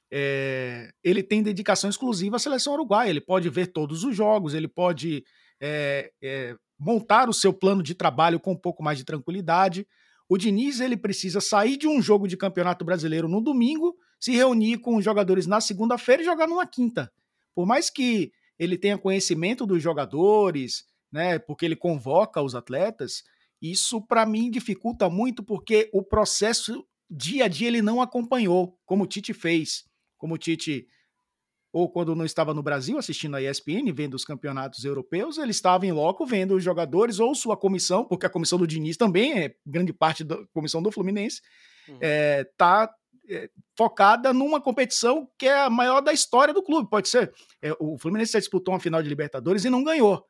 é, 0.10 0.89
ele 1.03 1.21
tem 1.21 1.43
dedicação 1.43 1.89
exclusiva 1.89 2.38
à 2.38 2.39
seleção 2.39 2.71
uruguaia. 2.71 3.10
Ele 3.10 3.19
pode 3.19 3.49
ver 3.49 3.67
todos 3.67 4.05
os 4.05 4.15
jogos, 4.15 4.53
ele 4.53 4.69
pode 4.69 5.25
é, 5.62 6.13
é, 6.23 6.55
montar 6.79 7.27
o 7.27 7.34
seu 7.34 7.51
plano 7.51 7.84
de 7.84 7.93
trabalho 7.93 8.39
com 8.39 8.53
um 8.53 8.57
pouco 8.57 8.81
mais 8.81 8.97
de 8.97 9.03
tranquilidade. 9.03 9.86
O 10.29 10.38
Diniz 10.38 10.79
ele 10.79 10.95
precisa 10.95 11.41
sair 11.41 11.75
de 11.75 11.89
um 11.89 12.01
jogo 12.01 12.25
de 12.25 12.38
campeonato 12.38 12.86
brasileiro 12.86 13.27
no 13.27 13.41
domingo 13.41 13.97
se 14.21 14.31
reunir 14.31 14.77
com 14.77 14.95
os 14.95 15.03
jogadores 15.03 15.47
na 15.47 15.60
segunda-feira 15.60 16.21
e 16.21 16.25
jogar 16.25 16.47
numa 16.47 16.67
quinta. 16.67 17.12
Por 17.55 17.65
mais 17.65 17.89
que 17.89 18.31
ele 18.57 18.77
tenha 18.77 18.97
conhecimento 18.97 19.65
dos 19.65 19.81
jogadores, 19.81 20.86
né, 21.12 21.39
porque 21.39 21.65
ele 21.65 21.75
convoca 21.75 22.39
os 22.39 22.53
atletas, 22.53 23.23
isso 23.60 23.99
para 23.99 24.25
mim 24.25 24.51
dificulta 24.51 25.10
muito 25.10 25.41
porque 25.43 25.89
o 25.91 26.03
processo 26.03 26.86
dia 27.10 27.45
a 27.45 27.47
dia 27.47 27.67
ele 27.67 27.81
não 27.81 27.99
acompanhou, 27.99 28.77
como 28.86 29.03
o 29.03 29.07
Tite 29.07 29.34
fez, 29.34 29.86
como 30.17 30.36
o 30.36 30.38
Tite 30.38 30.88
ou 31.73 31.89
quando 31.89 32.15
não 32.15 32.25
estava 32.25 32.53
no 32.53 32.62
Brasil 32.62 32.97
assistindo 32.97 33.36
a 33.36 33.41
ESPN, 33.41 33.91
vendo 33.93 34.13
os 34.13 34.25
campeonatos 34.25 34.84
europeus, 34.84 35.38
ele 35.38 35.51
estava 35.51 35.86
em 35.86 35.91
loco 35.91 36.25
vendo 36.25 36.55
os 36.55 36.63
jogadores 36.63 37.19
ou 37.19 37.34
sua 37.34 37.57
comissão, 37.57 38.05
porque 38.05 38.25
a 38.25 38.29
comissão 38.29 38.60
do 38.60 38.67
Diniz 38.67 38.97
também 38.97 39.39
é 39.39 39.55
grande 39.65 39.93
parte 39.93 40.23
da 40.23 40.38
comissão 40.53 40.84
do 40.84 40.91
Fluminense, 40.91 41.41
uhum. 41.88 41.97
é, 42.01 42.43
tá 42.57 42.93
focada 43.78 44.34
numa 44.34 44.62
competição 44.62 45.30
que 45.38 45.48
é 45.48 45.62
a 45.62 45.70
maior 45.70 46.02
da 46.02 46.13
história 46.13 46.54
do 46.54 46.63
clube, 46.63 46.89
pode 46.89 47.10
ser. 47.10 47.34
É, 47.62 47.76
o 47.80 47.98
Fluminense 47.98 48.38
disputou 48.38 48.74
uma 48.74 48.80
final 48.80 49.02
de 49.02 49.10
Libertadores 49.10 49.65
e 49.65 49.70
não 49.70 49.84
ganhou. 49.84 50.26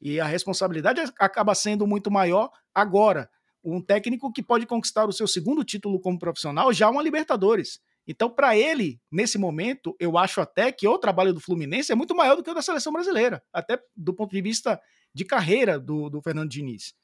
E 0.00 0.20
a 0.20 0.26
responsabilidade 0.26 1.00
acaba 1.18 1.54
sendo 1.54 1.86
muito 1.86 2.10
maior 2.10 2.50
agora. 2.74 3.30
Um 3.62 3.80
técnico 3.80 4.32
que 4.32 4.42
pode 4.42 4.66
conquistar 4.66 5.06
o 5.06 5.12
seu 5.12 5.26
segundo 5.26 5.64
título 5.64 5.98
como 6.00 6.18
profissional 6.18 6.72
já 6.72 6.90
uma 6.90 7.02
Libertadores. 7.02 7.80
Então, 8.06 8.28
para 8.28 8.56
ele, 8.56 9.00
nesse 9.10 9.38
momento, 9.38 9.96
eu 9.98 10.18
acho 10.18 10.40
até 10.40 10.70
que 10.70 10.86
o 10.86 10.98
trabalho 10.98 11.32
do 11.32 11.40
Fluminense 11.40 11.90
é 11.90 11.94
muito 11.94 12.14
maior 12.14 12.36
do 12.36 12.42
que 12.42 12.50
o 12.50 12.54
da 12.54 12.60
seleção 12.60 12.92
brasileira, 12.92 13.42
até 13.50 13.80
do 13.96 14.12
ponto 14.12 14.32
de 14.32 14.42
vista 14.42 14.78
de 15.14 15.24
carreira 15.24 15.80
do, 15.80 16.10
do 16.10 16.20
Fernando 16.20 16.50
Diniz. 16.50 16.94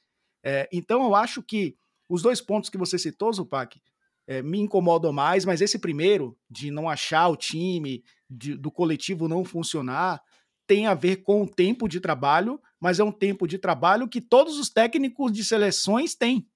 É, 0.44 0.68
então, 0.70 1.02
eu 1.02 1.14
acho 1.14 1.42
que 1.42 1.76
os 2.08 2.20
dois 2.22 2.40
pontos 2.40 2.68
que 2.68 2.76
você 2.76 2.98
citou, 2.98 3.32
Zupac, 3.32 3.80
é, 4.30 4.40
me 4.42 4.60
incomodam 4.60 5.12
mais, 5.12 5.44
mas 5.44 5.60
esse 5.60 5.76
primeiro, 5.76 6.38
de 6.48 6.70
não 6.70 6.88
achar 6.88 7.26
o 7.26 7.36
time, 7.36 8.04
de, 8.30 8.56
do 8.56 8.70
coletivo 8.70 9.26
não 9.26 9.44
funcionar, 9.44 10.22
tem 10.68 10.86
a 10.86 10.94
ver 10.94 11.16
com 11.16 11.42
o 11.42 11.48
tempo 11.48 11.88
de 11.88 11.98
trabalho, 11.98 12.60
mas 12.78 13.00
é 13.00 13.04
um 13.04 13.10
tempo 13.10 13.44
de 13.44 13.58
trabalho 13.58 14.06
que 14.06 14.20
todos 14.20 14.56
os 14.56 14.70
técnicos 14.70 15.32
de 15.32 15.44
seleções 15.44 16.14
têm. 16.14 16.46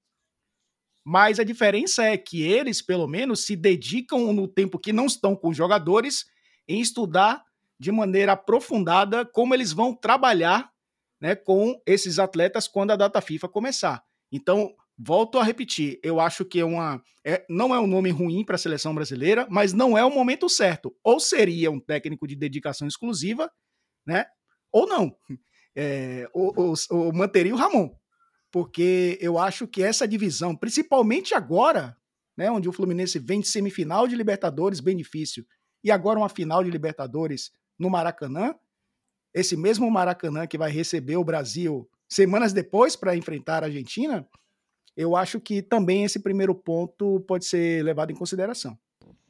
Mas 1.04 1.40
a 1.40 1.44
diferença 1.44 2.04
é 2.04 2.16
que 2.16 2.44
eles, 2.44 2.80
pelo 2.80 3.08
menos, 3.08 3.44
se 3.44 3.56
dedicam 3.56 4.32
no 4.32 4.46
tempo 4.46 4.78
que 4.78 4.92
não 4.92 5.06
estão 5.06 5.34
com 5.34 5.48
os 5.48 5.56
jogadores 5.56 6.26
em 6.68 6.80
estudar 6.80 7.42
de 7.76 7.90
maneira 7.90 8.34
aprofundada 8.34 9.26
como 9.26 9.52
eles 9.52 9.72
vão 9.72 9.92
trabalhar 9.92 10.70
né, 11.20 11.34
com 11.34 11.82
esses 11.84 12.20
atletas 12.20 12.68
quando 12.68 12.92
a 12.92 12.96
data 12.96 13.20
FIFA 13.20 13.48
começar. 13.48 14.04
Então, 14.30 14.72
volto 14.96 15.38
a 15.38 15.44
repetir, 15.44 15.98
eu 16.02 16.20
acho 16.20 16.44
que 16.44 16.60
é 16.60 16.64
uma, 16.64 17.02
é, 17.24 17.44
não 17.48 17.74
é 17.74 17.80
um 17.80 17.86
nome 17.86 18.10
ruim 18.10 18.44
para 18.44 18.54
a 18.54 18.58
seleção 18.58 18.94
brasileira, 18.94 19.46
mas 19.50 19.72
não 19.72 19.98
é 19.98 20.04
o 20.04 20.10
momento 20.10 20.48
certo. 20.48 20.94
Ou 21.02 21.18
seria 21.18 21.70
um 21.70 21.80
técnico 21.80 22.26
de 22.26 22.36
dedicação 22.36 22.86
exclusiva, 22.86 23.50
né? 24.06 24.26
Ou 24.72 24.86
não. 24.86 25.16
É, 25.76 26.28
ou, 26.32 26.54
ou, 26.56 26.74
ou 26.90 27.12
manteria 27.12 27.52
o 27.52 27.56
Ramon. 27.58 27.90
Porque 28.48 29.18
eu 29.20 29.40
acho 29.40 29.66
que 29.66 29.82
essa 29.82 30.06
divisão, 30.06 30.54
principalmente 30.54 31.34
agora, 31.34 31.96
né, 32.36 32.48
onde 32.48 32.68
o 32.68 32.72
Fluminense 32.72 33.18
vem 33.18 33.40
de 33.40 33.48
semifinal 33.48 34.06
de 34.06 34.14
Libertadores, 34.14 34.78
benefício, 34.78 35.44
e 35.82 35.90
agora 35.90 36.20
uma 36.20 36.28
final 36.28 36.62
de 36.62 36.70
Libertadores 36.70 37.50
no 37.76 37.90
Maracanã, 37.90 38.54
esse 39.34 39.56
mesmo 39.56 39.90
Maracanã 39.90 40.46
que 40.46 40.56
vai 40.56 40.70
receber 40.70 41.16
o 41.16 41.24
Brasil 41.24 41.90
semanas 42.08 42.52
depois 42.52 42.94
para 42.94 43.16
enfrentar 43.16 43.64
a 43.64 43.66
Argentina, 43.66 44.24
eu 44.96 45.16
acho 45.16 45.40
que 45.40 45.60
também 45.62 46.04
esse 46.04 46.20
primeiro 46.20 46.54
ponto 46.54 47.20
pode 47.26 47.44
ser 47.44 47.82
levado 47.84 48.10
em 48.10 48.14
consideração. 48.14 48.78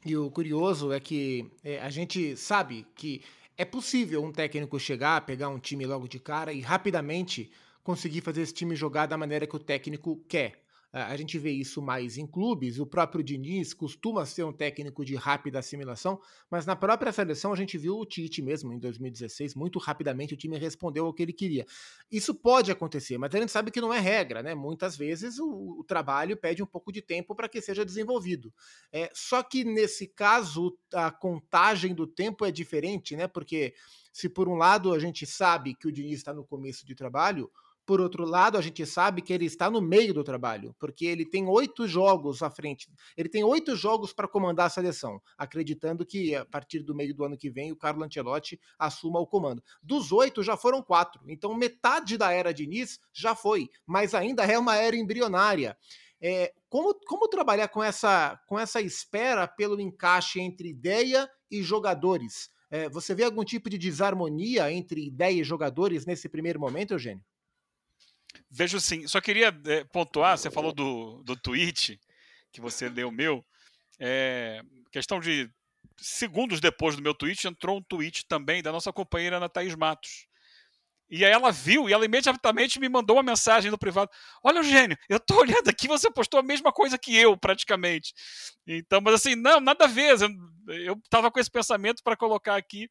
E 0.05 0.15
o 0.15 0.29
curioso 0.29 0.91
é 0.91 0.99
que 0.99 1.49
é, 1.63 1.79
a 1.79 1.89
gente 1.89 2.37
sabe 2.37 2.85
que 2.95 3.21
é 3.57 3.65
possível 3.65 4.23
um 4.23 4.31
técnico 4.31 4.79
chegar, 4.79 5.25
pegar 5.25 5.49
um 5.49 5.59
time 5.59 5.85
logo 5.85 6.07
de 6.07 6.19
cara 6.19 6.53
e 6.53 6.61
rapidamente 6.61 7.51
conseguir 7.83 8.21
fazer 8.21 8.41
esse 8.41 8.53
time 8.53 8.75
jogar 8.75 9.05
da 9.05 9.17
maneira 9.17 9.47
que 9.47 9.55
o 9.55 9.59
técnico 9.59 10.17
quer. 10.27 10.64
A 10.97 11.17
gente 11.17 11.37
vê 11.37 11.51
isso 11.51 11.81
mais 11.81 12.17
em 12.17 12.25
clubes. 12.25 12.79
O 12.79 12.85
próprio 12.85 13.21
Diniz 13.21 13.73
costuma 13.73 14.25
ser 14.25 14.45
um 14.45 14.53
técnico 14.53 15.03
de 15.03 15.13
rápida 15.13 15.59
assimilação, 15.59 16.21
mas 16.49 16.65
na 16.65 16.73
própria 16.73 17.11
seleção 17.11 17.51
a 17.51 17.55
gente 17.57 17.77
viu 17.77 17.97
o 17.97 18.05
Tite 18.05 18.41
mesmo 18.41 18.71
em 18.71 18.79
2016. 18.79 19.55
Muito 19.55 19.77
rapidamente 19.77 20.33
o 20.33 20.37
time 20.37 20.57
respondeu 20.57 21.05
ao 21.05 21.13
que 21.13 21.21
ele 21.21 21.33
queria. 21.33 21.65
Isso 22.09 22.33
pode 22.33 22.71
acontecer, 22.71 23.17
mas 23.17 23.35
a 23.35 23.39
gente 23.41 23.51
sabe 23.51 23.71
que 23.71 23.81
não 23.81 23.93
é 23.93 23.99
regra, 23.99 24.41
né? 24.41 24.55
Muitas 24.55 24.95
vezes 24.95 25.37
o, 25.37 25.79
o 25.79 25.83
trabalho 25.83 26.37
pede 26.37 26.63
um 26.63 26.65
pouco 26.65 26.93
de 26.93 27.01
tempo 27.01 27.35
para 27.35 27.49
que 27.49 27.61
seja 27.61 27.83
desenvolvido. 27.83 28.53
É, 28.89 29.11
só 29.13 29.43
que 29.43 29.65
nesse 29.65 30.07
caso 30.07 30.77
a 30.93 31.11
contagem 31.11 31.93
do 31.93 32.07
tempo 32.07 32.45
é 32.45 32.51
diferente, 32.51 33.17
né? 33.17 33.27
Porque 33.27 33.73
se 34.13 34.29
por 34.29 34.47
um 34.47 34.55
lado 34.55 34.93
a 34.93 34.99
gente 34.99 35.25
sabe 35.25 35.75
que 35.75 35.89
o 35.89 35.91
Diniz 35.91 36.19
está 36.19 36.33
no 36.33 36.45
começo 36.45 36.85
de 36.85 36.95
trabalho, 36.95 37.51
por 37.85 38.01
outro 38.01 38.25
lado, 38.25 38.57
a 38.57 38.61
gente 38.61 38.85
sabe 38.85 39.21
que 39.21 39.31
ele 39.31 39.45
está 39.45 39.69
no 39.69 39.79
meio 39.81 40.13
do 40.13 40.23
trabalho, 40.23 40.75
porque 40.79 41.05
ele 41.05 41.25
tem 41.25 41.47
oito 41.47 41.87
jogos 41.87 42.41
à 42.41 42.49
frente. 42.49 42.89
Ele 43.15 43.29
tem 43.29 43.43
oito 43.43 43.75
jogos 43.75 44.11
para 44.11 44.27
comandar 44.27 44.67
a 44.67 44.69
seleção, 44.69 45.21
acreditando 45.37 46.05
que 46.05 46.33
a 46.35 46.43
partir 46.45 46.79
do 46.79 46.95
meio 46.95 47.13
do 47.13 47.23
ano 47.23 47.37
que 47.37 47.49
vem 47.49 47.71
o 47.71 47.75
Carlo 47.75 48.03
Ancelotti 48.03 48.59
assuma 48.79 49.19
o 49.19 49.27
comando. 49.27 49.63
Dos 49.83 50.11
oito 50.11 50.41
já 50.41 50.57
foram 50.57 50.81
quatro, 50.81 51.21
então 51.27 51.53
metade 51.53 52.17
da 52.17 52.31
era 52.31 52.53
Diniz 52.53 52.99
já 53.13 53.35
foi, 53.35 53.69
mas 53.85 54.15
ainda 54.15 54.43
é 54.43 54.57
uma 54.57 54.75
era 54.75 54.95
embrionária. 54.95 55.77
É, 56.19 56.53
como, 56.69 56.93
como 57.05 57.27
trabalhar 57.27 57.67
com 57.67 57.83
essa, 57.83 58.39
com 58.47 58.57
essa 58.57 58.81
espera 58.81 59.47
pelo 59.47 59.79
encaixe 59.79 60.39
entre 60.39 60.69
ideia 60.69 61.29
e 61.51 61.61
jogadores? 61.61 62.49
É, 62.71 62.89
você 62.89 63.13
vê 63.13 63.23
algum 63.23 63.43
tipo 63.43 63.69
de 63.69 63.77
desarmonia 63.77 64.71
entre 64.71 65.05
ideia 65.05 65.41
e 65.41 65.43
jogadores 65.43 66.05
nesse 66.05 66.27
primeiro 66.27 66.59
momento, 66.59 66.93
Eugênio? 66.93 67.23
Vejo 68.49 68.79
sim. 68.79 69.07
Só 69.07 69.19
queria 69.21 69.55
é, 69.65 69.83
pontuar, 69.85 70.37
você 70.37 70.49
falou 70.49 70.73
do, 70.73 71.21
do 71.23 71.35
tweet 71.35 71.99
que 72.51 72.61
você 72.61 72.89
deu 72.89 73.11
meu. 73.11 73.45
É, 73.99 74.61
questão 74.91 75.19
de 75.19 75.49
segundos 75.97 76.59
depois 76.59 76.95
do 76.95 77.01
meu 77.01 77.13
tweet, 77.13 77.47
entrou 77.47 77.77
um 77.77 77.83
tweet 77.83 78.25
também 78.27 78.61
da 78.61 78.71
nossa 78.71 78.91
companheira 78.91 79.37
Ana 79.37 79.49
Thaís 79.49 79.75
Matos. 79.75 80.27
E 81.09 81.23
aí 81.23 81.31
ela 81.31 81.51
viu 81.51 81.87
e 81.87 81.93
ela 81.93 82.05
imediatamente 82.05 82.79
me 82.79 82.89
mandou 82.89 83.17
uma 83.17 83.23
mensagem 83.23 83.69
no 83.69 83.77
privado. 83.77 84.09
Olha, 84.43 84.57
Eugênio, 84.57 84.97
eu 85.07 85.19
tô 85.19 85.39
olhando 85.39 85.69
aqui, 85.69 85.87
você 85.87 86.09
postou 86.09 86.39
a 86.39 86.43
mesma 86.43 86.71
coisa 86.71 86.97
que 86.97 87.15
eu, 87.15 87.37
praticamente. 87.37 88.13
Então, 88.65 88.99
mas 89.01 89.15
assim, 89.15 89.35
não, 89.35 89.59
nada 89.59 89.85
a 89.85 89.87
ver. 89.87 90.19
Eu, 90.19 90.29
eu 90.85 91.01
tava 91.09 91.29
com 91.29 91.39
esse 91.39 91.51
pensamento 91.51 92.01
para 92.03 92.17
colocar 92.17 92.55
aqui. 92.55 92.89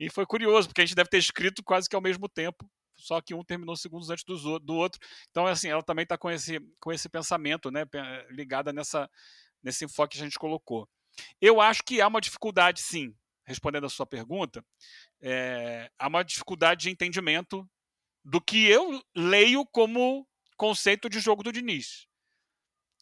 E 0.00 0.10
foi 0.10 0.26
curioso, 0.26 0.66
porque 0.68 0.80
a 0.80 0.84
gente 0.84 0.96
deve 0.96 1.08
ter 1.08 1.18
escrito 1.18 1.62
quase 1.62 1.88
que 1.88 1.94
ao 1.94 2.02
mesmo 2.02 2.28
tempo 2.28 2.68
só 2.96 3.20
que 3.20 3.34
um 3.34 3.44
terminou 3.44 3.76
segundos 3.76 4.10
antes 4.10 4.24
do, 4.24 4.58
do 4.58 4.74
outro. 4.74 5.00
Então, 5.30 5.46
assim, 5.46 5.68
ela 5.68 5.82
também 5.82 6.04
está 6.04 6.16
com 6.16 6.30
esse, 6.30 6.60
com 6.80 6.92
esse 6.92 7.08
pensamento, 7.08 7.70
né, 7.70 7.84
ligada 8.30 8.72
nessa, 8.72 9.10
nesse 9.62 9.84
enfoque 9.84 10.16
que 10.16 10.22
a 10.22 10.24
gente 10.24 10.38
colocou. 10.38 10.88
Eu 11.40 11.60
acho 11.60 11.82
que 11.84 12.00
há 12.00 12.06
uma 12.06 12.20
dificuldade, 12.20 12.80
sim, 12.80 13.14
respondendo 13.46 13.86
a 13.86 13.90
sua 13.90 14.06
pergunta, 14.06 14.64
é, 15.20 15.90
há 15.98 16.08
uma 16.08 16.24
dificuldade 16.24 16.82
de 16.82 16.90
entendimento 16.90 17.68
do 18.24 18.40
que 18.40 18.66
eu 18.66 19.02
leio 19.14 19.66
como 19.66 20.26
conceito 20.56 21.08
de 21.08 21.20
jogo 21.20 21.42
do 21.42 21.52
Diniz. 21.52 22.06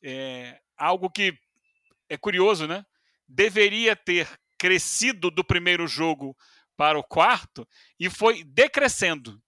É, 0.03 0.61
algo 0.77 1.09
que 1.11 1.39
é 2.09 2.17
curioso, 2.17 2.67
né? 2.67 2.85
Deveria 3.29 3.95
ter 3.95 4.29
crescido 4.59 5.31
do 5.31 5.45
primeiro 5.45 5.87
jogo 5.87 6.37
para 6.77 6.99
o 6.99 7.05
quarto 7.05 7.67
e 7.99 8.11
foi 8.11 8.43
decrescendo. 8.45 9.41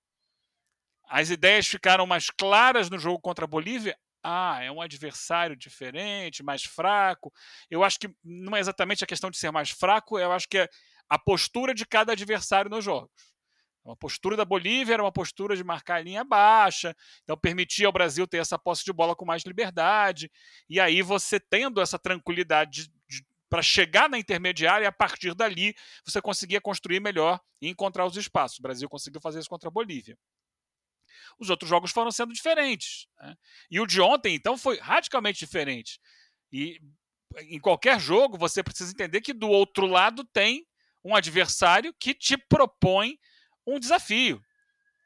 As 1.16 1.30
ideias 1.30 1.68
ficaram 1.68 2.08
mais 2.08 2.28
claras 2.28 2.90
no 2.90 2.98
jogo 2.98 3.20
contra 3.20 3.44
a 3.44 3.46
Bolívia. 3.46 3.96
Ah, 4.20 4.58
é 4.60 4.68
um 4.68 4.80
adversário 4.80 5.54
diferente, 5.54 6.42
mais 6.42 6.64
fraco. 6.64 7.32
Eu 7.70 7.84
acho 7.84 8.00
que 8.00 8.12
não 8.24 8.56
é 8.56 8.58
exatamente 8.58 9.04
a 9.04 9.06
questão 9.06 9.30
de 9.30 9.38
ser 9.38 9.52
mais 9.52 9.70
fraco, 9.70 10.18
eu 10.18 10.32
acho 10.32 10.48
que 10.48 10.58
é 10.58 10.68
a 11.08 11.16
postura 11.16 11.72
de 11.72 11.86
cada 11.86 12.10
adversário 12.10 12.68
nos 12.68 12.84
jogos. 12.84 13.32
Uma 13.84 13.94
postura 13.94 14.36
da 14.36 14.44
Bolívia 14.44 14.94
era 14.94 15.04
uma 15.04 15.12
postura 15.12 15.54
de 15.54 15.62
marcar 15.62 15.98
a 15.98 16.00
linha 16.00 16.24
baixa, 16.24 16.96
então 17.22 17.38
permitia 17.38 17.86
ao 17.86 17.92
Brasil 17.92 18.26
ter 18.26 18.38
essa 18.38 18.58
posse 18.58 18.84
de 18.84 18.92
bola 18.92 19.14
com 19.14 19.24
mais 19.24 19.44
liberdade. 19.44 20.28
E 20.68 20.80
aí 20.80 21.00
você 21.00 21.38
tendo 21.38 21.80
essa 21.80 21.96
tranquilidade 21.96 22.90
para 23.48 23.62
chegar 23.62 24.08
na 24.08 24.18
intermediária 24.18 24.84
e 24.84 24.88
a 24.88 24.92
partir 24.92 25.32
dali 25.32 25.76
você 26.04 26.20
conseguia 26.20 26.60
construir 26.60 26.98
melhor 26.98 27.38
e 27.62 27.68
encontrar 27.68 28.04
os 28.04 28.16
espaços. 28.16 28.58
O 28.58 28.62
Brasil 28.62 28.88
conseguiu 28.88 29.20
fazer 29.20 29.38
isso 29.38 29.48
contra 29.48 29.68
a 29.68 29.72
Bolívia 29.72 30.18
os 31.38 31.50
outros 31.50 31.68
jogos 31.68 31.90
foram 31.90 32.10
sendo 32.10 32.32
diferentes. 32.32 33.06
Né? 33.20 33.34
E 33.70 33.80
o 33.80 33.86
de 33.86 34.00
ontem, 34.00 34.34
então, 34.34 34.56
foi 34.56 34.78
radicalmente 34.78 35.38
diferente. 35.38 36.00
E 36.52 36.80
em 37.48 37.58
qualquer 37.58 37.98
jogo, 37.98 38.38
você 38.38 38.62
precisa 38.62 38.92
entender 38.92 39.20
que 39.20 39.32
do 39.32 39.48
outro 39.48 39.86
lado 39.86 40.24
tem 40.24 40.66
um 41.04 41.14
adversário 41.14 41.94
que 41.98 42.14
te 42.14 42.36
propõe 42.36 43.18
um 43.66 43.78
desafio. 43.78 44.42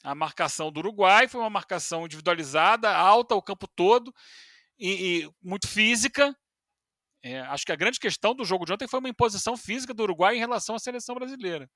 A 0.04 0.14
marcação 0.14 0.70
do 0.70 0.78
Uruguai 0.78 1.26
foi 1.26 1.40
uma 1.40 1.50
marcação 1.50 2.04
individualizada, 2.04 2.94
alta 2.94 3.34
o 3.34 3.42
campo 3.42 3.66
todo 3.66 4.14
e, 4.78 5.22
e 5.24 5.30
muito 5.42 5.66
física. 5.66 6.36
É, 7.22 7.40
acho 7.40 7.66
que 7.66 7.72
a 7.72 7.76
grande 7.76 7.98
questão 7.98 8.34
do 8.34 8.44
jogo 8.44 8.64
de 8.64 8.72
ontem 8.72 8.86
foi 8.86 9.00
uma 9.00 9.08
imposição 9.08 9.56
física 9.56 9.92
do 9.92 10.04
Uruguai 10.04 10.36
em 10.36 10.38
relação 10.38 10.76
à 10.76 10.78
seleção 10.78 11.16
brasileira. 11.16 11.68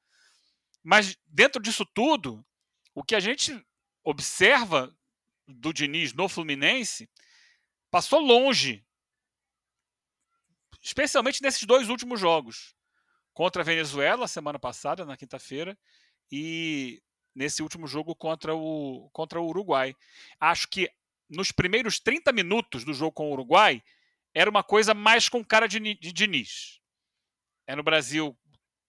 Mas 0.84 1.16
dentro 1.26 1.60
disso 1.60 1.84
tudo, 1.84 2.44
o 2.94 3.02
que 3.02 3.14
a 3.14 3.20
gente 3.20 3.60
observa 4.04 4.94
do 5.46 5.72
Diniz 5.72 6.12
no 6.12 6.28
Fluminense 6.28 7.08
passou 7.90 8.20
longe, 8.20 8.84
especialmente 10.80 11.42
nesses 11.42 11.64
dois 11.64 11.88
últimos 11.88 12.18
jogos 12.18 12.74
contra 13.32 13.62
a 13.62 13.64
Venezuela 13.64 14.28
semana 14.28 14.58
passada 14.58 15.04
na 15.04 15.16
quinta-feira 15.16 15.78
e 16.30 17.02
nesse 17.34 17.62
último 17.62 17.86
jogo 17.86 18.14
contra 18.14 18.54
o 18.54 19.08
contra 19.12 19.40
o 19.40 19.46
Uruguai. 19.46 19.94
Acho 20.38 20.68
que 20.68 20.90
nos 21.28 21.50
primeiros 21.50 21.98
30 21.98 22.32
minutos 22.32 22.84
do 22.84 22.92
jogo 22.92 23.12
com 23.12 23.28
o 23.28 23.32
Uruguai 23.32 23.82
era 24.34 24.50
uma 24.50 24.62
coisa 24.62 24.94
mais 24.94 25.28
com 25.28 25.44
cara 25.44 25.66
de, 25.66 25.78
de 25.78 26.12
Diniz. 26.12 26.80
É 27.66 27.76
no 27.76 27.82
Brasil 27.82 28.36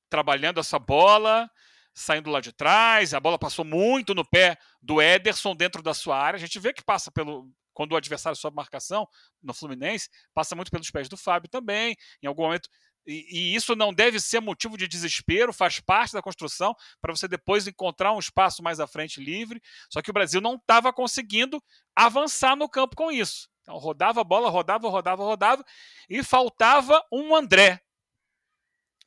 trabalhando 0.10 0.60
essa 0.60 0.78
bola, 0.78 1.50
saindo 1.94 2.30
lá 2.30 2.42
de 2.42 2.52
trás, 2.52 3.14
a 3.14 3.20
bola 3.20 3.38
passou 3.38 3.64
muito 3.64 4.16
no 4.16 4.26
pé 4.26 4.58
do 4.82 5.02
Ederson 5.02 5.56
dentro 5.56 5.82
da 5.84 5.94
sua 5.94 6.18
área. 6.18 6.38
A 6.38 6.40
gente 6.40 6.60
vê 6.60 6.74
que 6.74 6.84
passa 6.84 7.12
pelo. 7.12 7.50
Quando 7.74 7.94
o 7.94 7.96
adversário 7.96 8.38
sobe 8.38 8.56
marcação 8.56 9.08
no 9.42 9.52
Fluminense, 9.52 10.08
passa 10.32 10.56
muito 10.56 10.70
pelos 10.70 10.92
pés 10.92 11.10
do 11.10 11.18
Fábio 11.18 11.50
também. 11.50 11.96
Em 12.22 12.28
algum 12.28 12.44
momento 12.44 12.70
e, 13.06 13.26
e, 13.30 13.56
isso 13.56 13.76
não 13.76 13.94
deve 13.94 14.20
ser 14.20 14.40
motivo 14.40 14.78
de 14.78 14.88
desespero, 14.88 15.52
faz 15.52 15.80
parte 15.80 16.14
da 16.14 16.22
construção 16.22 16.74
para 17.02 17.14
você 17.14 17.28
depois 17.28 17.68
encontrar 17.68 18.14
um 18.14 18.20
espaço 18.20 18.64
mais 18.64 18.80
à 18.80 18.88
frente 18.88 19.20
livre. 19.20 19.62
Só 19.90 20.02
que 20.02 20.10
o 20.10 20.14
Brasil 20.14 20.40
não 20.40 20.56
estava 20.56 20.94
conseguindo 20.94 21.62
avançar 21.96 22.56
no 22.56 22.70
campo 22.70 22.96
com 22.96 23.12
isso. 23.12 23.50
Então, 23.62 23.78
rodava 23.78 24.22
a 24.22 24.24
bola, 24.24 24.50
rodava, 24.50 24.88
rodava, 24.90 25.24
rodava, 25.24 25.66
e 26.10 26.24
faltava 26.24 27.02
um 27.12 27.36
André. 27.36 27.82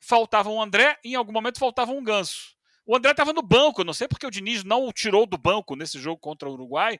Faltava 0.01 0.49
um 0.49 0.61
André 0.61 0.99
e 1.03 1.13
em 1.13 1.15
algum 1.15 1.31
momento 1.31 1.57
faltava 1.57 1.91
um 1.91 2.03
ganso 2.03 2.56
O 2.87 2.95
André 2.95 3.11
estava 3.11 3.33
no 3.33 3.41
banco, 3.41 3.83
não 3.83 3.93
sei 3.93 4.07
porque 4.07 4.25
o 4.25 4.31
Diniz 4.31 4.63
não 4.63 4.87
o 4.87 4.93
tirou 4.93 5.25
do 5.27 5.37
banco 5.37 5.75
nesse 5.75 5.99
jogo 5.99 6.21
contra 6.21 6.49
o 6.49 6.53
Uruguai, 6.53 6.97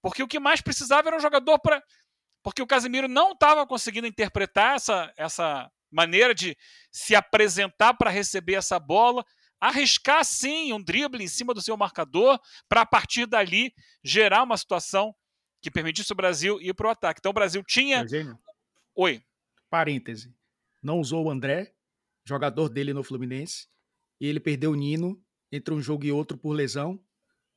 porque 0.00 0.22
o 0.22 0.28
que 0.28 0.38
mais 0.38 0.60
precisava 0.60 1.08
era 1.08 1.16
um 1.16 1.20
jogador 1.20 1.58
para. 1.58 1.82
Porque 2.44 2.62
o 2.62 2.66
Casemiro 2.66 3.08
não 3.08 3.32
estava 3.32 3.66
conseguindo 3.66 4.06
interpretar 4.06 4.76
essa, 4.76 5.12
essa 5.16 5.68
maneira 5.90 6.32
de 6.32 6.56
se 6.92 7.16
apresentar 7.16 7.94
para 7.94 8.08
receber 8.08 8.54
essa 8.54 8.78
bola, 8.78 9.24
arriscar 9.60 10.24
sim 10.24 10.72
um 10.72 10.80
drible 10.80 11.24
em 11.24 11.28
cima 11.28 11.52
do 11.52 11.60
seu 11.60 11.76
marcador, 11.76 12.38
para 12.68 12.82
a 12.82 12.86
partir 12.86 13.26
dali 13.26 13.74
gerar 14.04 14.44
uma 14.44 14.56
situação 14.56 15.12
que 15.60 15.72
permitisse 15.72 16.12
o 16.12 16.16
Brasil 16.16 16.60
ir 16.60 16.72
para 16.72 16.86
o 16.86 16.90
ataque. 16.90 17.18
Então 17.18 17.30
o 17.30 17.34
Brasil 17.34 17.64
tinha. 17.64 18.02
Eugênio, 18.02 18.38
Oi. 18.94 19.20
parêntese. 19.68 20.32
Não 20.80 21.00
usou 21.00 21.24
o 21.24 21.30
André, 21.30 21.74
jogador 22.24 22.68
dele 22.68 22.92
no 22.92 23.02
Fluminense, 23.02 23.66
e 24.20 24.26
ele 24.26 24.40
perdeu 24.40 24.72
o 24.72 24.74
Nino 24.74 25.20
entre 25.52 25.72
um 25.74 25.80
jogo 25.80 26.04
e 26.04 26.12
outro 26.12 26.36
por 26.36 26.52
lesão, 26.52 27.00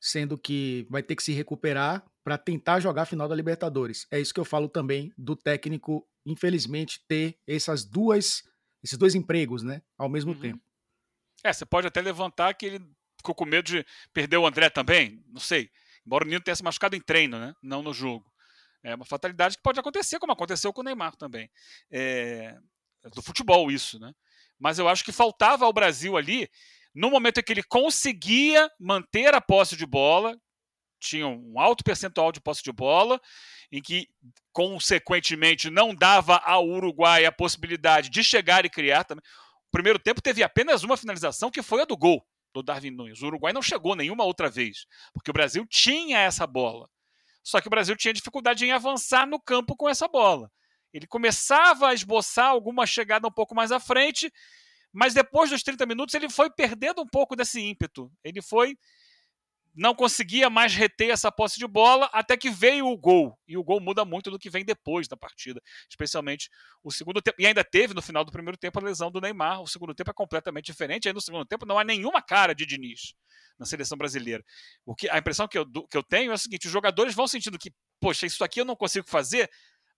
sendo 0.00 0.38
que 0.38 0.86
vai 0.90 1.02
ter 1.02 1.16
que 1.16 1.22
se 1.22 1.32
recuperar 1.32 2.04
para 2.24 2.38
tentar 2.38 2.80
jogar 2.80 3.02
a 3.02 3.06
final 3.06 3.28
da 3.28 3.34
Libertadores. 3.34 4.06
É 4.10 4.20
isso 4.20 4.32
que 4.32 4.40
eu 4.40 4.44
falo 4.44 4.68
também 4.68 5.12
do 5.16 5.34
técnico, 5.36 6.06
infelizmente, 6.24 7.00
ter 7.08 7.38
essas 7.46 7.84
duas, 7.84 8.42
esses 8.82 8.96
dois 8.98 9.14
empregos, 9.14 9.62
né, 9.62 9.82
ao 9.98 10.08
mesmo 10.08 10.32
Uhum. 10.32 10.40
tempo. 10.40 10.62
É, 11.44 11.52
você 11.52 11.64
pode 11.66 11.86
até 11.86 12.00
levantar 12.00 12.52
que 12.54 12.66
ele 12.66 12.80
ficou 13.16 13.34
com 13.34 13.44
medo 13.44 13.64
de 13.66 13.84
perder 14.12 14.36
o 14.38 14.46
André 14.46 14.70
também, 14.70 15.22
não 15.28 15.40
sei. 15.40 15.70
Embora 16.06 16.24
o 16.24 16.28
Nino 16.28 16.40
tenha 16.40 16.54
se 16.54 16.62
machucado 16.62 16.96
em 16.96 17.00
treino, 17.00 17.38
né? 17.38 17.54
Não 17.62 17.82
no 17.82 17.92
jogo. 17.92 18.30
É 18.82 18.94
uma 18.94 19.04
fatalidade 19.04 19.56
que 19.56 19.62
pode 19.62 19.78
acontecer, 19.78 20.18
como 20.18 20.32
aconteceu 20.32 20.72
com 20.72 20.80
o 20.80 20.84
Neymar 20.84 21.14
também. 21.16 21.50
É, 21.90 22.56
do 23.14 23.20
futebol, 23.22 23.70
isso, 23.70 23.98
né? 23.98 24.14
Mas 24.60 24.78
eu 24.78 24.86
acho 24.86 25.02
que 25.02 25.10
faltava 25.10 25.64
ao 25.64 25.72
Brasil 25.72 26.16
ali, 26.16 26.48
no 26.94 27.10
momento 27.10 27.38
em 27.40 27.42
que 27.42 27.52
ele 27.52 27.62
conseguia 27.62 28.70
manter 28.78 29.34
a 29.34 29.40
posse 29.40 29.74
de 29.74 29.86
bola, 29.86 30.38
tinha 31.00 31.26
um 31.26 31.58
alto 31.58 31.82
percentual 31.82 32.30
de 32.30 32.40
posse 32.40 32.62
de 32.62 32.70
bola, 32.70 33.18
em 33.72 33.80
que, 33.80 34.06
consequentemente, 34.52 35.70
não 35.70 35.94
dava 35.94 36.36
ao 36.36 36.68
Uruguai 36.68 37.24
a 37.24 37.32
possibilidade 37.32 38.10
de 38.10 38.22
chegar 38.22 38.64
e 38.64 38.70
criar 38.70 39.04
também. 39.04 39.24
O 39.68 39.70
primeiro 39.70 39.98
tempo 39.98 40.20
teve 40.20 40.42
apenas 40.42 40.82
uma 40.82 40.96
finalização, 40.96 41.50
que 41.50 41.62
foi 41.62 41.82
a 41.82 41.84
do 41.84 41.96
gol 41.96 42.22
do 42.52 42.62
Darwin 42.62 42.90
Nunes. 42.90 43.22
O 43.22 43.26
Uruguai 43.26 43.52
não 43.52 43.62
chegou 43.62 43.94
nenhuma 43.94 44.24
outra 44.24 44.50
vez, 44.50 44.84
porque 45.14 45.30
o 45.30 45.34
Brasil 45.34 45.64
tinha 45.66 46.18
essa 46.18 46.46
bola. 46.46 46.88
Só 47.42 47.60
que 47.60 47.68
o 47.68 47.70
Brasil 47.70 47.96
tinha 47.96 48.12
dificuldade 48.12 48.64
em 48.64 48.72
avançar 48.72 49.26
no 49.26 49.40
campo 49.40 49.74
com 49.76 49.88
essa 49.88 50.06
bola. 50.06 50.50
Ele 50.92 51.06
começava 51.06 51.88
a 51.88 51.94
esboçar 51.94 52.46
alguma 52.46 52.86
chegada 52.86 53.26
um 53.26 53.32
pouco 53.32 53.54
mais 53.54 53.72
à 53.72 53.78
frente, 53.78 54.32
mas 54.92 55.14
depois 55.14 55.50
dos 55.50 55.62
30 55.62 55.86
minutos 55.86 56.14
ele 56.14 56.28
foi 56.28 56.50
perdendo 56.50 57.02
um 57.02 57.06
pouco 57.06 57.36
desse 57.36 57.60
ímpeto. 57.60 58.10
Ele 58.24 58.42
foi 58.42 58.76
não 59.74 59.94
conseguia 59.94 60.50
mais 60.50 60.74
reter 60.74 61.10
essa 61.10 61.30
posse 61.30 61.58
de 61.58 61.66
bola 61.66 62.10
até 62.12 62.36
que 62.36 62.50
veio 62.50 62.86
o 62.86 62.96
gol. 62.96 63.38
E 63.46 63.56
o 63.56 63.62
gol 63.62 63.80
muda 63.80 64.04
muito 64.04 64.30
do 64.30 64.38
que 64.38 64.50
vem 64.50 64.64
depois 64.64 65.06
da 65.06 65.16
partida, 65.16 65.60
especialmente 65.88 66.50
o 66.82 66.90
segundo 66.90 67.22
tempo. 67.22 67.36
E 67.40 67.46
ainda 67.46 67.62
teve 67.62 67.94
no 67.94 68.02
final 68.02 68.24
do 68.24 68.32
primeiro 68.32 68.58
tempo 68.58 68.78
a 68.78 68.82
lesão 68.82 69.10
do 69.10 69.20
Neymar. 69.20 69.62
O 69.62 69.68
segundo 69.68 69.94
tempo 69.94 70.10
é 70.10 70.14
completamente 70.14 70.66
diferente. 70.66 71.08
Aí 71.08 71.14
no 71.14 71.20
segundo 71.20 71.44
tempo 71.44 71.64
não 71.64 71.78
há 71.78 71.84
nenhuma 71.84 72.20
cara 72.20 72.54
de 72.54 72.66
Diniz 72.66 73.14
na 73.58 73.66
seleção 73.66 73.96
brasileira. 73.96 74.44
O 74.84 74.94
que 74.94 75.08
a 75.08 75.18
impressão 75.18 75.46
que 75.46 75.58
eu, 75.58 75.66
que 75.66 75.96
eu 75.96 76.02
tenho 76.02 76.32
é 76.32 76.34
o 76.34 76.38
seguinte: 76.38 76.66
os 76.66 76.72
jogadores 76.72 77.14
vão 77.14 77.28
sentindo 77.28 77.58
que, 77.58 77.72
poxa, 78.00 78.26
isso 78.26 78.42
aqui 78.42 78.60
eu 78.60 78.64
não 78.64 78.74
consigo 78.74 79.08
fazer, 79.08 79.48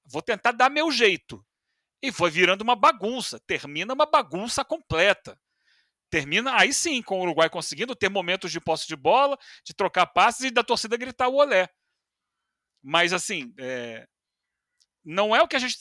vou 0.04 0.22
tentar 0.22 0.52
dar 0.52 0.70
meu 0.70 0.90
jeito. 0.90 1.44
E 2.02 2.10
foi 2.10 2.30
virando 2.30 2.62
uma 2.62 2.74
bagunça. 2.74 3.38
Termina 3.40 3.94
uma 3.94 4.06
bagunça 4.06 4.64
completa 4.64 5.38
termina 6.12 6.60
aí 6.60 6.74
sim 6.74 7.00
com 7.00 7.18
o 7.18 7.22
Uruguai 7.22 7.48
conseguindo 7.48 7.96
ter 7.96 8.10
momentos 8.10 8.52
de 8.52 8.60
posse 8.60 8.86
de 8.86 8.94
bola, 8.94 9.38
de 9.64 9.72
trocar 9.72 10.04
passes 10.04 10.42
e 10.42 10.50
da 10.50 10.62
torcida 10.62 10.94
gritar 10.94 11.28
o 11.28 11.36
olé. 11.36 11.70
Mas 12.82 13.14
assim, 13.14 13.54
é... 13.58 14.06
não 15.02 15.34
é 15.34 15.40
o 15.40 15.48
que 15.48 15.56
a 15.56 15.58
gente 15.58 15.74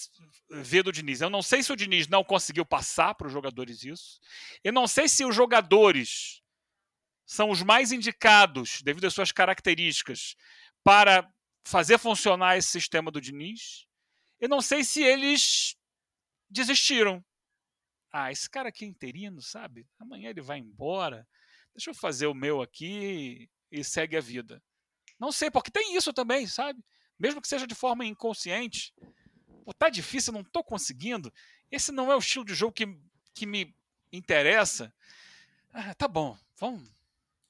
vê 0.50 0.82
do 0.82 0.92
Diniz. 0.92 1.20
Eu 1.20 1.30
não 1.30 1.42
sei 1.42 1.62
se 1.62 1.74
o 1.74 1.76
Diniz 1.76 2.08
não 2.08 2.24
conseguiu 2.24 2.66
passar 2.66 3.14
para 3.14 3.28
os 3.28 3.34
jogadores 3.34 3.84
isso. 3.84 4.22
Eu 4.64 4.72
não 4.72 4.88
sei 4.88 5.10
se 5.10 5.26
os 5.26 5.36
jogadores 5.36 6.42
são 7.26 7.50
os 7.50 7.62
mais 7.62 7.92
indicados, 7.92 8.82
devido 8.84 9.08
às 9.08 9.14
suas 9.14 9.34
características, 9.34 10.38
para 10.82 11.30
fazer 11.68 11.98
funcionar 11.98 12.58
esse 12.58 12.70
sistema 12.70 13.12
do 13.12 13.20
Diniz. 13.20 13.86
Eu 14.42 14.50
não 14.50 14.60
sei 14.60 14.84
se 14.84 15.02
eles 15.04 15.78
desistiram 16.50 17.24
ah, 18.12 18.30
esse 18.30 18.50
cara 18.50 18.70
aqui 18.70 18.84
é 18.84 18.88
interino, 18.88 19.42
sabe? 19.42 19.88
Amanhã 19.98 20.30
ele 20.30 20.42
vai 20.42 20.60
embora. 20.60 21.26
Deixa 21.74 21.92
eu 21.92 21.94
fazer 21.94 22.28
o 22.28 22.34
meu 22.34 22.62
aqui 22.62 23.50
e 23.72 23.84
segue 23.84 24.18
a 24.18 24.22
vida. 24.22 24.62
Não 25.18 25.32
sei, 25.32 25.50
porque 25.50 25.72
tem 25.72 25.96
isso 25.96 26.12
também, 26.12 26.46
sabe? 26.46 26.84
Mesmo 27.18 27.42
que 27.42 27.48
seja 27.48 27.66
de 27.66 27.74
forma 27.74 28.06
inconsciente. 28.06 28.94
Pô, 29.64 29.74
tá 29.74 29.88
difícil, 29.90 30.34
não 30.34 30.44
tô 30.44 30.62
conseguindo. 30.62 31.34
Esse 31.72 31.92
não 31.92 32.12
é 32.12 32.16
o 32.16 32.20
estilo 32.20 32.44
de 32.44 32.54
jogo 32.54 32.74
que, 32.74 32.86
que 33.34 33.46
me 33.46 33.74
interessa. 34.12 34.94
Ah, 35.72 35.94
tá 35.94 36.08
bom, 36.08 36.38
vamos, 36.58 36.92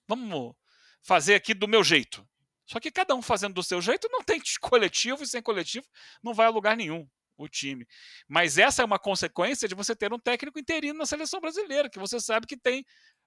vamos 0.08 0.56
fazer 1.02 1.34
aqui 1.34 1.56
do 1.56 1.68
meu 1.68 1.84
jeito. 1.84 2.28
Só 2.72 2.80
que 2.80 2.90
cada 2.90 3.14
um 3.14 3.22
fazendo 3.22 3.54
do 3.54 3.64
seu 3.64 3.82
jeito 3.82 4.08
não 4.10 4.24
tem 4.24 4.42
coletivo 4.62 5.24
e 5.24 5.28
sem 5.28 5.42
coletivo 5.42 5.86
não 6.24 6.34
vai 6.34 6.48
a 6.48 6.50
lugar 6.50 6.78
nenhum 6.78 7.06
o 7.38 7.50
time. 7.50 7.86
Mas 8.30 8.58
essa 8.58 8.82
é 8.82 8.86
uma 8.86 8.98
consequência 8.98 9.68
de 9.68 9.76
você 9.76 9.94
ter 9.94 10.14
um 10.14 10.20
técnico 10.20 10.58
interino 10.58 10.98
na 10.98 11.06
seleção 11.06 11.42
brasileira, 11.42 11.90
que 11.90 12.00
você 12.00 12.18
sabe 12.18 12.48
que 12.48 12.56
tem 12.56 12.86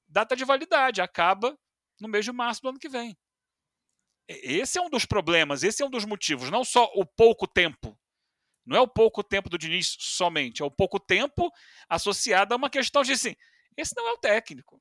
data 0.09 0.35
de 0.35 0.47
validade, 0.47 1.03
acaba 1.03 1.59
no 2.01 2.09
mês 2.09 2.25
de 2.25 2.33
março 2.33 2.63
do 2.63 2.71
ano 2.71 2.79
que 2.79 2.89
vem. 2.89 3.15
Esse 4.27 4.79
é 4.79 4.83
um 4.83 4.89
dos 4.89 5.05
problemas, 5.05 5.63
esse 5.63 5.83
é 5.83 5.87
um 5.87 5.91
dos 5.91 6.07
motivos, 6.07 6.51
não 6.51 6.65
só 6.65 6.91
o 6.95 7.05
pouco 7.05 7.47
tempo. 7.47 7.99
Não 8.65 8.79
é 8.79 8.81
o 8.81 8.89
pouco 8.89 9.23
tempo 9.23 9.51
do 9.51 9.59
Diniz 9.59 9.95
somente, 10.01 10.63
é 10.63 10.65
o 10.65 10.71
pouco 10.71 10.99
tempo 10.99 11.53
associado 11.87 12.55
a 12.55 12.57
uma 12.57 12.71
questão 12.71 13.03
de 13.03 13.13
assim, 13.13 13.37
esse 13.77 13.95
não 13.95 14.09
é 14.09 14.13
o 14.13 14.19
técnico. 14.19 14.81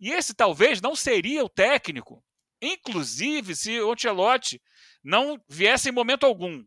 E 0.00 0.10
esse 0.10 0.34
talvez 0.34 0.80
não 0.80 0.96
seria 0.96 1.44
o 1.44 1.48
técnico, 1.48 2.24
inclusive 2.60 3.54
se 3.54 3.80
o 3.80 3.92
Ancelotti 3.92 4.60
não 5.02 5.42
viesse 5.48 5.88
em 5.88 5.92
momento 5.92 6.24
algum 6.24 6.64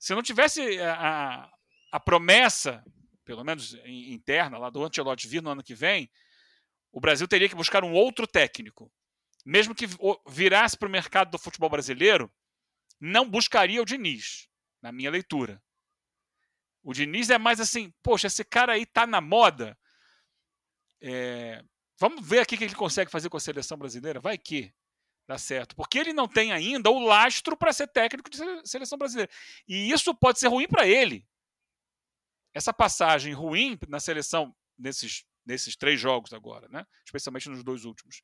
se 0.00 0.14
não 0.14 0.22
tivesse 0.22 0.80
a, 0.80 0.94
a, 0.94 1.52
a, 1.92 2.00
promessa, 2.00 2.82
pelo 3.22 3.44
menos 3.44 3.74
interna, 3.84 4.56
lá 4.56 4.70
do 4.70 4.82
Ancelotti 4.82 5.28
vir 5.28 5.42
no 5.42 5.50
ano 5.50 5.62
que 5.62 5.74
vem, 5.74 6.10
o 6.90 6.98
Brasil 6.98 7.28
teria 7.28 7.50
que 7.50 7.54
buscar 7.54 7.84
um 7.84 7.92
outro 7.92 8.26
técnico. 8.26 8.90
Mesmo 9.44 9.74
que 9.74 9.84
virasse 10.26 10.76
para 10.76 10.88
o 10.88 10.90
mercado 10.90 11.30
do 11.30 11.38
futebol 11.38 11.68
brasileiro, 11.68 12.32
não 12.98 13.28
buscaria 13.28 13.80
o 13.80 13.84
Diniz, 13.84 14.48
na 14.80 14.90
minha 14.90 15.10
leitura. 15.10 15.62
O 16.82 16.94
Diniz 16.94 17.28
é 17.28 17.36
mais 17.36 17.60
assim, 17.60 17.92
poxa, 18.02 18.26
esse 18.26 18.42
cara 18.42 18.72
aí 18.72 18.86
tá 18.86 19.06
na 19.06 19.20
moda. 19.20 19.78
É, 20.98 21.62
vamos 21.98 22.26
ver 22.26 22.40
aqui 22.40 22.54
o 22.54 22.58
que 22.58 22.64
ele 22.64 22.74
consegue 22.74 23.10
fazer 23.10 23.28
com 23.28 23.36
a 23.36 23.40
seleção 23.40 23.76
brasileira. 23.76 24.18
Vai 24.18 24.38
que 24.38 24.72
dá 25.30 25.38
certo. 25.38 25.76
Porque 25.76 25.98
ele 25.98 26.12
não 26.12 26.26
tem 26.26 26.50
ainda 26.50 26.90
o 26.90 26.98
lastro 26.98 27.56
para 27.56 27.72
ser 27.72 27.86
técnico 27.86 28.28
de 28.28 28.38
seleção 28.64 28.98
brasileira. 28.98 29.30
E 29.66 29.90
isso 29.90 30.12
pode 30.14 30.40
ser 30.40 30.48
ruim 30.48 30.66
para 30.66 30.86
ele. 30.86 31.24
Essa 32.52 32.72
passagem 32.72 33.32
ruim 33.32 33.78
na 33.88 34.00
seleção 34.00 34.54
nesses, 34.76 35.24
nesses 35.46 35.76
três 35.76 36.00
jogos 36.00 36.32
agora, 36.32 36.68
né? 36.68 36.84
especialmente 37.04 37.48
nos 37.48 37.62
dois 37.62 37.84
últimos, 37.84 38.22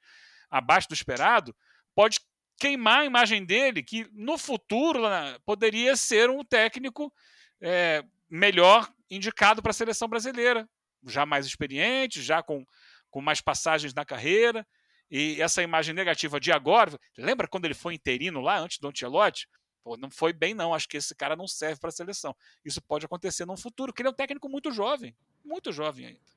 abaixo 0.51 0.89
do 0.89 0.95
esperado, 0.95 1.55
pode 1.95 2.19
queimar 2.59 3.01
a 3.01 3.05
imagem 3.05 3.45
dele, 3.45 3.85
que 3.85 4.09
no 4.13 4.37
futuro 4.37 5.03
poderia 5.45 5.95
ser 5.95 6.29
um 6.29 6.43
técnico 6.43 7.13
é, 7.61 8.05
melhor 8.29 8.93
indicado 9.09 9.63
para 9.63 9.71
a 9.71 9.75
seleção 9.75 10.09
brasileira, 10.09 10.69
já 11.07 11.25
mais 11.25 11.47
experiente, 11.47 12.21
já 12.21 12.43
com, 12.43 12.67
com 13.11 13.21
mais 13.21 13.41
passagens 13.41 13.95
na 13.95 14.05
carreira. 14.05 14.67
E 15.11 15.41
essa 15.41 15.63
imagem 15.63 15.95
negativa 15.95 16.41
de 16.41 16.51
agora, 16.51 16.99
lembra 17.17 17.47
quando 17.47 17.65
ele 17.65 17.75
foi 17.75 17.95
interino 17.95 18.41
lá 18.41 18.59
antes 18.59 18.79
do 18.79 18.89
Ancelotti? 18.89 19.49
Pô, 19.85 19.97
não 19.97 20.11
foi 20.11 20.33
bem 20.33 20.53
não, 20.53 20.75
acho 20.75 20.89
que 20.89 20.97
esse 20.97 21.15
cara 21.15 21.37
não 21.37 21.47
serve 21.47 21.79
para 21.79 21.91
a 21.91 21.93
seleção. 21.93 22.35
Isso 22.65 22.83
pode 22.83 23.07
acontecer 23.07 23.47
no 23.47 23.57
futuro, 23.57 23.93
porque 23.93 24.03
ele 24.03 24.09
é 24.09 24.11
um 24.11 24.15
técnico 24.15 24.49
muito 24.49 24.73
jovem, 24.73 25.17
muito 25.45 25.73
jovem 25.73 26.07
ainda. 26.07 26.36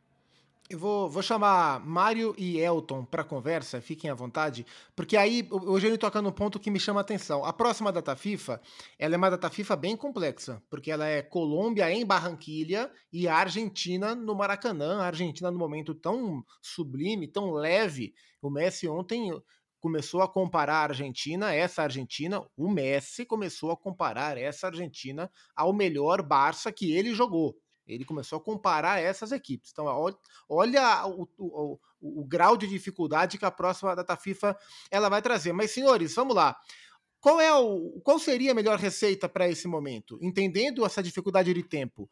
Eu 0.72 0.78
vou, 0.78 1.10
vou 1.10 1.24
chamar 1.24 1.84
Mário 1.84 2.36
e 2.38 2.60
Elton 2.60 3.04
para 3.04 3.24
conversa, 3.24 3.82
fiquem 3.82 4.08
à 4.08 4.14
vontade, 4.14 4.64
porque 4.96 5.18
aí 5.18 5.48
o 5.50 5.76
Eugênio 5.76 5.98
toca 5.98 6.22
no 6.22 6.32
ponto 6.32 6.60
que 6.60 6.70
me 6.70 6.80
chama 6.80 7.00
a 7.00 7.02
atenção. 7.02 7.44
A 7.44 7.52
próxima 7.52 7.92
data 7.92 8.16
FIFA, 8.16 8.62
ela 9.00 9.16
é 9.16 9.18
uma 9.18 9.32
data 9.32 9.50
FIFA 9.50 9.76
bem 9.76 9.98
complexa, 9.98 10.62
porque 10.70 10.92
ela 10.92 11.08
é 11.08 11.24
Colômbia 11.24 11.92
em 11.92 12.06
Barranquilha 12.06 12.92
e 13.12 13.28
Argentina 13.28 14.14
no 14.14 14.36
Maracanã. 14.36 15.00
A 15.02 15.08
Argentina 15.08 15.50
no 15.50 15.58
momento 15.58 15.96
tão 15.96 16.46
sublime, 16.62 17.28
tão 17.28 17.50
leve. 17.50 18.14
O 18.40 18.52
Messi 18.52 18.88
ontem 18.88 19.32
começou 19.80 20.22
a 20.22 20.28
comparar 20.28 20.76
a 20.76 20.84
Argentina, 20.90 21.52
essa 21.52 21.82
Argentina, 21.82 22.46
o 22.56 22.70
Messi 22.70 23.26
começou 23.26 23.72
a 23.72 23.78
comparar 23.78 24.38
essa 24.38 24.68
Argentina 24.68 25.32
ao 25.56 25.74
melhor 25.74 26.22
Barça 26.22 26.72
que 26.72 26.92
ele 26.92 27.12
jogou. 27.16 27.58
Ele 27.94 28.06
começou 28.06 28.38
a 28.38 28.42
comparar 28.42 29.00
essas 29.00 29.32
equipes. 29.32 29.72
Então, 29.72 29.86
olha 30.48 31.08
o, 31.08 31.28
o, 31.38 31.80
o, 32.02 32.22
o 32.22 32.26
grau 32.26 32.56
de 32.56 32.68
dificuldade 32.68 33.38
que 33.38 33.46
a 33.46 33.52
próxima 33.52 33.96
data 33.96 34.16
FIFA 34.16 34.58
ela 34.92 35.10
vai 35.10 35.22
trazer. 35.22 35.54
Mas, 35.54 35.72
senhores, 35.72 36.14
vamos 36.16 36.36
lá. 36.36 36.56
Qual 37.20 37.42
é 37.42 37.54
o 37.54 38.00
qual 38.02 38.18
seria 38.18 38.52
a 38.52 38.56
melhor 38.56 38.80
receita 38.80 39.28
para 39.28 39.50
esse 39.50 39.68
momento? 39.68 40.18
Entendendo 40.22 40.86
essa 40.86 41.04
dificuldade 41.04 41.54
de 41.54 41.64
tempo, 41.64 42.10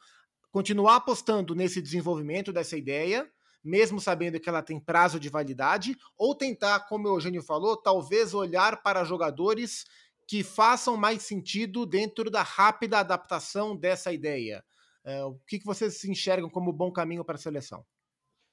continuar 0.52 0.98
apostando 0.98 1.56
nesse 1.56 1.82
desenvolvimento 1.82 2.52
dessa 2.52 2.76
ideia, 2.76 3.30
mesmo 3.64 4.02
sabendo 4.02 4.40
que 4.40 4.50
ela 4.50 4.62
tem 4.62 4.80
prazo 4.80 5.20
de 5.20 5.30
validade, 5.30 5.96
ou 6.18 6.36
tentar, 6.36 6.82
como 6.88 7.08
o 7.08 7.16
Eugênio 7.16 7.42
falou, 7.42 7.78
talvez 7.78 8.34
olhar 8.34 8.82
para 8.84 9.06
jogadores 9.06 9.86
que 10.28 10.44
façam 10.44 10.98
mais 10.98 11.22
sentido 11.22 11.86
dentro 11.86 12.30
da 12.30 12.44
rápida 12.44 13.00
adaptação 13.00 13.76
dessa 13.78 14.12
ideia. 14.12 14.64
É, 15.08 15.24
o 15.24 15.40
que, 15.48 15.58
que 15.58 15.66
vocês 15.66 16.04
enxergam 16.04 16.50
como 16.50 16.74
bom 16.74 16.92
caminho 16.92 17.24
para 17.24 17.36
a 17.36 17.40
seleção? 17.40 17.86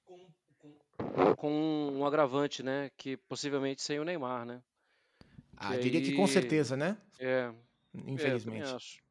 Com, 0.05 0.25
com, 0.57 1.35
com 1.35 1.51
um 1.93 2.07
agravante, 2.07 2.63
né? 2.63 2.93
Que 2.97 3.17
possivelmente 3.17 3.83
sem 3.83 3.99
o 3.99 4.05
Neymar, 4.05 4.47
né? 4.47 4.63
Ah, 5.57 5.77
diria 5.77 6.01
que 6.01 6.15
com 6.15 6.29
certeza, 6.29 6.77
né? 6.77 6.97
É. 7.19 7.53
Infelizmente. 7.93 9.01
É. 9.01 9.05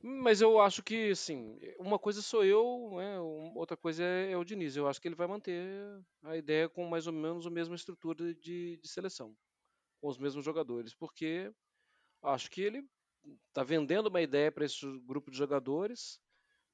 Mas 0.00 0.40
eu 0.40 0.60
acho 0.60 0.84
que, 0.84 1.10
assim, 1.10 1.58
uma 1.80 1.98
coisa 1.98 2.22
sou 2.22 2.44
eu, 2.44 2.92
né, 2.96 3.18
outra 3.56 3.76
coisa 3.76 4.04
é, 4.04 4.30
é, 4.30 4.36
o 4.36 4.44
Diniz. 4.44 4.76
Eu 4.76 4.86
acho 4.86 5.00
que 5.00 5.08
ele 5.08 5.16
vai 5.16 5.26
manter 5.26 5.60
a 6.22 6.36
ideia 6.36 6.68
com 6.68 6.86
mais 6.88 7.08
ou 7.08 7.12
menos 7.12 7.44
a 7.44 7.50
mesma 7.50 7.74
estrutura 7.74 8.32
de, 8.36 8.76
de 8.76 8.88
seleção, 8.88 9.36
com 10.00 10.06
os 10.06 10.16
mesmos 10.16 10.44
jogadores, 10.44 10.94
porque 10.94 11.52
acho 12.22 12.48
que 12.48 12.60
ele 12.60 12.88
está 13.48 13.62
vendendo 13.62 14.08
uma 14.08 14.20
ideia 14.20 14.50
para 14.50 14.64
esse 14.64 14.86
grupo 15.00 15.30
de 15.30 15.36
jogadores 15.36 16.20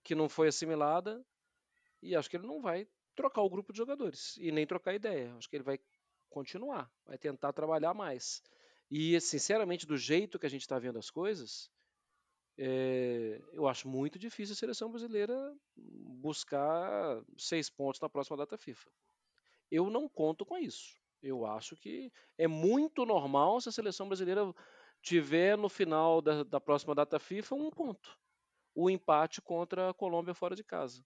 que 0.03 0.15
não 0.15 0.29
foi 0.29 0.49
assimilada 0.49 1.25
e 2.03 2.15
acho 2.15 2.29
que 2.29 2.37
ele 2.37 2.47
não 2.47 2.61
vai 2.61 2.87
trocar 3.15 3.43
o 3.43 3.51
grupo 3.51 3.73
de 3.73 3.79
jogadores 3.79 4.37
e 4.37 4.53
nem 4.53 4.67
trocar 4.67 4.95
ideia. 4.95 5.35
Acho 5.37 5.49
que 5.49 5.57
ele 5.57 5.65
vai 5.65 5.79
continuar, 6.29 6.91
vai 7.07 7.17
tentar 7.17 7.53
trabalhar 7.53 7.95
mais. 7.95 8.43
E, 8.91 9.19
sinceramente, 9.21 9.87
do 9.87 9.97
jeito 9.97 10.39
que 10.39 10.47
a 10.47 10.51
gente 10.51 10.63
está 10.63 10.79
vendo 10.79 10.99
as 10.99 11.11
coisas, 11.11 11.71
é, 12.59 13.41
eu 13.53 13.67
acho 13.67 13.89
muito 13.89 14.19
difícil 14.19 14.53
a 14.53 14.57
seleção 14.57 14.91
brasileira 14.91 15.57
buscar 15.77 17.23
seis 17.39 17.71
pontos 17.71 18.01
na 18.01 18.09
próxima 18.09 18.37
data 18.37 18.59
FIFA. 18.59 18.91
Eu 19.71 19.91
não 19.91 20.09
conto 20.09 20.45
com 20.45 20.59
isso. 20.59 20.97
Eu 21.23 21.47
acho 21.47 21.75
que 21.77 22.13
é 22.37 22.47
muito 22.47 23.07
normal 23.07 23.61
se 23.61 23.71
a 23.71 23.73
seleção 23.73 24.07
brasileira 24.07 24.55
tiver 25.05 25.57
no 25.57 25.69
final 25.69 26.23
da, 26.23 26.43
da 26.43 26.59
próxima 26.59 26.95
data 26.95 27.19
FIFA 27.19 27.55
um 27.55 27.71
ponto. 27.71 28.19
O 28.75 28.89
empate 28.89 29.41
contra 29.43 29.91
a 29.91 29.95
Colômbia 29.95 30.35
fora 30.35 30.57
de 30.57 30.65
casa. 30.65 31.05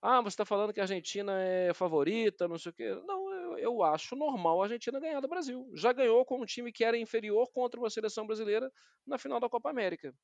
Ah, 0.00 0.20
você 0.22 0.28
está 0.28 0.44
falando 0.44 0.72
que 0.72 0.80
a 0.80 0.84
Argentina 0.84 1.38
é 1.40 1.74
favorita, 1.74 2.48
não 2.48 2.56
sei 2.56 2.70
o 2.70 2.72
quê. 2.72 2.94
Não, 3.06 3.32
eu, 3.32 3.58
eu, 3.58 3.82
acho 3.82 4.16
normal 4.16 4.60
a 4.60 4.64
Argentina 4.64 4.98
ganhar 4.98 5.20
do 5.20 5.28
Brasil. 5.28 5.68
Já 5.74 5.92
ganhou 5.92 6.24
com 6.24 6.40
um 6.40 6.46
time 6.46 6.72
que 6.72 6.84
era 6.84 6.96
inferior 6.96 7.50
contra 7.52 7.78
uma 7.78 7.90
seleção 7.90 8.26
brasileira 8.26 8.72
na 9.06 9.18
final 9.18 9.38
da 9.38 9.48
Copa 9.48 9.68
América. 9.68 10.14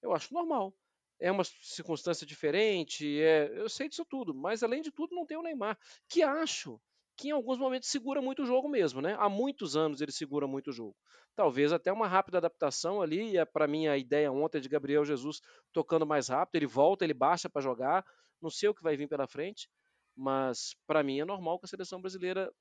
Eu 0.00 0.14
acho 0.14 0.32
normal. 0.32 0.74
É 1.18 1.30
uma 1.30 1.44
circunstância 1.44 2.26
diferente, 2.26 3.20
é, 3.20 3.48
eu 3.54 3.68
sei 3.68 3.88
disso 3.88 4.04
tudo, 4.04 4.34
mas 4.34 4.62
além 4.62 4.82
de 4.82 4.90
tudo 4.90 5.14
não 5.14 5.24
tem 5.24 5.36
o 5.36 5.42
Neymar, 5.42 5.78
que 6.08 6.20
acho 6.20 6.80
que 7.22 7.28
em 7.28 7.30
alguns 7.30 7.56
momentos 7.56 7.88
segura 7.88 8.20
muito 8.20 8.42
o 8.42 8.44
jogo 8.44 8.68
mesmo, 8.68 9.00
né? 9.00 9.14
Há 9.16 9.28
muitos 9.28 9.76
anos 9.76 10.00
ele 10.00 10.10
segura 10.10 10.44
muito 10.48 10.70
o 10.70 10.72
jogo. 10.72 10.96
Talvez 11.36 11.72
até 11.72 11.92
uma 11.92 12.08
rápida 12.08 12.38
adaptação 12.38 13.00
ali, 13.00 13.36
é 13.36 13.44
para 13.44 13.68
mim 13.68 13.86
a 13.86 13.96
ideia 13.96 14.32
ontem 14.32 14.60
de 14.60 14.68
Gabriel 14.68 15.04
Jesus 15.04 15.40
tocando 15.72 16.04
mais 16.04 16.26
rápido, 16.26 16.56
ele 16.56 16.66
volta, 16.66 17.04
ele 17.04 17.14
baixa 17.14 17.48
para 17.48 17.62
jogar, 17.62 18.04
não 18.40 18.50
sei 18.50 18.68
o 18.68 18.74
que 18.74 18.82
vai 18.82 18.96
vir 18.96 19.06
pela 19.06 19.28
frente, 19.28 19.70
mas 20.16 20.74
para 20.84 21.04
mim 21.04 21.20
é 21.20 21.24
normal 21.24 21.60
que 21.60 21.66
a 21.66 21.68
seleção 21.68 22.00
brasileira 22.00 22.52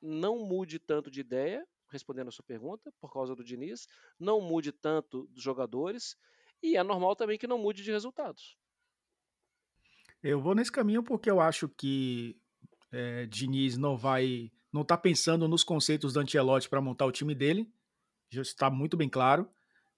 não 0.00 0.38
mude 0.38 0.78
tanto 0.78 1.10
de 1.10 1.20
ideia, 1.20 1.62
respondendo 1.92 2.28
a 2.28 2.32
sua 2.32 2.44
pergunta, 2.46 2.90
por 2.98 3.12
causa 3.12 3.36
do 3.36 3.44
Diniz, 3.44 3.86
não 4.18 4.40
mude 4.40 4.72
tanto 4.72 5.26
dos 5.26 5.42
jogadores, 5.42 6.16
e 6.62 6.78
é 6.78 6.82
normal 6.82 7.14
também 7.14 7.36
que 7.36 7.46
não 7.46 7.58
mude 7.58 7.82
de 7.82 7.92
resultados. 7.92 8.56
Eu 10.22 10.40
vou 10.40 10.54
nesse 10.54 10.72
caminho 10.72 11.02
porque 11.02 11.30
eu 11.30 11.40
acho 11.40 11.68
que 11.68 12.40
é, 12.92 13.26
Diniz 13.26 13.76
não 13.76 13.96
vai, 13.96 14.50
não 14.72 14.82
está 14.82 14.96
pensando 14.96 15.48
nos 15.48 15.64
conceitos 15.64 16.12
do 16.12 16.20
Antielotti 16.20 16.68
para 16.68 16.80
montar 16.80 17.06
o 17.06 17.12
time 17.12 17.34
dele, 17.34 17.68
já 18.30 18.42
está 18.42 18.70
muito 18.70 18.96
bem 18.96 19.08
claro. 19.08 19.48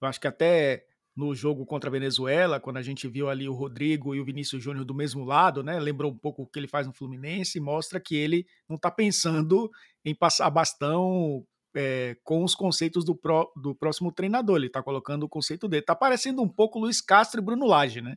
Eu 0.01 0.09
acho 0.09 0.21
que 0.21 0.27
até 0.27 0.87
no 1.17 1.35
jogo 1.35 1.67
contra 1.67 1.91
a 1.91 1.93
Venezuela, 1.93 2.61
quando 2.61 2.79
a 2.79 2.83
gente 2.83 3.07
viu 3.09 3.29
ali 3.29 3.49
o 3.49 3.53
Rodrigo 3.53 4.15
e 4.15 4.21
o 4.21 4.25
Vinícius 4.25 4.63
Júnior 4.63 4.85
do 4.85 4.95
mesmo 4.95 5.25
lado, 5.25 5.63
né? 5.63 5.79
Lembrou 5.79 6.11
um 6.11 6.17
pouco 6.17 6.43
o 6.43 6.47
que 6.47 6.59
ele 6.59 6.69
faz 6.69 6.87
no 6.87 6.93
Fluminense, 6.93 7.61
mostra 7.61 8.01
que 8.01 8.17
ele 8.17 8.47
não 8.69 8.77
está 8.77 8.91
pensando 8.91 9.71
em 10.05 10.15
passar 10.15 10.49
bastão 10.49 11.45
é, 11.75 12.17
com 12.25 12.43
os 12.43 12.55
conceitos 12.55 13.05
do, 13.05 13.15
pro, 13.15 13.53
do 13.57 13.75
próximo 13.75 14.13
treinador. 14.13 14.57
Ele 14.57 14.67
está 14.69 14.83
colocando 14.83 15.25
o 15.25 15.29
conceito 15.29 15.69
dele. 15.69 15.83
Está 15.83 15.95
parecendo 15.95 16.43
um 16.43 16.49
pouco 16.49 16.79
Luiz 16.79 17.01
Castro 17.01 17.41
e 17.41 17.45
Bruno 17.45 17.67
Lage, 17.67 18.01
né? 18.01 18.17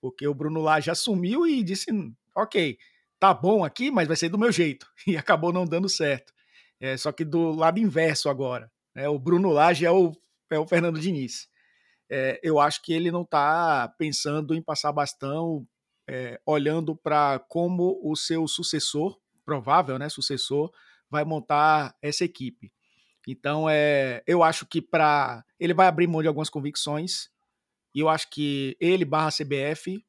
Porque 0.00 0.26
o 0.26 0.34
Bruno 0.34 0.60
Lage 0.60 0.90
assumiu 0.90 1.46
e 1.46 1.62
disse: 1.62 1.86
ok, 2.34 2.78
tá 3.28 3.34
bom 3.34 3.64
aqui, 3.64 3.90
mas 3.90 4.08
vai 4.08 4.16
ser 4.16 4.28
do 4.28 4.38
meu 4.38 4.52
jeito. 4.52 4.86
E 5.06 5.16
acabou 5.16 5.52
não 5.52 5.64
dando 5.64 5.88
certo. 5.88 6.32
É, 6.80 6.96
só 6.96 7.12
que 7.12 7.24
do 7.24 7.52
lado 7.52 7.78
inverso 7.78 8.28
agora. 8.28 8.70
Né? 8.94 9.08
O 9.08 9.18
Bruno 9.18 9.50
Lage 9.50 9.86
é 9.86 9.90
o, 9.90 10.12
é 10.50 10.58
o 10.58 10.66
Fernando 10.66 11.00
Diniz 11.00 11.48
é, 12.14 12.38
eu 12.42 12.60
acho 12.60 12.82
que 12.82 12.92
ele 12.92 13.10
não 13.10 13.22
está 13.22 13.88
pensando 13.96 14.54
em 14.54 14.60
passar 14.60 14.92
bastão, 14.92 15.66
é, 16.06 16.38
olhando 16.44 16.94
para 16.94 17.38
como 17.48 17.98
o 18.02 18.14
seu 18.14 18.46
sucessor, 18.46 19.18
provável 19.46 19.98
né, 19.98 20.10
sucessor, 20.10 20.70
vai 21.08 21.24
montar 21.24 21.96
essa 22.02 22.22
equipe. 22.22 22.70
Então, 23.26 23.66
é, 23.66 24.22
eu 24.26 24.42
acho 24.42 24.66
que 24.66 24.82
para 24.82 25.42
ele 25.58 25.72
vai 25.72 25.86
abrir 25.86 26.06
mão 26.06 26.20
de 26.20 26.28
algumas 26.28 26.50
convicções, 26.50 27.30
e 27.94 28.00
eu 28.00 28.10
acho 28.10 28.28
que 28.28 28.76
ele 28.78 29.06
barra 29.06 29.30
CBF, 29.30 30.04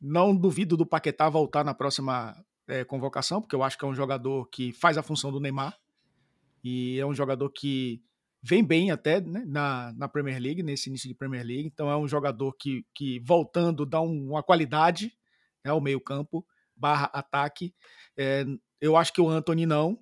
não 0.00 0.34
duvido 0.34 0.76
do 0.76 0.86
Paquetá 0.86 1.28
voltar 1.28 1.64
na 1.64 1.74
próxima 1.74 2.34
é, 2.66 2.84
convocação, 2.84 3.40
porque 3.40 3.54
eu 3.54 3.62
acho 3.62 3.76
que 3.76 3.84
é 3.84 3.88
um 3.88 3.94
jogador 3.94 4.46
que 4.46 4.72
faz 4.72 4.96
a 4.96 5.02
função 5.02 5.30
do 5.30 5.40
Neymar, 5.40 5.76
e 6.62 6.98
é 6.98 7.06
um 7.06 7.14
jogador 7.14 7.50
que 7.50 8.02
vem 8.42 8.64
bem 8.64 8.90
até 8.90 9.20
né, 9.20 9.44
na, 9.46 9.92
na 9.96 10.08
Premier 10.08 10.40
League, 10.40 10.62
nesse 10.62 10.88
início 10.88 11.08
de 11.08 11.14
Premier 11.14 11.44
League. 11.44 11.66
Então 11.66 11.90
é 11.90 11.96
um 11.96 12.08
jogador 12.08 12.54
que, 12.58 12.84
que 12.94 13.20
voltando, 13.20 13.84
dá 13.84 14.00
um, 14.00 14.30
uma 14.30 14.42
qualidade 14.42 15.12
né, 15.64 15.70
ao 15.70 15.80
meio-campo, 15.80 16.44
barra 16.74 17.10
ataque. 17.12 17.74
É, 18.16 18.44
eu 18.80 18.96
acho 18.96 19.12
que 19.12 19.20
o 19.20 19.28
Anthony 19.28 19.66
não. 19.66 19.98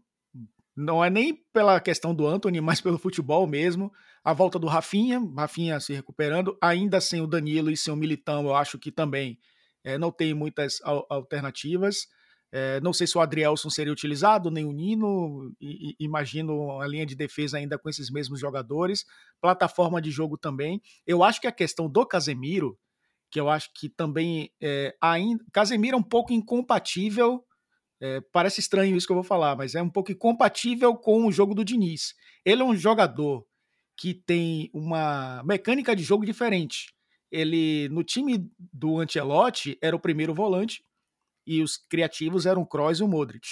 Não 0.76 1.04
é 1.04 1.10
nem 1.10 1.34
pela 1.52 1.80
questão 1.80 2.14
do 2.14 2.26
Anthony, 2.26 2.60
mas 2.62 2.80
pelo 2.80 2.98
futebol 2.98 3.46
mesmo. 3.46 3.92
A 4.22 4.32
volta 4.32 4.58
do 4.58 4.66
Rafinha, 4.66 5.20
Rafinha 5.36 5.80
se 5.80 5.92
recuperando, 5.92 6.56
ainda 6.60 7.00
sem 7.00 7.20
o 7.20 7.26
Danilo 7.26 7.70
e 7.70 7.76
sem 7.76 7.92
o 7.92 7.96
Militão, 7.96 8.44
eu 8.44 8.54
acho 8.54 8.78
que 8.78 8.92
também 8.92 9.38
é, 9.84 9.98
não 9.98 10.10
tem 10.10 10.34
muitas 10.34 10.78
alternativas. 10.82 12.06
É, 12.50 12.80
não 12.80 12.94
sei 12.94 13.06
se 13.06 13.16
o 13.16 13.20
Adrielson 13.20 13.68
seria 13.68 13.92
utilizado, 13.92 14.50
nem 14.50 14.64
o 14.64 14.72
Nino. 14.72 15.54
E, 15.60 15.90
e, 15.90 16.04
imagino 16.04 16.80
a 16.80 16.86
linha 16.86 17.06
de 17.06 17.14
defesa 17.14 17.58
ainda 17.58 17.78
com 17.78 17.88
esses 17.88 18.10
mesmos 18.10 18.40
jogadores. 18.40 19.04
Plataforma 19.40 20.00
de 20.00 20.10
jogo 20.10 20.36
também. 20.36 20.80
Eu 21.06 21.22
acho 21.22 21.40
que 21.40 21.46
a 21.46 21.52
questão 21.52 21.88
do 21.88 22.06
Casemiro, 22.06 22.78
que 23.30 23.38
eu 23.38 23.48
acho 23.48 23.70
que 23.74 23.88
também 23.88 24.50
é, 24.60 24.96
ainda. 25.00 25.44
Casemiro 25.52 25.96
é 25.96 26.00
um 26.00 26.02
pouco 26.02 26.32
incompatível. 26.32 27.44
É, 28.00 28.20
parece 28.32 28.60
estranho 28.60 28.96
isso 28.96 29.06
que 29.06 29.12
eu 29.12 29.16
vou 29.16 29.24
falar, 29.24 29.56
mas 29.56 29.74
é 29.74 29.82
um 29.82 29.90
pouco 29.90 30.12
incompatível 30.12 30.94
com 30.96 31.26
o 31.26 31.32
jogo 31.32 31.54
do 31.54 31.64
Diniz. 31.64 32.14
Ele 32.44 32.62
é 32.62 32.64
um 32.64 32.76
jogador 32.76 33.44
que 33.96 34.14
tem 34.14 34.70
uma 34.72 35.42
mecânica 35.44 35.94
de 35.94 36.04
jogo 36.04 36.24
diferente. 36.24 36.94
Ele, 37.30 37.88
no 37.90 38.02
time 38.02 38.50
do 38.72 39.00
Ancelotti, 39.00 39.78
era 39.82 39.94
o 39.94 40.00
primeiro 40.00 40.34
volante, 40.34 40.82
e 41.46 41.62
os 41.62 41.76
criativos 41.76 42.46
eram 42.46 42.62
o 42.62 42.66
Kroos 42.66 43.00
e 43.00 43.02
o 43.02 43.08
Modric. 43.08 43.46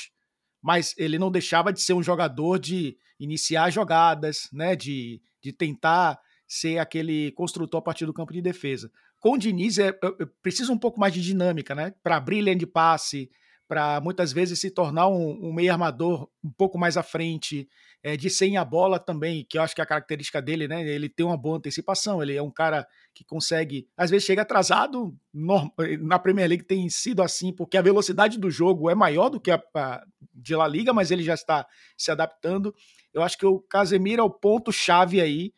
Mas 0.62 0.94
ele 0.98 1.18
não 1.18 1.30
deixava 1.30 1.72
de 1.72 1.80
ser 1.80 1.94
um 1.94 2.02
jogador 2.02 2.58
de 2.58 2.96
iniciar 3.18 3.70
jogadas, 3.70 4.48
né, 4.52 4.76
de, 4.76 5.20
de 5.42 5.52
tentar 5.52 6.18
ser 6.46 6.78
aquele 6.78 7.32
construtor 7.32 7.78
a 7.78 7.82
partir 7.82 8.06
do 8.06 8.12
campo 8.12 8.32
de 8.32 8.42
defesa. 8.42 8.90
Com 9.18 9.32
o 9.32 9.38
Diniz, 9.38 9.78
é, 9.78 9.88
é, 9.88 9.92
é 9.92 10.26
precisa 10.42 10.72
um 10.72 10.78
pouco 10.78 11.00
mais 11.00 11.12
de 11.12 11.22
dinâmica, 11.22 11.74
né, 11.74 11.94
para 12.02 12.16
abrir 12.16 12.42
linha 12.42 12.56
de 12.56 12.66
passe, 12.66 13.30
para 13.68 14.00
muitas 14.00 14.32
vezes 14.32 14.60
se 14.60 14.70
tornar 14.70 15.08
um, 15.08 15.48
um, 15.48 15.52
meio 15.52 15.72
armador 15.72 16.28
um 16.42 16.50
pouco 16.50 16.78
mais 16.78 16.96
à 16.96 17.02
frente, 17.02 17.68
é, 18.02 18.16
de 18.16 18.30
sem 18.30 18.56
a 18.56 18.64
bola 18.64 18.98
também, 18.98 19.44
que 19.48 19.58
eu 19.58 19.62
acho 19.62 19.74
que 19.74 19.80
é 19.80 19.84
a 19.84 19.86
característica 19.86 20.40
dele, 20.40 20.68
né? 20.68 20.86
Ele 20.86 21.08
tem 21.08 21.26
uma 21.26 21.36
boa 21.36 21.56
antecipação, 21.56 22.22
ele 22.22 22.36
é 22.36 22.42
um 22.42 22.50
cara 22.50 22.86
que 23.12 23.24
consegue, 23.24 23.88
às 23.96 24.10
vezes 24.10 24.26
chega 24.26 24.42
atrasado, 24.42 25.16
no, 25.32 25.72
na 26.00 26.18
Premier 26.18 26.48
League 26.48 26.64
tem 26.64 26.88
sido 26.88 27.22
assim, 27.22 27.52
porque 27.52 27.76
a 27.76 27.82
velocidade 27.82 28.38
do 28.38 28.50
jogo 28.50 28.88
é 28.88 28.94
maior 28.94 29.28
do 29.28 29.40
que 29.40 29.50
a, 29.50 29.60
a 29.74 30.04
de 30.32 30.54
La 30.54 30.68
Liga, 30.68 30.92
mas 30.92 31.10
ele 31.10 31.22
já 31.22 31.34
está 31.34 31.66
se 31.96 32.10
adaptando. 32.10 32.74
Eu 33.12 33.22
acho 33.22 33.36
que 33.36 33.46
o 33.46 33.60
Casemiro 33.60 34.20
é 34.22 34.24
o 34.24 34.30
ponto-chave 34.30 35.20
aí 35.20 35.52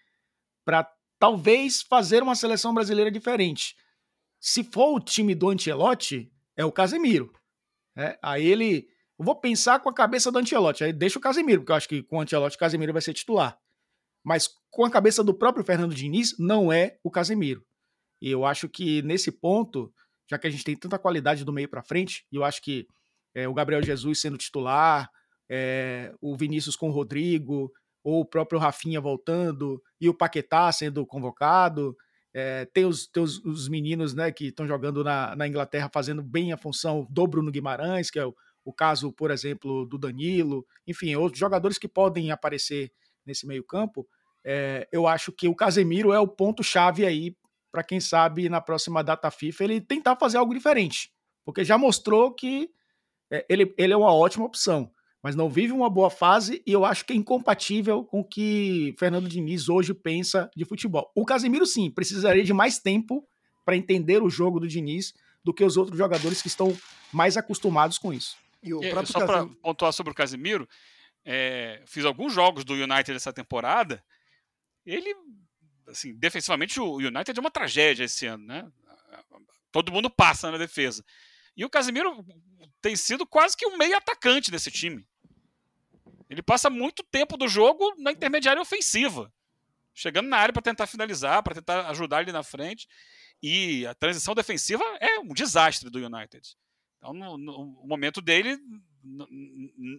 para 0.65 0.89
talvez 1.19 1.83
fazer 1.83 2.23
uma 2.23 2.35
seleção 2.35 2.73
brasileira 2.73 3.11
diferente. 3.11 3.75
Se 4.41 4.63
for 4.63 4.95
o 4.95 5.01
time 5.01 5.35
do 5.35 5.51
Ancelotti, 5.51 6.33
é 6.57 6.65
o 6.65 6.73
Casemiro. 6.73 7.33
É, 7.99 8.19
aí 8.23 8.47
ele 8.47 8.89
eu 9.19 9.25
vou 9.25 9.35
pensar 9.35 9.81
com 9.81 9.89
a 9.89 9.95
cabeça 9.95 10.31
do 10.31 10.39
Ancelotti. 10.39 10.85
Aí 10.85 10.93
deixa 10.93 11.19
o 11.19 11.23
Casemiro, 11.23 11.63
porque 11.63 11.73
eu 11.73 11.77
acho 11.77 11.89
que 11.89 12.03
com 12.05 12.19
o 12.19 12.21
Ancelotti 12.21 12.57
o 12.57 12.59
Casemiro 12.59 12.93
vai 12.93 13.03
ser 13.03 13.13
titular. 13.13 13.59
Mas 14.25 14.49
com 14.71 14.85
a 14.85 14.91
cabeça 14.91 15.25
do 15.25 15.35
próprio 15.35 15.65
Fernando 15.65 15.95
Diniz, 15.95 16.37
não 16.39 16.73
é 16.73 16.99
o 17.03 17.11
Casemiro. 17.11 17.65
E 18.23 18.31
eu 18.31 18.45
acho 18.45 18.69
que 18.69 19.03
nesse 19.03 19.33
ponto, 19.33 19.93
já 20.31 20.39
que 20.39 20.47
a 20.47 20.51
gente 20.51 20.63
tem 20.63 20.77
tanta 20.77 20.99
qualidade 20.99 21.45
do 21.45 21.53
meio 21.53 21.69
para 21.69 21.83
frente, 21.83 22.25
e 22.31 22.37
eu 22.37 22.45
acho 22.45 22.63
que 22.63 22.87
é, 23.35 23.49
o 23.49 23.55
Gabriel 23.55 23.83
Jesus 23.83 24.21
sendo 24.21 24.39
titular, 24.39 25.11
é, 25.51 26.15
o 26.21 26.37
Vinícius 26.37 26.77
com 26.77 26.89
o 26.89 26.93
Rodrigo, 26.93 27.73
ou 28.05 28.21
o 28.21 28.27
próprio 28.27 28.61
Rafinha 28.61 29.01
voltando, 29.01 29.83
e 30.01 30.09
o 30.09 30.15
Paquetá 30.15 30.71
sendo 30.71 31.05
convocado. 31.05 31.97
É, 32.35 32.67
tem 32.67 32.85
os, 32.85 33.07
tem 33.07 33.23
os, 33.23 33.39
os 33.45 33.69
meninos 33.69 34.15
né, 34.15 34.31
que 34.31 34.47
estão 34.47 34.67
jogando 34.67 35.03
na, 35.03 35.35
na, 35.35 35.49
Inglaterra 35.49 35.91
fazendo 35.93 36.23
bem 36.23 36.53
a 36.53 36.57
função 36.57 37.07
do 37.11 37.27
Bruno 37.27 37.51
Guimarães, 37.51 38.11
que 38.11 38.19
é 38.19 38.27
o, 38.27 38.35
o 38.65 38.73
caso, 38.73 39.13
por 39.13 39.31
exemplo, 39.31 39.87
do 39.87 39.99
Danilo, 39.99 40.67
enfim, 40.87 41.15
outros 41.17 41.39
jogadores 41.39 41.79
que 41.79 41.89
podem 41.89 42.31
aparecer 42.31 42.93
nesse 43.25 43.47
meio-campo. 43.47 44.07
É, 44.45 44.87
eu 44.93 45.07
acho 45.07 45.33
que 45.33 45.49
o 45.49 45.55
Casemiro 45.55 46.13
é 46.13 46.21
o 46.21 46.29
ponto-chave 46.29 47.05
aí 47.07 47.37
para 47.73 47.83
quem 47.83 48.01
sabe 48.01 48.49
na 48.49 48.61
próxima 48.61 49.03
data 49.03 49.31
FIFA 49.31 49.65
ele 49.65 49.81
tentar 49.81 50.17
fazer 50.17 50.39
algo 50.39 50.55
diferente, 50.55 51.13
porque 51.45 51.65
já 51.65 51.77
mostrou 51.77 52.33
que 52.33 52.71
é, 53.31 53.45
ele, 53.49 53.75
ele 53.77 53.93
é 53.93 53.97
uma 53.97 54.13
ótima 54.13 54.47
opção 54.47 54.91
mas 55.23 55.35
não 55.35 55.49
vive 55.49 55.73
uma 55.73 55.91
boa 55.91 56.11
fase 56.11 56.63
e 56.67 56.73
eu 56.73 56.85
acho 56.85 57.05
que 57.05 57.13
é 57.13 57.17
incompatível 57.17 58.05
com 58.05 58.21
o 58.21 58.25
que 58.25 58.95
Fernando 58.99 59.29
Diniz 59.29 59.69
hoje 59.69 59.93
pensa 59.93 60.51
de 60.57 60.65
futebol. 60.65 61.11
O 61.15 61.25
Casemiro, 61.25 61.67
sim, 61.67 61.91
precisaria 61.91 62.45
de 62.45 62.53
mais 62.53 62.79
tempo 62.79 63.27
para 63.65 63.77
entender 63.77 64.23
o 64.23 64.31
jogo 64.31 64.61
do 64.61 64.69
Diniz 64.69 65.13
do 65.45 65.53
que 65.53 65.65
os 65.65 65.77
outros 65.77 65.99
jogadores 65.99 66.41
que 66.41 66.49
estão 66.49 66.77
mais 67.13 67.37
acostumados 67.37 67.99
com 67.99 68.13
isso. 68.13 68.37
E 68.63 68.73
o 68.73 68.83
é, 68.83 69.05
só 69.05 69.25
para 69.25 69.47
pontuar 69.63 69.93
sobre 69.93 70.13
o 70.13 70.15
Casemiro, 70.15 70.69
é, 71.25 71.83
fiz 71.87 72.05
alguns 72.05 72.33
jogos 72.33 72.65
do 72.65 72.75
United 72.75 73.13
essa 73.13 73.33
temporada. 73.33 74.03
Ele, 74.85 75.15
assim, 75.89 76.15
defensivamente, 76.15 76.81
o 76.81 76.97
United 76.97 77.37
é 77.37 77.41
uma 77.41 77.51
tragédia 77.51 78.05
esse 78.05 78.27
ano, 78.27 78.47
né? 78.47 78.71
Todo 79.71 79.93
mundo 79.93 80.09
passa 80.09 80.51
na 80.51 80.59
defesa. 80.59 81.05
E 81.57 81.65
o 81.65 81.71
Casemiro 81.71 82.25
tem 82.81 82.97
sido 82.97 83.27
quase 83.27 83.57
que 83.57 83.67
um 83.67 83.77
meio 83.77 83.97
atacante 83.97 84.51
desse 84.51 84.71
time. 84.71 85.07
Ele 86.29 86.43
passa 86.43 86.69
muito 86.69 87.03
tempo 87.05 87.37
do 87.37 87.49
jogo 87.49 87.95
na 87.99 88.13
intermediária 88.13 88.61
ofensiva, 88.61 89.33
chegando 89.95 90.29
na 90.29 90.37
área 90.37 90.53
para 90.53 90.63
tentar 90.63 90.87
finalizar, 90.87 91.43
para 91.43 91.55
tentar 91.55 91.89
ajudar 91.89 92.23
ele 92.23 92.33
na 92.33 92.43
frente. 92.43 92.87
E 93.43 93.87
a 93.87 93.95
transição 93.95 94.35
defensiva 94.35 94.85
é 95.01 95.19
um 95.21 95.29
desastre 95.29 95.89
do 95.89 95.99
United. 95.99 96.57
Então, 96.99 97.15
no, 97.15 97.39
no 97.39 97.83
momento 97.85 98.21
dele, 98.21 98.59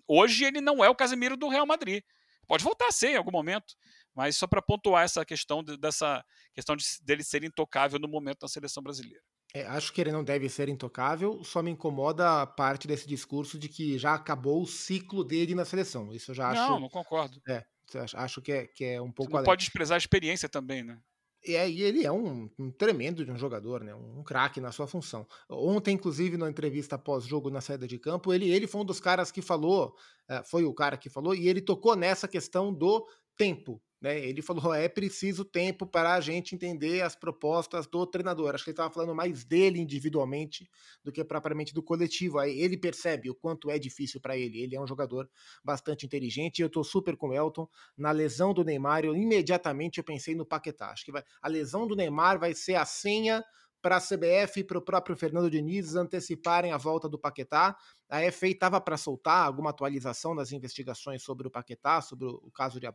hoje 0.07 0.45
ele 0.45 0.61
não 0.61 0.83
é 0.83 0.89
o 0.89 0.95
Casemiro 0.95 1.37
do 1.37 1.47
Real 1.47 1.65
Madrid. 1.65 2.03
Pode 2.45 2.63
voltar 2.63 2.87
a 2.87 2.91
ser 2.91 3.11
em 3.11 3.15
algum 3.15 3.31
momento, 3.31 3.75
mas 4.13 4.35
só 4.35 4.47
para 4.47 4.61
pontuar 4.61 5.03
essa 5.03 5.23
questão 5.23 5.63
dessa 5.63 6.25
questão 6.53 6.75
de, 6.75 6.83
dele 7.03 7.23
ser 7.23 7.43
intocável 7.43 7.99
no 7.99 8.07
momento 8.07 8.39
da 8.39 8.47
seleção 8.47 8.81
brasileira. 8.81 9.23
É, 9.53 9.65
acho 9.65 9.91
que 9.91 9.99
ele 9.99 10.11
não 10.11 10.23
deve 10.23 10.47
ser 10.47 10.69
intocável, 10.69 11.43
só 11.43 11.63
me 11.63 11.71
incomoda 11.71 12.41
a 12.41 12.45
parte 12.45 12.87
desse 12.87 13.07
discurso 13.07 13.57
de 13.57 13.67
que 13.67 13.97
já 13.97 14.13
acabou 14.13 14.61
o 14.61 14.67
ciclo 14.67 15.23
dele 15.23 15.55
na 15.55 15.65
seleção. 15.65 16.13
Isso 16.13 16.31
eu 16.31 16.35
já 16.35 16.49
acho. 16.49 16.61
Não, 16.61 16.79
não 16.79 16.89
concordo. 16.89 17.41
É, 17.47 17.65
acho 18.13 18.41
que 18.41 18.51
é, 18.51 18.67
que 18.67 18.85
é 18.85 19.01
um 19.01 19.11
pouco. 19.11 19.31
Você 19.31 19.37
não 19.37 19.43
pode 19.43 19.63
desprezar 19.63 19.95
a 19.95 19.97
experiência 19.97 20.47
também, 20.47 20.83
né? 20.83 20.99
É, 21.45 21.69
e 21.69 21.81
ele 21.81 22.05
é 22.05 22.11
um, 22.11 22.49
um 22.59 22.69
tremendo 22.69 23.23
de 23.23 23.31
um 23.31 23.37
jogador, 23.37 23.81
né? 23.81 23.95
um, 23.95 24.19
um 24.19 24.23
craque 24.23 24.59
na 24.59 24.71
sua 24.71 24.87
função. 24.87 25.25
Ontem, 25.49 25.95
inclusive, 25.95 26.35
na 26.37 26.49
entrevista 26.49 26.97
pós-jogo 26.97 27.49
na 27.49 27.61
saída 27.61 27.87
de 27.87 27.97
campo, 27.97 28.33
ele, 28.33 28.49
ele 28.49 28.67
foi 28.67 28.81
um 28.81 28.85
dos 28.85 28.99
caras 28.99 29.31
que 29.31 29.41
falou, 29.41 29.95
é, 30.27 30.43
foi 30.43 30.65
o 30.65 30.73
cara 30.73 30.97
que 30.97 31.09
falou, 31.09 31.33
e 31.33 31.47
ele 31.47 31.61
tocou 31.61 31.95
nessa 31.95 32.27
questão 32.27 32.73
do 32.73 33.07
tempo. 33.37 33.81
Né? 34.01 34.19
Ele 34.25 34.41
falou: 34.41 34.73
é 34.73 34.87
preciso 34.87 35.43
tempo 35.43 35.85
para 35.85 36.13
a 36.13 36.21
gente 36.21 36.55
entender 36.55 37.01
as 37.01 37.15
propostas 37.15 37.85
do 37.85 38.05
treinador. 38.05 38.55
Acho 38.55 38.63
que 38.63 38.69
ele 38.69 38.73
estava 38.73 38.93
falando 38.93 39.13
mais 39.13 39.43
dele 39.43 39.79
individualmente 39.79 40.69
do 41.03 41.11
que 41.11 41.23
propriamente 41.23 41.73
do 41.73 41.83
coletivo. 41.83 42.39
Aí 42.39 42.59
ele 42.59 42.77
percebe 42.77 43.29
o 43.29 43.35
quanto 43.35 43.69
é 43.69 43.77
difícil 43.77 44.21
para 44.21 44.37
ele. 44.37 44.61
Ele 44.61 44.75
é 44.75 44.81
um 44.81 44.87
jogador 44.87 45.29
bastante 45.63 46.05
inteligente. 46.05 46.61
Eu 46.61 46.67
estou 46.67 46.83
super 46.83 47.17
com 47.17 47.29
o 47.29 47.33
Elton. 47.33 47.67
Na 47.97 48.11
lesão 48.11 48.53
do 48.53 48.63
Neymar, 48.63 49.03
eu 49.03 49.15
imediatamente 49.15 49.97
eu 49.97 50.03
pensei 50.03 50.33
no 50.33 50.45
Paquetá. 50.45 50.91
Acho 50.91 51.05
que 51.05 51.11
vai, 51.11 51.23
a 51.41 51.47
lesão 51.47 51.85
do 51.85 51.95
Neymar 51.95 52.39
vai 52.39 52.53
ser 52.53 52.75
a 52.75 52.85
senha 52.85 53.43
para 53.81 53.97
a 53.97 54.01
CBF 54.01 54.59
e 54.59 54.63
para 54.63 54.77
o 54.77 54.81
próprio 54.81 55.15
Fernando 55.15 55.49
Diniz 55.49 55.95
anteciparem 55.95 56.71
a 56.71 56.77
volta 56.77 57.07
do 57.07 57.17
Paquetá. 57.17 57.77
A 58.09 58.31
FA 58.31 58.47
estava 58.47 58.81
para 58.81 58.97
soltar 58.97 59.45
alguma 59.45 59.69
atualização 59.69 60.35
das 60.35 60.51
investigações 60.51 61.21
sobre 61.21 61.47
o 61.47 61.51
Paquetá, 61.51 62.01
sobre 62.01 62.25
o 62.25 62.51
caso 62.51 62.79
de 62.79 62.87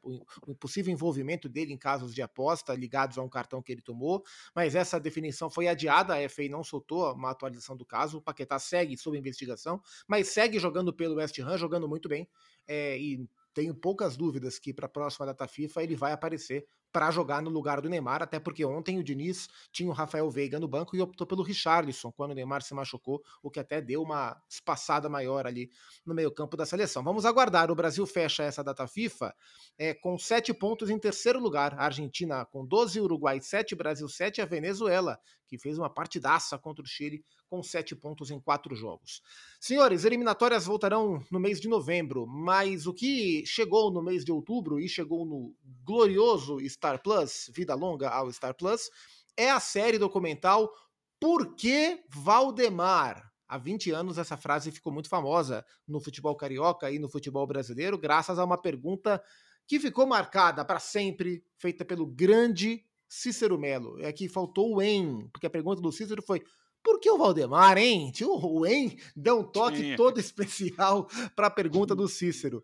o 0.46 0.54
possível 0.54 0.92
envolvimento 0.92 1.48
dele 1.48 1.72
em 1.72 1.78
casos 1.78 2.14
de 2.14 2.20
aposta 2.20 2.74
ligados 2.74 3.16
a 3.16 3.22
um 3.22 3.28
cartão 3.28 3.62
que 3.62 3.72
ele 3.72 3.80
tomou, 3.80 4.22
mas 4.54 4.74
essa 4.74 4.98
definição 4.98 5.48
foi 5.48 5.68
adiada, 5.68 6.14
a 6.14 6.28
FA 6.28 6.48
não 6.50 6.64
soltou 6.64 7.12
uma 7.14 7.30
atualização 7.30 7.76
do 7.76 7.84
caso. 7.84 8.18
O 8.18 8.22
Paquetá 8.22 8.58
segue 8.58 8.96
sob 8.96 9.16
investigação, 9.16 9.80
mas 10.06 10.28
segue 10.28 10.58
jogando 10.58 10.92
pelo 10.92 11.16
West 11.16 11.38
Ham, 11.38 11.56
jogando 11.56 11.88
muito 11.88 12.08
bem. 12.08 12.28
É, 12.66 12.98
e 12.98 13.28
tenho 13.52 13.74
poucas 13.74 14.16
dúvidas 14.16 14.58
que 14.58 14.74
para 14.74 14.86
a 14.86 14.88
próxima 14.88 15.26
data 15.26 15.46
FIFA 15.46 15.82
ele 15.82 15.94
vai 15.94 16.12
aparecer 16.12 16.66
para 16.94 17.10
jogar 17.10 17.42
no 17.42 17.50
lugar 17.50 17.80
do 17.80 17.88
Neymar, 17.88 18.22
até 18.22 18.38
porque 18.38 18.64
ontem 18.64 19.00
o 19.00 19.02
Diniz 19.02 19.48
tinha 19.72 19.90
o 19.90 19.92
Rafael 19.92 20.30
Veiga 20.30 20.60
no 20.60 20.68
banco 20.68 20.94
e 20.94 21.00
optou 21.00 21.26
pelo 21.26 21.42
Richarlison 21.42 22.12
quando 22.12 22.30
o 22.30 22.34
Neymar 22.34 22.62
se 22.62 22.72
machucou, 22.72 23.20
o 23.42 23.50
que 23.50 23.58
até 23.58 23.80
deu 23.80 24.00
uma 24.00 24.40
espaçada 24.48 25.08
maior 25.08 25.44
ali 25.44 25.68
no 26.06 26.14
meio-campo 26.14 26.56
da 26.56 26.64
seleção. 26.64 27.02
Vamos 27.02 27.26
aguardar. 27.26 27.68
O 27.68 27.74
Brasil 27.74 28.06
fecha 28.06 28.44
essa 28.44 28.62
data 28.62 28.86
FIFA 28.86 29.34
é, 29.76 29.92
com 29.92 30.16
sete 30.16 30.54
pontos 30.54 30.88
em 30.88 30.96
terceiro 30.96 31.40
lugar. 31.40 31.74
A 31.74 31.86
Argentina 31.86 32.44
com 32.44 32.64
12, 32.64 33.00
Uruguai 33.00 33.40
7, 33.40 33.74
Brasil 33.74 34.08
7 34.08 34.38
e 34.38 34.42
a 34.42 34.46
Venezuela, 34.46 35.18
que 35.48 35.58
fez 35.58 35.76
uma 35.76 35.90
partidaça 35.90 36.56
contra 36.56 36.84
o 36.84 36.86
Chile 36.86 37.24
com 37.48 37.62
sete 37.62 37.94
pontos 37.94 38.30
em 38.30 38.40
quatro 38.40 38.74
jogos. 38.74 39.22
Senhores, 39.60 40.04
eliminatórias 40.04 40.66
voltarão 40.66 41.24
no 41.30 41.38
mês 41.38 41.60
de 41.60 41.68
novembro, 41.68 42.26
mas 42.26 42.86
o 42.86 42.92
que 42.92 43.44
chegou 43.46 43.90
no 43.90 44.02
mês 44.02 44.24
de 44.24 44.32
outubro 44.32 44.80
e 44.80 44.88
chegou 44.88 45.24
no 45.24 45.54
glorioso 45.84 46.60
Star 46.84 47.02
Plus, 47.02 47.50
vida 47.50 47.74
longa 47.74 48.10
ao 48.10 48.30
Star 48.30 48.54
Plus, 48.54 48.90
é 49.38 49.50
a 49.50 49.58
série 49.58 49.98
documental 49.98 50.70
Por 51.18 51.54
que 51.54 52.04
Valdemar? 52.10 53.32
Há 53.48 53.56
20 53.56 53.90
anos 53.90 54.18
essa 54.18 54.36
frase 54.36 54.70
ficou 54.70 54.92
muito 54.92 55.08
famosa 55.08 55.64
no 55.88 55.98
futebol 55.98 56.36
carioca 56.36 56.90
e 56.90 56.98
no 56.98 57.08
futebol 57.08 57.46
brasileiro, 57.46 57.96
graças 57.96 58.38
a 58.38 58.44
uma 58.44 58.60
pergunta 58.60 59.22
que 59.66 59.80
ficou 59.80 60.06
marcada 60.06 60.62
para 60.62 60.78
sempre, 60.78 61.42
feita 61.56 61.86
pelo 61.86 62.06
grande 62.06 62.84
Cícero 63.08 63.58
Melo. 63.58 63.98
É 64.02 64.12
que 64.12 64.28
faltou 64.28 64.74
o 64.74 64.82
em, 64.82 65.26
porque 65.32 65.46
a 65.46 65.50
pergunta 65.50 65.80
do 65.80 65.90
Cícero 65.90 66.22
foi: 66.22 66.42
por 66.82 67.00
que 67.00 67.10
o 67.10 67.16
Valdemar, 67.16 67.78
hein? 67.78 68.12
O 68.26 68.66
En 68.66 68.94
deu 69.16 69.40
um 69.40 69.44
toque 69.44 69.96
todo 69.96 70.20
especial 70.20 71.08
para 71.34 71.46
a 71.46 71.50
pergunta 71.50 71.94
do 71.94 72.06
Cícero. 72.08 72.62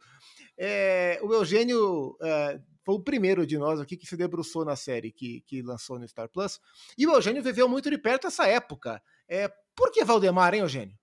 É, 0.59 1.19
o 1.23 1.33
Eugênio 1.33 2.19
é, 2.21 2.61
foi 2.91 2.95
o 2.95 3.01
primeiro 3.01 3.47
de 3.47 3.57
nós 3.57 3.79
aqui 3.79 3.97
que 3.97 4.07
se 4.07 4.17
debruçou 4.17 4.65
na 4.65 4.75
série 4.75 5.13
que, 5.13 5.43
que 5.43 5.63
lançou 5.63 5.99
no 5.99 6.09
Star 6.09 6.29
Plus. 6.29 6.61
E 6.99 7.07
o 7.07 7.13
Eugênio 7.13 7.43
viveu 7.43 7.69
muito 7.69 7.89
de 7.89 7.97
perto 7.97 8.27
essa 8.27 8.47
época. 8.49 9.01
É, 9.29 9.49
por 9.77 9.93
que 9.93 10.05
Valdemar, 10.05 10.55
hein, 10.55 10.61
Eugênio? 10.61 10.99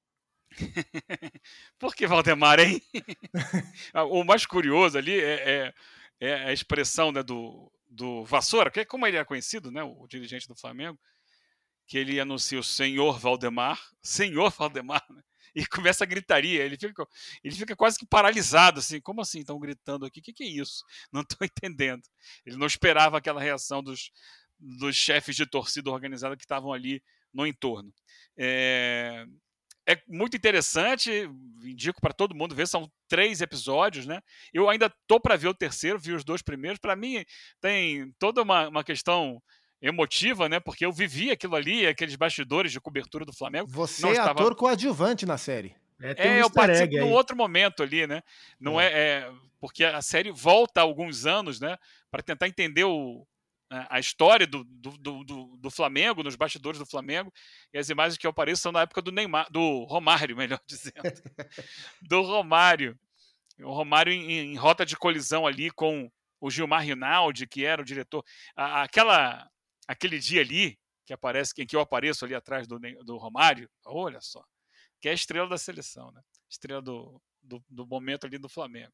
por 1.79 1.95
que 1.95 2.05
Valdemar, 2.05 2.59
hein? 2.59 2.81
o 4.11 4.23
mais 4.25 4.45
curioso 4.45 4.97
ali 4.97 5.17
é, 5.17 5.73
é, 6.19 6.27
é 6.27 6.33
a 6.45 6.53
expressão 6.53 7.11
né, 7.11 7.23
do, 7.23 7.71
do 7.89 8.25
Vassoura, 8.25 8.69
que 8.69 8.81
é 8.81 8.85
como 8.85 9.07
ele 9.07 9.17
é 9.17 9.23
conhecido, 9.23 9.71
né, 9.71 9.81
o 9.81 10.05
dirigente 10.07 10.47
do 10.47 10.55
Flamengo 10.55 10.99
que 11.87 11.97
ele 11.97 12.19
anuncia 12.19 12.59
o 12.59 12.63
senhor 12.63 13.17
Valdemar, 13.17 13.81
senhor 14.01 14.51
Valdemar, 14.51 15.05
né? 15.09 15.23
E 15.57 15.65
começa 15.65 16.03
a 16.03 16.07
gritaria. 16.07 16.63
Ele 16.63 16.77
fica, 16.77 17.05
ele 17.43 17.55
fica 17.55 17.75
quase 17.75 17.97
que 17.97 18.05
paralisado, 18.05 18.79
assim, 18.79 19.01
como 19.01 19.21
assim 19.21 19.39
estão 19.39 19.59
gritando 19.59 20.05
aqui? 20.05 20.19
O 20.19 20.23
que, 20.23 20.33
que, 20.33 20.43
é 20.43 20.47
isso? 20.47 20.85
Não 21.11 21.21
estou 21.21 21.45
entendendo. 21.45 22.03
Ele 22.45 22.57
não 22.57 22.67
esperava 22.67 23.17
aquela 23.17 23.41
reação 23.41 23.81
dos, 23.81 24.11
dos 24.59 24.95
chefes 24.95 25.35
de 25.35 25.45
torcida 25.45 25.89
organizada 25.89 26.37
que 26.37 26.43
estavam 26.43 26.71
ali 26.71 27.01
no 27.33 27.45
entorno. 27.47 27.91
É, 28.37 29.25
é 29.87 30.01
muito 30.07 30.35
interessante, 30.35 31.11
indico 31.63 32.01
para 32.01 32.13
todo 32.13 32.35
mundo 32.35 32.53
ver, 32.53 32.67
são 32.67 32.91
três 33.07 33.41
episódios, 33.41 34.05
né? 34.05 34.21
Eu 34.53 34.69
ainda 34.69 34.93
tô 35.07 35.19
para 35.19 35.37
ver 35.37 35.47
o 35.47 35.53
terceiro, 35.53 35.99
vi 35.99 36.13
os 36.13 36.23
dois 36.23 36.41
primeiros. 36.41 36.79
Para 36.79 36.95
mim, 36.95 37.23
tem 37.61 38.11
toda 38.19 38.41
uma, 38.41 38.67
uma 38.67 38.83
questão 38.83 39.41
emotiva, 39.81 40.49
né? 40.49 40.59
Porque 40.59 40.85
eu 40.85 40.91
vivi 40.91 41.31
aquilo 41.31 41.55
ali, 41.55 41.85
aqueles 41.85 42.15
bastidores 42.15 42.71
de 42.71 42.81
cobertura 42.81 43.25
do 43.25 43.33
Flamengo. 43.33 43.67
Você 43.69 44.01
não 44.01 44.09
é 44.09 44.13
estava... 44.13 44.31
ator 44.31 44.55
coadjuvante 44.55 45.25
na 45.25 45.37
série. 45.37 45.75
É, 45.99 46.29
um 46.29 46.35
eu 46.35 46.49
participo 46.49 46.97
num 46.97 47.11
outro 47.11 47.35
momento 47.35 47.81
ali, 47.81 48.05
né? 48.05 48.21
Não 48.59 48.79
é. 48.79 48.85
é. 48.85 48.91
é. 48.91 49.31
porque 49.59 49.83
a 49.83 50.01
série 50.01 50.31
volta 50.31 50.79
há 50.79 50.83
alguns 50.83 51.25
anos, 51.25 51.59
né? 51.59 51.77
Para 52.11 52.21
tentar 52.21 52.47
entender 52.47 52.83
o, 52.83 53.25
né, 53.69 53.85
a 53.89 53.99
história 53.99 54.47
do, 54.47 54.63
do, 54.63 55.23
do, 55.23 55.57
do, 55.57 55.71
Flamengo, 55.71 56.23
nos 56.23 56.35
bastidores 56.35 56.79
do 56.79 56.85
Flamengo, 56.85 57.33
e 57.73 57.77
as 57.77 57.89
imagens 57.89 58.17
que 58.17 58.25
eu 58.25 58.31
apareço 58.31 58.61
são 58.61 58.71
na 58.71 58.81
época 58.81 59.01
do 59.01 59.11
Neymar, 59.11 59.47
do 59.51 59.83
Romário, 59.85 60.37
melhor 60.37 60.59
dizendo. 60.67 61.01
do 62.01 62.21
Romário. 62.21 62.97
O 63.59 63.73
Romário 63.73 64.13
em, 64.13 64.31
em, 64.31 64.55
rota 64.55 64.85
de 64.85 64.95
colisão 64.95 65.47
ali 65.47 65.71
com 65.71 66.09
o 66.39 66.51
Gilmar 66.51 66.83
Rinaldi, 66.83 67.47
que 67.47 67.65
era 67.65 67.81
o 67.81 67.85
diretor. 67.85 68.23
A, 68.55 68.83
aquela, 68.83 69.49
aquele 69.87 70.19
dia 70.19 70.41
ali, 70.41 70.77
que 71.05 71.13
aparece, 71.13 71.53
em 71.57 71.65
que 71.65 71.75
eu 71.75 71.79
apareço 71.79 72.25
ali 72.25 72.35
atrás 72.35 72.67
do, 72.67 72.77
do 72.79 73.17
Romário, 73.17 73.69
olha 73.85 74.19
só, 74.19 74.43
que 74.99 75.07
é 75.07 75.11
a 75.11 75.15
estrela 75.15 75.47
da 75.47 75.57
seleção, 75.57 76.11
né? 76.11 76.21
Estrela 76.49 76.81
do, 76.81 77.21
do, 77.41 77.63
do 77.69 77.87
momento 77.87 78.25
ali 78.25 78.37
do 78.37 78.49
Flamengo. 78.49 78.93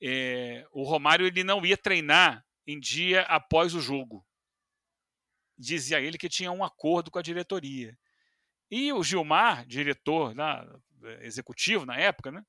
É, 0.00 0.66
o 0.72 0.82
Romário 0.82 1.26
ele 1.26 1.44
não 1.44 1.64
ia 1.64 1.76
treinar 1.76 2.44
em 2.66 2.80
dia 2.80 3.22
após 3.22 3.74
o 3.74 3.80
jogo. 3.80 4.26
Dizia 5.58 6.00
ele 6.00 6.18
que 6.18 6.28
tinha 6.28 6.50
um 6.50 6.64
acordo 6.64 7.10
com 7.10 7.18
a 7.18 7.22
diretoria. 7.22 7.96
E 8.70 8.92
o 8.92 9.02
Gilmar, 9.02 9.66
diretor 9.66 10.34
né, 10.34 10.66
executivo 11.20 11.84
na 11.84 11.96
época, 11.98 12.32
né, 12.32 12.44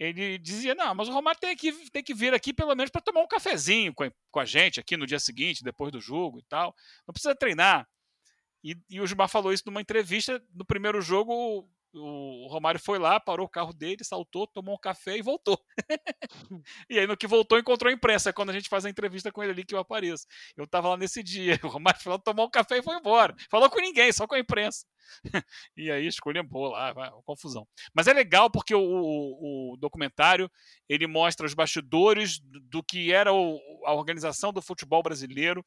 ele 0.00 0.38
dizia: 0.38 0.74
Não, 0.74 0.94
mas 0.94 1.08
o 1.08 1.12
Romário 1.12 1.38
tem 1.38 1.54
que, 1.54 1.72
tem 1.90 2.02
que 2.02 2.14
vir 2.14 2.32
aqui 2.32 2.54
pelo 2.54 2.74
menos 2.74 2.90
para 2.90 3.02
tomar 3.02 3.20
um 3.20 3.28
cafezinho 3.28 3.92
com 3.92 4.04
a, 4.04 4.10
com 4.30 4.40
a, 4.40 4.46
gente 4.46 4.80
aqui 4.80 4.96
no 4.96 5.06
dia 5.06 5.20
seguinte, 5.20 5.62
depois 5.62 5.92
do 5.92 6.00
jogo 6.00 6.38
e 6.38 6.42
tal. 6.44 6.74
Não 7.06 7.12
precisa 7.12 7.34
treinar. 7.34 7.86
E, 8.64 8.74
e 8.88 8.98
o 8.98 9.06
Gilmar 9.06 9.28
falou 9.28 9.52
isso 9.52 9.64
numa 9.66 9.80
entrevista. 9.80 10.42
No 10.54 10.64
primeiro 10.64 11.02
jogo, 11.02 11.68
o 11.92 12.46
Romário 12.48 12.80
foi 12.80 12.98
lá, 12.98 13.18
parou 13.18 13.46
o 13.46 13.48
carro 13.48 13.72
dele, 13.72 14.04
saltou, 14.04 14.46
tomou 14.46 14.74
um 14.74 14.78
café 14.78 15.16
e 15.16 15.22
voltou. 15.22 15.58
e 16.88 16.98
aí, 16.98 17.06
no 17.06 17.16
que 17.16 17.26
voltou, 17.26 17.58
encontrou 17.58 17.90
a 17.90 17.94
imprensa. 17.94 18.30
É 18.30 18.32
quando 18.32 18.50
a 18.50 18.52
gente 18.52 18.68
faz 18.68 18.84
a 18.84 18.90
entrevista 18.90 19.32
com 19.32 19.42
ele 19.42 19.52
ali 19.52 19.64
que 19.64 19.74
eu 19.74 19.78
apareço. 19.78 20.26
Eu 20.56 20.66
tava 20.66 20.88
lá 20.88 20.96
nesse 20.96 21.22
dia. 21.22 21.58
O 21.70 21.72
Romário 21.72 22.00
falou, 22.00 22.18
tomou 22.18 22.46
um 22.46 22.50
café 22.50 22.78
e 22.78 22.82
foi 22.82 22.96
embora. 22.96 23.34
Falou 23.50 23.70
com 23.70 23.80
ninguém, 23.80 24.12
só 24.12 24.26
com 24.26 24.34
a 24.34 24.38
imprensa. 24.38 24.86
e 25.76 25.90
aí, 25.90 26.06
escolheu 26.06 26.44
lá, 26.52 27.12
confusão. 27.24 27.66
Mas 27.94 28.06
é 28.06 28.12
legal 28.12 28.50
porque 28.50 28.74
o, 28.74 28.80
o, 28.80 29.72
o, 29.72 29.76
documentário 29.76 30.50
ele 30.88 31.06
mostra 31.06 31.46
os 31.46 31.54
bastidores 31.54 32.40
do 32.40 32.82
que 32.82 33.12
era 33.12 33.32
o, 33.32 33.58
a 33.84 33.94
organização 33.94 34.52
do 34.52 34.62
futebol 34.62 35.02
brasileiro 35.02 35.64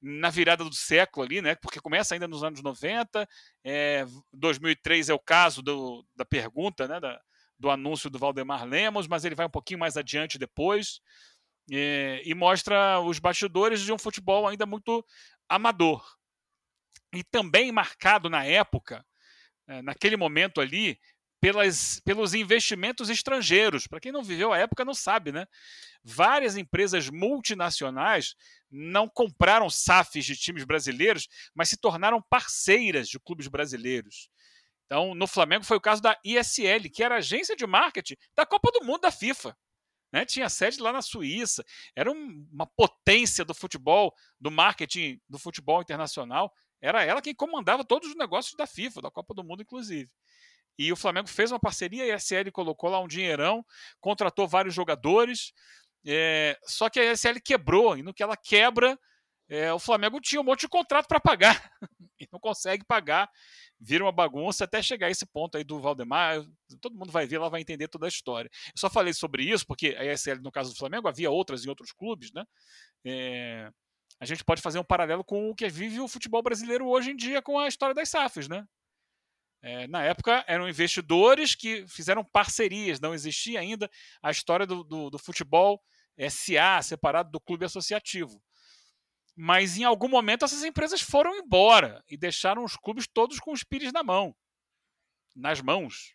na 0.00 0.30
virada 0.30 0.64
do 0.64 0.74
século 0.74 1.26
ali, 1.26 1.42
né? 1.42 1.54
Porque 1.56 1.80
começa 1.80 2.14
ainda 2.14 2.26
nos 2.26 2.42
anos 2.42 2.62
90, 2.62 3.28
é, 3.64 4.06
2003 4.32 5.08
é 5.08 5.14
o 5.14 5.18
caso 5.18 5.62
do, 5.62 6.06
da 6.16 6.24
pergunta, 6.24 6.88
né? 6.88 6.98
Da, 7.00 7.20
do 7.58 7.70
anúncio 7.70 8.08
do 8.08 8.18
Valdemar 8.18 8.64
Lemos, 8.64 9.06
mas 9.06 9.24
ele 9.24 9.34
vai 9.34 9.44
um 9.44 9.50
pouquinho 9.50 9.78
mais 9.78 9.96
adiante 9.98 10.38
depois 10.38 11.00
é, 11.70 12.22
e 12.24 12.34
mostra 12.34 12.98
os 13.00 13.18
bastidores 13.18 13.82
de 13.82 13.92
um 13.92 13.98
futebol 13.98 14.48
ainda 14.48 14.64
muito 14.64 15.04
amador 15.46 16.02
e 17.12 17.22
também 17.22 17.70
marcado 17.70 18.30
na 18.30 18.44
época, 18.44 19.04
é, 19.68 19.82
naquele 19.82 20.16
momento 20.16 20.60
ali, 20.60 20.98
pelas, 21.40 22.00
pelos 22.04 22.34
investimentos 22.34 23.08
estrangeiros. 23.08 23.86
Para 23.86 24.00
quem 24.00 24.12
não 24.12 24.22
viveu 24.22 24.52
a 24.52 24.58
época, 24.58 24.84
não 24.84 24.94
sabe, 24.94 25.32
né? 25.32 25.46
Várias 26.04 26.56
empresas 26.56 27.08
multinacionais 27.08 28.34
não 28.70 29.08
compraram 29.08 29.68
SAFs 29.68 30.24
de 30.24 30.36
times 30.36 30.64
brasileiros, 30.64 31.28
mas 31.54 31.68
se 31.68 31.76
tornaram 31.76 32.22
parceiras 32.22 33.08
de 33.08 33.18
clubes 33.18 33.48
brasileiros. 33.48 34.30
Então, 34.86 35.14
no 35.14 35.26
Flamengo 35.26 35.64
foi 35.64 35.76
o 35.76 35.80
caso 35.80 36.02
da 36.02 36.18
ISL, 36.24 36.90
que 36.92 37.02
era 37.02 37.16
a 37.16 37.18
agência 37.18 37.54
de 37.54 37.66
marketing 37.66 38.16
da 38.34 38.44
Copa 38.44 38.70
do 38.72 38.84
Mundo 38.84 39.02
da 39.02 39.10
FIFA. 39.10 39.56
Né? 40.12 40.24
Tinha 40.24 40.48
sede 40.48 40.80
lá 40.80 40.92
na 40.92 41.02
Suíça, 41.02 41.64
era 41.94 42.10
um, 42.10 42.48
uma 42.52 42.66
potência 42.66 43.44
do 43.44 43.54
futebol, 43.54 44.12
do 44.40 44.50
marketing 44.50 45.20
do 45.28 45.38
futebol 45.38 45.80
internacional. 45.80 46.52
Era 46.80 47.04
ela 47.04 47.22
quem 47.22 47.34
comandava 47.34 47.84
todos 47.84 48.08
os 48.08 48.16
negócios 48.16 48.54
da 48.56 48.66
FIFA, 48.66 49.02
da 49.02 49.10
Copa 49.10 49.34
do 49.34 49.44
Mundo, 49.44 49.62
inclusive. 49.62 50.10
E 50.78 50.90
o 50.90 50.96
Flamengo 50.96 51.28
fez 51.28 51.52
uma 51.52 51.60
parceria, 51.60 52.04
a 52.04 52.16
ESL 52.16 52.50
colocou 52.52 52.88
lá 52.88 52.98
um 53.00 53.06
dinheirão, 53.06 53.64
contratou 54.00 54.48
vários 54.48 54.74
jogadores. 54.74 55.52
É, 56.06 56.58
só 56.64 56.88
que 56.88 56.98
a 56.98 57.12
ESL 57.12 57.40
quebrou, 57.44 57.96
e 57.96 58.02
no 58.02 58.14
que 58.14 58.22
ela 58.22 58.36
quebra, 58.36 58.98
é, 59.48 59.72
o 59.72 59.80
Flamengo 59.80 60.20
tinha 60.20 60.40
um 60.40 60.44
monte 60.44 60.60
de 60.60 60.68
contrato 60.68 61.08
para 61.08 61.18
pagar 61.18 61.72
e 62.20 62.28
não 62.32 62.38
consegue 62.38 62.84
pagar. 62.84 63.28
Vira 63.80 64.04
uma 64.04 64.12
bagunça 64.12 64.64
até 64.64 64.80
chegar 64.80 65.08
a 65.08 65.10
esse 65.10 65.26
ponto 65.26 65.56
aí 65.58 65.64
do 65.64 65.80
Valdemar. 65.80 66.44
Todo 66.80 66.96
mundo 66.96 67.10
vai 67.10 67.26
ver 67.26 67.38
lá, 67.38 67.48
vai 67.48 67.60
entender 67.60 67.88
toda 67.88 68.06
a 68.06 68.08
história. 68.08 68.48
Eu 68.66 68.78
só 68.78 68.88
falei 68.88 69.12
sobre 69.12 69.42
isso 69.42 69.66
porque 69.66 69.96
a 69.98 70.04
ESL, 70.04 70.40
no 70.40 70.52
caso 70.52 70.72
do 70.72 70.78
Flamengo, 70.78 71.08
havia 71.08 71.30
outras 71.30 71.64
em 71.64 71.68
outros 71.68 71.90
clubes, 71.90 72.32
né? 72.32 72.44
É, 73.04 73.70
a 74.20 74.24
gente 74.24 74.44
pode 74.44 74.62
fazer 74.62 74.78
um 74.78 74.84
paralelo 74.84 75.24
com 75.24 75.50
o 75.50 75.54
que 75.54 75.68
vive 75.68 75.98
o 75.98 76.06
futebol 76.06 76.42
brasileiro 76.42 76.86
hoje 76.86 77.10
em 77.10 77.16
dia 77.16 77.42
com 77.42 77.58
a 77.58 77.66
história 77.66 77.94
das 77.94 78.10
SAFs, 78.10 78.48
né? 78.48 78.64
É, 79.62 79.86
na 79.88 80.02
época 80.02 80.42
eram 80.46 80.68
investidores 80.68 81.54
que 81.54 81.86
fizeram 81.86 82.24
parcerias, 82.24 82.98
não 82.98 83.12
existia 83.12 83.60
ainda 83.60 83.90
a 84.22 84.30
história 84.30 84.66
do, 84.66 84.82
do, 84.82 85.10
do, 85.10 85.18
futebol 85.18 85.82
SA, 86.30 86.80
separado 86.82 87.30
do 87.30 87.40
clube 87.40 87.66
associativo. 87.66 88.42
Mas 89.36 89.76
em 89.76 89.84
algum 89.84 90.08
momento 90.08 90.44
essas 90.44 90.64
empresas 90.64 91.00
foram 91.00 91.36
embora 91.36 92.02
e 92.08 92.16
deixaram 92.16 92.64
os 92.64 92.76
clubes 92.76 93.06
todos 93.06 93.38
com 93.38 93.52
os 93.52 93.62
pires 93.62 93.92
na 93.92 94.02
mão, 94.02 94.34
nas 95.36 95.60
mãos. 95.60 96.14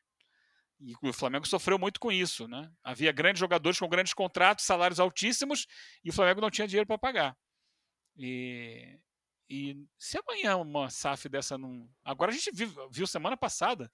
E 0.80 0.94
o 1.02 1.14
Flamengo 1.14 1.48
sofreu 1.48 1.80
muito 1.80 2.00
com 2.00 2.12
isso. 2.12 2.48
Né? 2.48 2.70
Havia 2.84 3.12
grandes 3.12 3.40
jogadores 3.40 3.80
com 3.80 3.88
grandes 3.88 4.14
contratos, 4.14 4.66
salários 4.66 5.00
altíssimos, 5.00 5.66
e 6.04 6.10
o 6.10 6.14
Flamengo 6.14 6.42
não 6.42 6.52
tinha 6.52 6.68
dinheiro 6.68 6.88
para 6.88 6.98
pagar. 6.98 7.38
E, 8.18 9.00
e 9.50 9.86
se 9.98 10.18
amanhã 10.18 10.58
uma 10.58 10.90
SAF 10.90 11.30
dessa 11.30 11.58
não. 11.58 11.88
Agora 12.04 12.32
a 12.32 12.34
gente 12.34 12.52
viu, 12.52 12.90
viu 12.90 13.06
semana 13.06 13.38
passada 13.38 13.92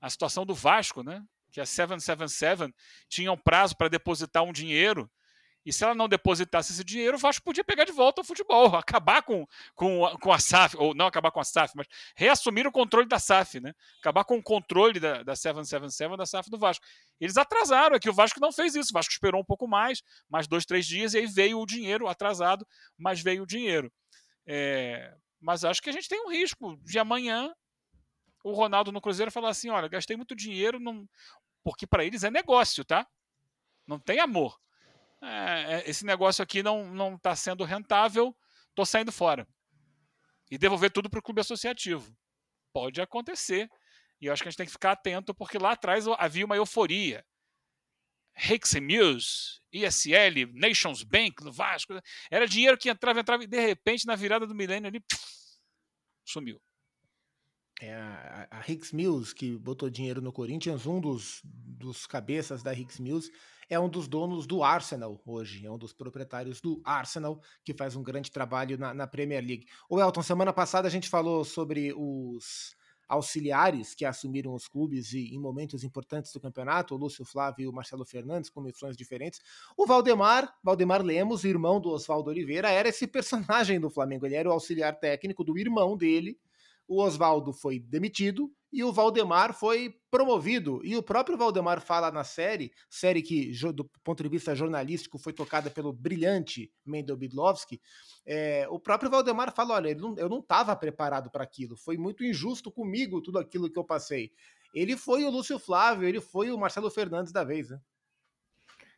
a 0.00 0.10
situação 0.10 0.44
do 0.44 0.54
Vasco, 0.54 1.02
né? 1.02 1.24
Que 1.50 1.60
a 1.60 1.66
777 1.66 2.74
tinha 3.08 3.32
um 3.32 3.36
prazo 3.36 3.76
para 3.76 3.88
depositar 3.88 4.42
um 4.42 4.52
dinheiro. 4.52 5.10
E 5.64 5.72
se 5.72 5.84
ela 5.84 5.94
não 5.94 6.08
depositasse 6.08 6.72
esse 6.72 6.82
dinheiro, 6.82 7.16
o 7.16 7.20
Vasco 7.20 7.44
podia 7.44 7.62
pegar 7.62 7.84
de 7.84 7.92
volta 7.92 8.20
o 8.20 8.24
futebol, 8.24 8.66
acabar 8.74 9.22
com, 9.22 9.46
com, 9.76 10.04
com 10.20 10.32
a 10.32 10.38
SAF, 10.38 10.76
ou 10.76 10.92
não 10.92 11.06
acabar 11.06 11.30
com 11.30 11.38
a 11.38 11.44
SAF, 11.44 11.74
mas 11.76 11.86
reassumir 12.16 12.66
o 12.66 12.72
controle 12.72 13.06
da 13.06 13.20
SAF, 13.20 13.60
né? 13.60 13.72
Acabar 14.00 14.24
com 14.24 14.36
o 14.36 14.42
controle 14.42 14.98
da, 14.98 15.22
da 15.22 15.36
777, 15.36 16.16
da 16.16 16.26
SAF 16.26 16.50
do 16.50 16.58
Vasco. 16.58 16.84
Eles 17.20 17.36
atrasaram, 17.36 17.98
que 18.00 18.10
o 18.10 18.12
Vasco 18.12 18.40
não 18.40 18.50
fez 18.50 18.74
isso. 18.74 18.90
O 18.90 18.94
Vasco 18.94 19.12
esperou 19.12 19.40
um 19.40 19.44
pouco 19.44 19.68
mais, 19.68 20.02
mais 20.28 20.48
dois, 20.48 20.66
três 20.66 20.84
dias, 20.84 21.14
e 21.14 21.18
aí 21.18 21.26
veio 21.26 21.60
o 21.60 21.66
dinheiro 21.66 22.08
atrasado, 22.08 22.66
mas 22.98 23.22
veio 23.22 23.44
o 23.44 23.46
dinheiro. 23.46 23.92
É, 24.46 25.14
mas 25.40 25.64
acho 25.64 25.80
que 25.80 25.90
a 25.90 25.92
gente 25.92 26.08
tem 26.08 26.20
um 26.24 26.30
risco 26.30 26.76
de 26.82 26.98
amanhã 26.98 27.52
o 28.44 28.52
Ronaldo 28.52 28.90
no 28.90 29.00
Cruzeiro 29.00 29.30
falar 29.30 29.50
assim: 29.50 29.70
olha, 29.70 29.88
gastei 29.88 30.16
muito 30.16 30.34
dinheiro, 30.34 30.80
não... 30.80 31.08
porque 31.62 31.86
para 31.86 32.04
eles 32.04 32.24
é 32.24 32.30
negócio, 32.30 32.84
tá? 32.84 33.06
Não 33.86 33.98
tem 33.98 34.20
amor. 34.20 34.58
É, 35.22 35.74
é 35.74 35.90
esse 35.90 36.04
negócio 36.04 36.42
aqui 36.42 36.62
não 36.62 37.14
está 37.14 37.34
sendo 37.36 37.64
rentável, 37.64 38.36
estou 38.68 38.84
saindo 38.84 39.12
fora. 39.12 39.46
E 40.50 40.58
devolver 40.58 40.90
tudo 40.90 41.08
para 41.08 41.20
o 41.20 41.22
clube 41.22 41.40
associativo. 41.40 42.14
Pode 42.72 43.00
acontecer. 43.00 43.70
E 44.20 44.26
eu 44.26 44.32
acho 44.32 44.42
que 44.42 44.48
a 44.48 44.50
gente 44.50 44.58
tem 44.58 44.66
que 44.66 44.72
ficar 44.72 44.92
atento, 44.92 45.34
porque 45.34 45.58
lá 45.58 45.72
atrás 45.72 46.06
havia 46.18 46.44
uma 46.44 46.56
euforia. 46.56 47.24
Hicks 48.36 48.74
Mills, 48.74 49.60
ISL, 49.72 50.52
Nations 50.54 51.02
Bank, 51.02 51.42
no 51.42 51.52
Vasco. 51.52 51.94
Era 52.30 52.46
dinheiro 52.46 52.78
que 52.78 52.90
entrava, 52.90 53.20
entrava 53.20 53.44
e 53.44 53.46
de 53.46 53.60
repente, 53.60 54.06
na 54.06 54.16
virada 54.16 54.46
do 54.46 54.54
milênio 54.54 54.88
ali, 54.88 55.02
sumiu. 56.24 56.60
É, 57.80 57.92
a, 57.92 58.48
a 58.50 58.70
Hicks 58.70 58.92
Mills, 58.92 59.34
que 59.34 59.58
botou 59.58 59.90
dinheiro 59.90 60.20
no 60.20 60.32
Corinthians, 60.32 60.86
um 60.86 61.00
dos, 61.00 61.40
dos 61.42 62.06
cabeças 62.06 62.62
da 62.62 62.72
Hicks 62.72 63.00
Mills, 63.00 63.28
é 63.68 63.78
um 63.78 63.88
dos 63.88 64.06
donos 64.06 64.46
do 64.46 64.62
Arsenal 64.62 65.20
hoje, 65.26 65.66
é 65.66 65.70
um 65.70 65.78
dos 65.78 65.92
proprietários 65.92 66.60
do 66.60 66.80
Arsenal, 66.84 67.40
que 67.64 67.74
faz 67.74 67.96
um 67.96 68.02
grande 68.02 68.30
trabalho 68.30 68.78
na, 68.78 68.94
na 68.94 69.06
Premier 69.06 69.44
League. 69.44 69.66
O 69.88 70.00
Elton, 70.00 70.22
semana 70.22 70.52
passada 70.52 70.86
a 70.86 70.90
gente 70.90 71.08
falou 71.08 71.44
sobre 71.44 71.92
os 71.96 72.76
auxiliares 73.08 73.94
que 73.94 74.04
assumiram 74.04 74.54
os 74.54 74.68
clubes 74.68 75.12
e, 75.12 75.34
em 75.34 75.38
momentos 75.38 75.84
importantes 75.84 76.32
do 76.32 76.40
campeonato, 76.40 76.94
o 76.94 76.98
Lúcio 76.98 77.24
Flávio 77.24 77.64
e 77.64 77.68
o 77.68 77.72
Marcelo 77.72 78.04
Fernandes, 78.04 78.50
com 78.50 78.60
missões 78.60 78.96
diferentes. 78.96 79.40
O 79.76 79.86
Valdemar, 79.86 80.54
Valdemar 80.62 81.02
Lemos, 81.02 81.44
irmão 81.44 81.80
do 81.80 81.90
Oswaldo 81.90 82.30
Oliveira, 82.30 82.70
era 82.70 82.88
esse 82.88 83.06
personagem 83.06 83.78
do 83.78 83.90
Flamengo. 83.90 84.26
Ele 84.26 84.34
era 84.36 84.48
o 84.48 84.52
auxiliar 84.52 84.98
técnico 84.98 85.44
do 85.44 85.58
irmão 85.58 85.96
dele. 85.96 86.38
O 86.88 87.00
Oswaldo 87.00 87.52
foi 87.52 87.78
demitido 87.78 88.50
e 88.72 88.82
o 88.82 88.92
Valdemar 88.92 89.52
foi 89.52 89.94
promovido. 90.10 90.80
E 90.82 90.96
o 90.96 91.02
próprio 91.02 91.36
Valdemar 91.36 91.80
fala 91.80 92.10
na 92.10 92.24
série, 92.24 92.72
série 92.88 93.20
que, 93.20 93.52
do 93.74 93.84
ponto 94.02 94.22
de 94.22 94.28
vista 94.28 94.54
jornalístico, 94.54 95.18
foi 95.18 95.32
tocada 95.32 95.70
pelo 95.70 95.92
brilhante 95.92 96.72
Mendel 96.84 97.16
Bidlovski. 97.16 97.80
É, 98.24 98.66
o 98.70 98.80
próprio 98.80 99.10
Valdemar 99.10 99.54
fala: 99.54 99.74
olha, 99.74 99.90
eu 99.90 100.28
não 100.28 100.38
estava 100.38 100.74
preparado 100.74 101.30
para 101.30 101.44
aquilo, 101.44 101.76
foi 101.76 101.98
muito 101.98 102.24
injusto 102.24 102.72
comigo 102.72 103.20
tudo 103.20 103.38
aquilo 103.38 103.70
que 103.70 103.78
eu 103.78 103.84
passei. 103.84 104.32
Ele 104.74 104.96
foi 104.96 105.24
o 105.24 105.30
Lúcio 105.30 105.58
Flávio, 105.58 106.08
ele 106.08 106.20
foi 106.20 106.50
o 106.50 106.58
Marcelo 106.58 106.90
Fernandes 106.90 107.30
da 107.30 107.44
vez, 107.44 107.68
né? 107.68 107.78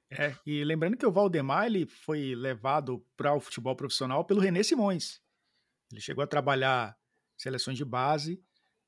É, 0.09 0.37
e 0.47 0.63
lembrando 0.63 0.97
que 0.97 1.07
o 1.07 1.11
Valdemar 1.11 1.67
ele 1.67 1.87
foi 1.87 2.37
levado 2.37 3.05
para 3.17 3.35
o 3.35 3.41
futebol 3.41 3.75
profissional 3.75 4.25
pelo 4.25 4.41
René 4.41 4.63
Simões. 4.63 5.21
Ele 5.91 6.01
chegou 6.01 6.23
a 6.23 6.27
trabalhar 6.27 6.97
seleções 7.37 7.77
de 7.77 7.85
base. 7.85 8.41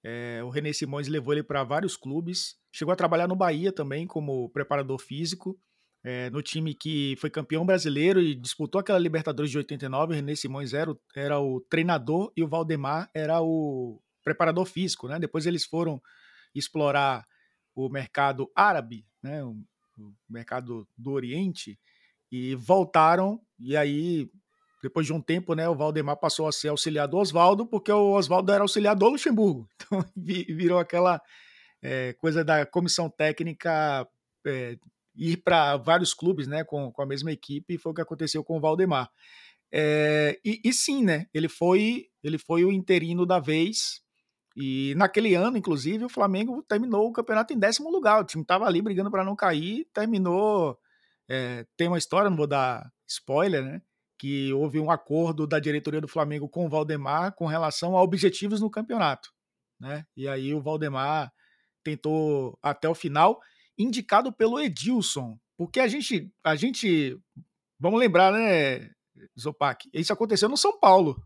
É, 0.09 0.41
o 0.45 0.51
René 0.51 0.73
Simões 0.73 1.09
levou 1.09 1.35
ele 1.35 1.43
para 1.43 1.65
vários 1.65 1.97
clubes. 1.97 2.55
Chegou 2.71 2.93
a 2.93 2.97
trabalhar 2.97 3.27
no 3.27 3.35
Bahia 3.35 3.73
também 3.73 4.07
como 4.07 4.49
preparador 4.51 5.01
físico. 5.01 5.59
É, 6.05 6.31
no 6.31 6.41
time 6.41 6.75
que 6.75 7.17
foi 7.19 7.29
campeão 7.29 7.67
brasileiro 7.67 8.21
e 8.21 8.37
disputou 8.37 8.81
aquela 8.81 9.01
Libertadores 9.01 9.51
de 9.51 9.59
89. 9.59 10.13
O 10.13 10.15
René 10.15 10.37
Simões 10.37 10.73
era 10.73 10.93
o, 10.93 11.01
era 11.17 11.41
o 11.41 11.61
treinador 11.63 12.33
e 12.37 12.45
o 12.45 12.47
Valdemar 12.47 13.11
era 13.13 13.43
o 13.43 14.01
preparador 14.23 14.65
físico. 14.67 15.09
Né? 15.09 15.19
Depois 15.19 15.45
eles 15.45 15.65
foram 15.65 16.01
explorar 16.55 17.27
o 17.75 17.89
mercado 17.89 18.49
árabe, 18.55 19.05
né? 19.21 19.43
o, 19.43 19.57
o 19.99 20.15
mercado 20.29 20.87
do 20.97 21.11
Oriente, 21.11 21.77
e 22.31 22.55
voltaram. 22.55 23.41
E 23.59 23.77
aí 23.77 24.31
depois 24.83 25.07
de 25.07 25.13
um 25.13 25.21
tempo, 25.21 25.55
né, 25.55 25.69
o 25.69 25.75
Valdemar 25.75 26.17
passou 26.17 26.47
a 26.47 26.53
ser 26.53 26.69
auxiliar 26.69 27.09
do 27.09 27.17
Oswaldo, 27.17 27.67
porque 27.67 27.91
o 27.91 28.13
Oswaldo 28.13 28.53
era 28.53 28.63
auxiliar 28.63 28.95
do 28.95 29.09
Luxemburgo. 29.09 29.69
Então 29.87 30.05
virou 30.57 30.79
aquela 30.79 31.21
é, 31.83 32.13
coisa 32.15 32.45
da 32.45 32.67
comissão 32.67 33.09
técnica 33.09 34.07
é, 34.47 34.77
ir 35.15 35.39
para 35.39 35.77
vários 35.77 36.13
clubes 36.13 36.47
né, 36.47 36.65
com, 36.65 36.91
com 36.93 37.03
a 37.03 37.07
mesma 37.07 37.33
equipe, 37.33 37.75
e 37.75 37.79
foi 37.79 37.93
o 37.93 37.95
que 37.95 38.01
aconteceu 38.01 38.45
com 38.45 38.57
o 38.57 38.61
Valdemar. 38.61 39.11
É, 39.73 40.39
e, 40.45 40.61
e, 40.65 40.73
sim, 40.73 41.05
né? 41.05 41.27
Ele 41.35 41.49
foi, 41.49 42.07
ele 42.23 42.39
foi 42.39 42.65
o 42.65 42.73
interino 42.73 43.27
da 43.27 43.39
vez. 43.39 44.01
E 44.57 44.95
naquele 44.97 45.35
ano, 45.35 45.57
inclusive, 45.57 46.05
o 46.05 46.09
Flamengo 46.09 46.63
terminou 46.63 47.09
o 47.09 47.13
campeonato 47.13 47.53
em 47.53 47.59
décimo 47.59 47.91
lugar. 47.91 48.21
O 48.21 48.25
time 48.25 48.43
estava 48.43 48.67
ali 48.67 48.81
brigando 48.81 49.11
para 49.11 49.25
não 49.25 49.37
cair, 49.37 49.87
terminou. 49.93 50.79
Tem 51.77 51.89
uma 51.89 51.99
história, 51.99 52.31
não 52.31 52.37
vou 52.37 52.47
dar 52.47 52.91
spoiler, 53.07 53.63
né? 53.65 53.83
Que 54.19 54.53
houve 54.53 54.81
um 54.81 54.91
acordo 54.91 55.47
da 55.47 55.59
diretoria 55.59 56.01
do 56.01 56.09
Flamengo 56.09 56.49
com 56.49 56.67
o 56.67 56.69
Valdemar 56.69 57.35
com 57.35 57.47
relação 57.47 57.97
a 57.97 58.03
objetivos 58.03 58.61
no 58.61 58.71
campeonato. 58.71 59.31
Né? 59.79 60.05
E 60.17 60.27
aí 60.27 60.55
o 60.55 60.63
Valdemar 60.63 61.33
tentou 61.85 62.59
até 62.63 62.89
o 62.89 62.95
final, 62.95 63.41
indicado 63.79 64.33
pelo 64.33 64.59
Edilson. 64.59 65.39
Porque 65.57 65.81
a 65.81 65.87
gente, 65.87 66.31
a 66.43 66.57
gente 66.57 67.19
vamos 67.79 68.01
lembrar, 68.01 68.33
né, 68.33 68.91
Zopac? 69.39 69.89
Isso 69.93 70.13
aconteceu 70.13 70.49
no 70.49 70.57
São 70.57 70.79
Paulo, 70.79 71.23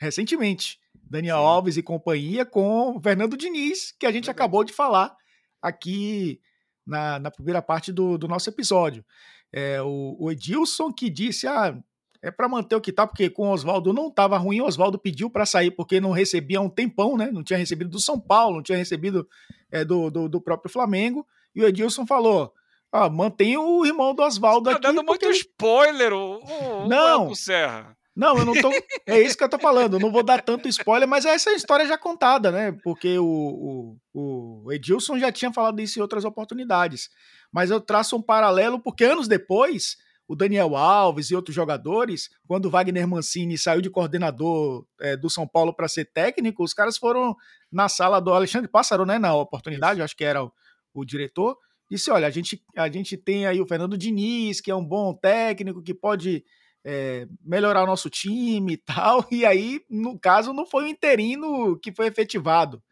recentemente. 0.00 0.78
Daniel 0.94 1.38
Sim. 1.38 1.44
Alves 1.44 1.76
e 1.76 1.82
companhia 1.82 2.44
com 2.44 3.00
Fernando 3.00 3.36
Diniz, 3.36 3.92
que 3.98 4.06
a 4.06 4.12
gente 4.12 4.30
acabou 4.30 4.64
de 4.64 4.72
falar 4.72 5.14
aqui 5.62 6.40
na, 6.86 7.18
na 7.18 7.30
primeira 7.30 7.62
parte 7.62 7.92
do, 7.92 8.18
do 8.18 8.26
nosso 8.26 8.48
episódio. 8.50 9.04
É, 9.52 9.80
o, 9.82 10.16
o 10.18 10.30
Edilson 10.30 10.92
que 10.92 11.08
disse: 11.08 11.46
ah, 11.46 11.78
é 12.22 12.30
para 12.30 12.48
manter 12.48 12.74
o 12.76 12.80
que 12.80 12.92
tá, 12.92 13.06
porque 13.06 13.28
com 13.28 13.48
o 13.48 13.52
Oswaldo 13.52 13.92
não 13.92 14.08
estava 14.08 14.36
ruim. 14.36 14.60
O 14.60 14.66
Oswaldo 14.66 14.98
pediu 14.98 15.30
para 15.30 15.46
sair 15.46 15.70
porque 15.70 16.00
não 16.00 16.10
recebia 16.10 16.60
um 16.60 16.68
tempão, 16.68 17.16
né? 17.16 17.30
Não 17.32 17.42
tinha 17.42 17.58
recebido 17.58 17.90
do 17.90 18.00
São 18.00 18.18
Paulo, 18.18 18.56
não 18.56 18.62
tinha 18.62 18.78
recebido 18.78 19.28
é, 19.70 19.84
do, 19.84 20.10
do, 20.10 20.28
do, 20.28 20.40
próprio 20.40 20.72
Flamengo. 20.72 21.26
E 21.54 21.62
o 21.62 21.66
Edilson 21.66 22.06
falou: 22.06 22.52
ah, 22.92 23.08
mantém 23.08 23.56
o 23.56 23.84
irmão 23.84 24.14
do 24.14 24.22
Oswaldo 24.22 24.64
tá 24.64 24.72
aqui. 24.72 24.82
Tá 24.82 24.88
dando 24.88 25.04
muito 25.04 25.28
spoiler, 25.30 26.12
o, 26.12 26.40
o 26.44 26.88
não, 26.88 27.34
Serra. 27.34 27.96
Não, 28.16 28.38
eu 28.38 28.44
não 28.46 28.54
tô. 28.54 28.70
É 29.06 29.20
isso 29.20 29.36
que 29.36 29.44
eu 29.44 29.48
tô 29.48 29.58
falando. 29.58 29.94
Eu 29.94 30.00
não 30.00 30.10
vou 30.10 30.22
dar 30.22 30.42
tanto 30.42 30.66
spoiler, 30.68 31.06
mas 31.06 31.24
essa 31.24 31.50
é 31.50 31.52
a 31.52 31.56
história 31.56 31.86
já 31.86 31.98
contada, 31.98 32.50
né? 32.50 32.72
Porque 32.82 33.18
o, 33.18 33.96
o, 34.12 34.64
o 34.64 34.72
Edilson 34.72 35.18
já 35.18 35.30
tinha 35.30 35.52
falado 35.52 35.80
isso 35.80 35.98
em 35.98 36.02
outras 36.02 36.24
oportunidades. 36.24 37.10
Mas 37.52 37.70
eu 37.70 37.80
traço 37.80 38.16
um 38.16 38.22
paralelo, 38.22 38.80
porque 38.80 39.04
anos 39.04 39.28
depois 39.28 39.96
o 40.28 40.34
Daniel 40.34 40.76
Alves 40.76 41.30
e 41.30 41.36
outros 41.36 41.54
jogadores, 41.54 42.28
quando 42.46 42.66
o 42.66 42.70
Wagner 42.70 43.06
Mancini 43.06 43.56
saiu 43.56 43.80
de 43.80 43.90
coordenador 43.90 44.84
é, 45.00 45.16
do 45.16 45.30
São 45.30 45.46
Paulo 45.46 45.72
para 45.72 45.88
ser 45.88 46.06
técnico, 46.06 46.64
os 46.64 46.74
caras 46.74 46.96
foram 46.96 47.36
na 47.70 47.88
sala 47.88 48.20
do 48.20 48.32
Alexandre 48.32 48.68
Pássaro, 48.68 49.06
né, 49.06 49.18
na 49.18 49.34
oportunidade, 49.34 50.02
acho 50.02 50.16
que 50.16 50.24
era 50.24 50.42
o, 50.42 50.52
o, 50.92 51.04
diretor, 51.04 51.56
disse, 51.88 52.10
olha, 52.10 52.26
a 52.26 52.30
gente, 52.30 52.60
a 52.76 52.88
gente 52.90 53.16
tem 53.16 53.46
aí 53.46 53.60
o 53.60 53.66
Fernando 53.66 53.96
Diniz, 53.96 54.60
que 54.60 54.70
é 54.70 54.74
um 54.74 54.84
bom 54.84 55.14
técnico, 55.14 55.82
que 55.82 55.94
pode 55.94 56.44
é, 56.84 57.28
melhorar 57.44 57.84
o 57.84 57.86
nosso 57.86 58.10
time 58.10 58.72
e 58.72 58.76
tal, 58.76 59.24
e 59.30 59.46
aí, 59.46 59.80
no 59.88 60.18
caso, 60.18 60.52
não 60.52 60.66
foi 60.66 60.84
o 60.84 60.88
interino 60.88 61.78
que 61.78 61.92
foi 61.92 62.06
efetivado. 62.06 62.82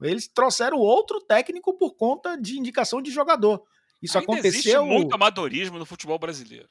Eles 0.00 0.28
trouxeram 0.28 0.78
outro 0.78 1.20
técnico 1.20 1.76
por 1.76 1.94
conta 1.94 2.36
de 2.36 2.58
indicação 2.58 3.00
de 3.00 3.10
jogador. 3.10 3.62
Isso 4.02 4.18
Ainda 4.18 4.32
aconteceu. 4.32 4.82
Existe 4.82 4.98
muito 4.98 5.14
amadorismo 5.14 5.78
no 5.78 5.86
futebol 5.86 6.18
brasileiro. 6.18 6.68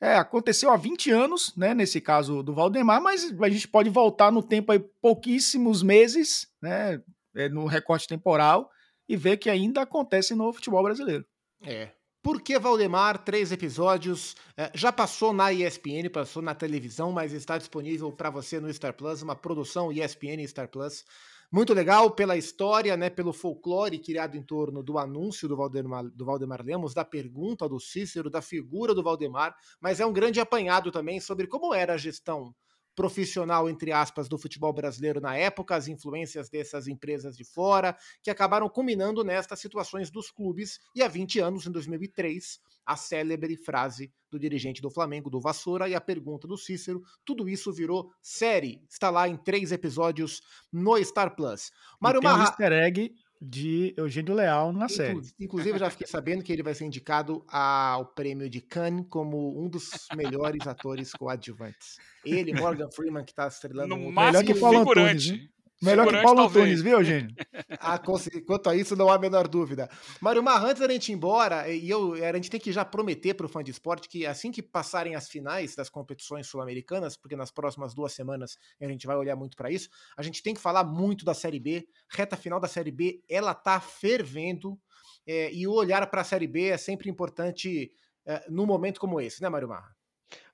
É, 0.00 0.14
aconteceu 0.14 0.70
há 0.70 0.76
20 0.76 1.10
anos, 1.10 1.56
né, 1.56 1.74
nesse 1.74 2.00
caso 2.00 2.42
do 2.42 2.54
Valdemar, 2.54 3.02
mas 3.02 3.34
a 3.40 3.48
gente 3.48 3.66
pode 3.66 3.90
voltar 3.90 4.30
no 4.30 4.42
tempo 4.42 4.70
aí 4.70 4.78
pouquíssimos 4.78 5.82
meses, 5.82 6.46
né, 6.62 7.02
é, 7.34 7.48
no 7.48 7.66
recorte 7.66 8.06
temporal, 8.06 8.70
e 9.08 9.16
ver 9.16 9.38
que 9.38 9.50
ainda 9.50 9.82
acontece 9.82 10.34
no 10.34 10.52
futebol 10.52 10.82
brasileiro. 10.82 11.24
É. 11.64 11.90
Por 12.22 12.42
que 12.42 12.58
Valdemar? 12.58 13.18
Três 13.24 13.50
episódios. 13.52 14.36
É, 14.56 14.70
já 14.74 14.92
passou 14.92 15.32
na 15.32 15.52
ESPN, 15.52 16.10
passou 16.12 16.42
na 16.42 16.54
televisão, 16.54 17.10
mas 17.10 17.32
está 17.32 17.56
disponível 17.56 18.12
para 18.12 18.28
você 18.28 18.60
no 18.60 18.72
Star 18.72 18.92
Plus, 18.92 19.22
uma 19.22 19.34
produção 19.34 19.90
ESPN 19.92 20.46
Star 20.46 20.68
Plus. 20.68 21.04
Muito 21.50 21.72
legal 21.72 22.10
pela 22.10 22.36
história, 22.36 22.94
né, 22.94 23.08
pelo 23.08 23.32
folclore 23.32 23.98
criado 23.98 24.36
em 24.36 24.42
torno 24.42 24.82
do 24.82 24.98
anúncio 24.98 25.48
do 25.48 25.56
Valdemar, 25.56 26.04
do 26.04 26.24
Valdemar 26.24 26.62
Lemos, 26.62 26.92
da 26.92 27.06
pergunta 27.06 27.66
do 27.66 27.80
Cícero, 27.80 28.28
da 28.28 28.42
figura 28.42 28.94
do 28.94 29.02
Valdemar, 29.02 29.56
mas 29.80 29.98
é 29.98 30.04
um 30.04 30.12
grande 30.12 30.40
apanhado 30.40 30.92
também 30.92 31.20
sobre 31.20 31.46
como 31.46 31.72
era 31.72 31.94
a 31.94 31.96
gestão 31.96 32.54
profissional, 32.98 33.70
entre 33.70 33.92
aspas, 33.92 34.28
do 34.28 34.36
futebol 34.36 34.72
brasileiro 34.72 35.20
na 35.20 35.36
época, 35.36 35.76
as 35.76 35.86
influências 35.86 36.50
dessas 36.50 36.88
empresas 36.88 37.36
de 37.36 37.44
fora, 37.44 37.96
que 38.20 38.28
acabaram 38.28 38.68
culminando 38.68 39.22
nestas 39.22 39.60
situações 39.60 40.10
dos 40.10 40.32
clubes, 40.32 40.80
e 40.96 41.00
há 41.00 41.06
20 41.06 41.38
anos, 41.38 41.64
em 41.64 41.70
2003, 41.70 42.58
a 42.84 42.96
célebre 42.96 43.56
frase 43.56 44.12
do 44.28 44.36
dirigente 44.36 44.82
do 44.82 44.90
Flamengo, 44.90 45.30
do 45.30 45.40
Vassoura, 45.40 45.88
e 45.88 45.94
a 45.94 46.00
pergunta 46.00 46.48
do 46.48 46.58
Cícero, 46.58 47.00
tudo 47.24 47.48
isso 47.48 47.72
virou 47.72 48.10
série. 48.20 48.82
Está 48.90 49.10
lá 49.10 49.28
em 49.28 49.36
três 49.36 49.70
episódios 49.70 50.42
no 50.72 50.98
Star 51.04 51.36
Plus. 51.36 51.70
Mário 52.00 52.20
Marra... 52.20 52.38
um 52.38 52.42
easter 52.46 52.72
egg 52.72 53.14
de 53.40 53.94
Eugênio 53.96 54.34
Leal 54.34 54.72
na 54.72 54.88
série. 54.88 55.20
Inclusive, 55.38 55.76
eu 55.76 55.78
já 55.78 55.90
fiquei 55.90 56.06
sabendo 56.06 56.42
que 56.42 56.52
ele 56.52 56.62
vai 56.62 56.74
ser 56.74 56.84
indicado 56.84 57.44
ao 57.48 58.06
prêmio 58.06 58.50
de 58.50 58.60
Cannes 58.60 59.06
como 59.08 59.60
um 59.62 59.68
dos 59.68 59.90
melhores 60.14 60.66
atores 60.66 61.12
coadjuvantes. 61.12 61.98
Ele, 62.24 62.52
Morgan 62.52 62.90
Freeman, 62.90 63.24
que 63.24 63.32
está 63.32 63.46
estrelando 63.46 63.96
no 63.96 64.10
máximo 64.10 64.38
melhor 64.38 64.44
que 64.44 64.60
Paulo 64.60 64.78
figurante. 64.80 65.32
Antunes, 65.32 65.50
Melhor 65.80 66.08
que 66.08 66.22
Paulo 66.22 66.38
talvez. 66.38 66.64
Antunes, 66.64 66.82
viu, 66.82 66.98
Eugênio? 66.98 67.34
ah, 67.78 67.98
quanto 67.98 68.68
a 68.68 68.74
isso, 68.74 68.96
não 68.96 69.08
há 69.08 69.14
a 69.14 69.18
menor 69.18 69.46
dúvida. 69.46 69.88
Mário 70.20 70.42
Mar, 70.42 70.64
antes 70.64 70.80
da 70.80 70.92
gente 70.92 71.10
ir 71.10 71.14
embora, 71.14 71.68
e 71.68 71.88
eu, 71.88 72.14
a 72.14 72.32
gente 72.32 72.50
tem 72.50 72.58
que 72.58 72.72
já 72.72 72.84
prometer 72.84 73.34
para 73.34 73.46
o 73.46 73.48
fã 73.48 73.62
de 73.62 73.70
esporte 73.70 74.08
que 74.08 74.26
assim 74.26 74.50
que 74.50 74.60
passarem 74.60 75.14
as 75.14 75.28
finais 75.28 75.76
das 75.76 75.88
competições 75.88 76.48
sul-americanas, 76.48 77.16
porque 77.16 77.36
nas 77.36 77.52
próximas 77.52 77.94
duas 77.94 78.12
semanas 78.12 78.58
a 78.80 78.88
gente 78.88 79.06
vai 79.06 79.16
olhar 79.16 79.36
muito 79.36 79.56
para 79.56 79.70
isso, 79.70 79.88
a 80.16 80.22
gente 80.22 80.42
tem 80.42 80.52
que 80.52 80.60
falar 80.60 80.82
muito 80.82 81.24
da 81.24 81.34
Série 81.34 81.60
B. 81.60 81.86
Reta 82.10 82.36
final 82.36 82.58
da 82.58 82.68
Série 82.68 82.90
B, 82.90 83.22
ela 83.28 83.54
tá 83.54 83.80
fervendo. 83.80 84.78
É, 85.26 85.52
e 85.52 85.66
o 85.66 85.72
olhar 85.72 86.04
para 86.08 86.22
a 86.22 86.24
Série 86.24 86.46
B 86.46 86.68
é 86.68 86.78
sempre 86.78 87.08
importante 87.08 87.92
é, 88.26 88.44
num 88.48 88.66
momento 88.66 88.98
como 88.98 89.20
esse, 89.20 89.40
né, 89.40 89.48
Mário 89.48 89.68
Marra? 89.68 89.94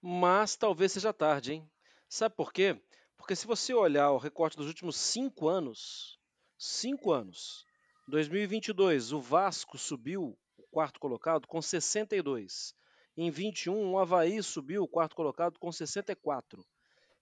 Mas 0.02 0.54
talvez 0.54 0.92
seja 0.92 1.12
tarde, 1.12 1.54
hein? 1.54 1.70
Sabe 2.08 2.36
por 2.36 2.52
quê? 2.52 2.80
Porque 3.24 3.36
se 3.36 3.46
você 3.46 3.72
olhar 3.72 4.10
o 4.10 4.18
recorte 4.18 4.54
dos 4.54 4.66
últimos 4.66 4.96
cinco 4.96 5.48
anos, 5.48 6.20
cinco 6.58 7.10
anos, 7.10 7.64
2022 8.06 9.14
o 9.14 9.18
Vasco 9.18 9.78
subiu 9.78 10.38
o 10.58 10.62
quarto 10.70 11.00
colocado 11.00 11.48
com 11.48 11.62
62. 11.62 12.74
Em 13.16 13.30
21 13.30 13.92
o 13.92 13.98
Havaí 13.98 14.42
subiu 14.42 14.82
o 14.82 14.86
quarto 14.86 15.16
colocado 15.16 15.58
com 15.58 15.72
64. 15.72 16.62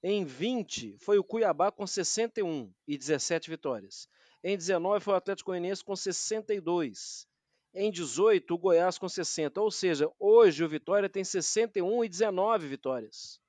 Em 0.02 0.24
20 0.24 0.98
foi 0.98 1.18
o 1.18 1.22
Cuiabá 1.22 1.70
com 1.70 1.86
61 1.86 2.74
e 2.84 2.98
17 2.98 3.48
vitórias. 3.48 4.08
Em 4.42 4.56
19 4.56 5.04
foi 5.04 5.14
o 5.14 5.16
Atlético 5.16 5.52
Goianiense 5.52 5.84
com 5.84 5.94
62. 5.94 7.28
Em 7.72 7.92
18 7.92 8.52
o 8.52 8.58
Goiás 8.58 8.98
com 8.98 9.08
60. 9.08 9.60
Ou 9.60 9.70
seja, 9.70 10.10
hoje 10.18 10.64
o 10.64 10.68
Vitória 10.68 11.08
tem 11.08 11.22
61 11.22 12.02
e 12.02 12.08
19 12.08 12.66
vitórias. 12.66 13.40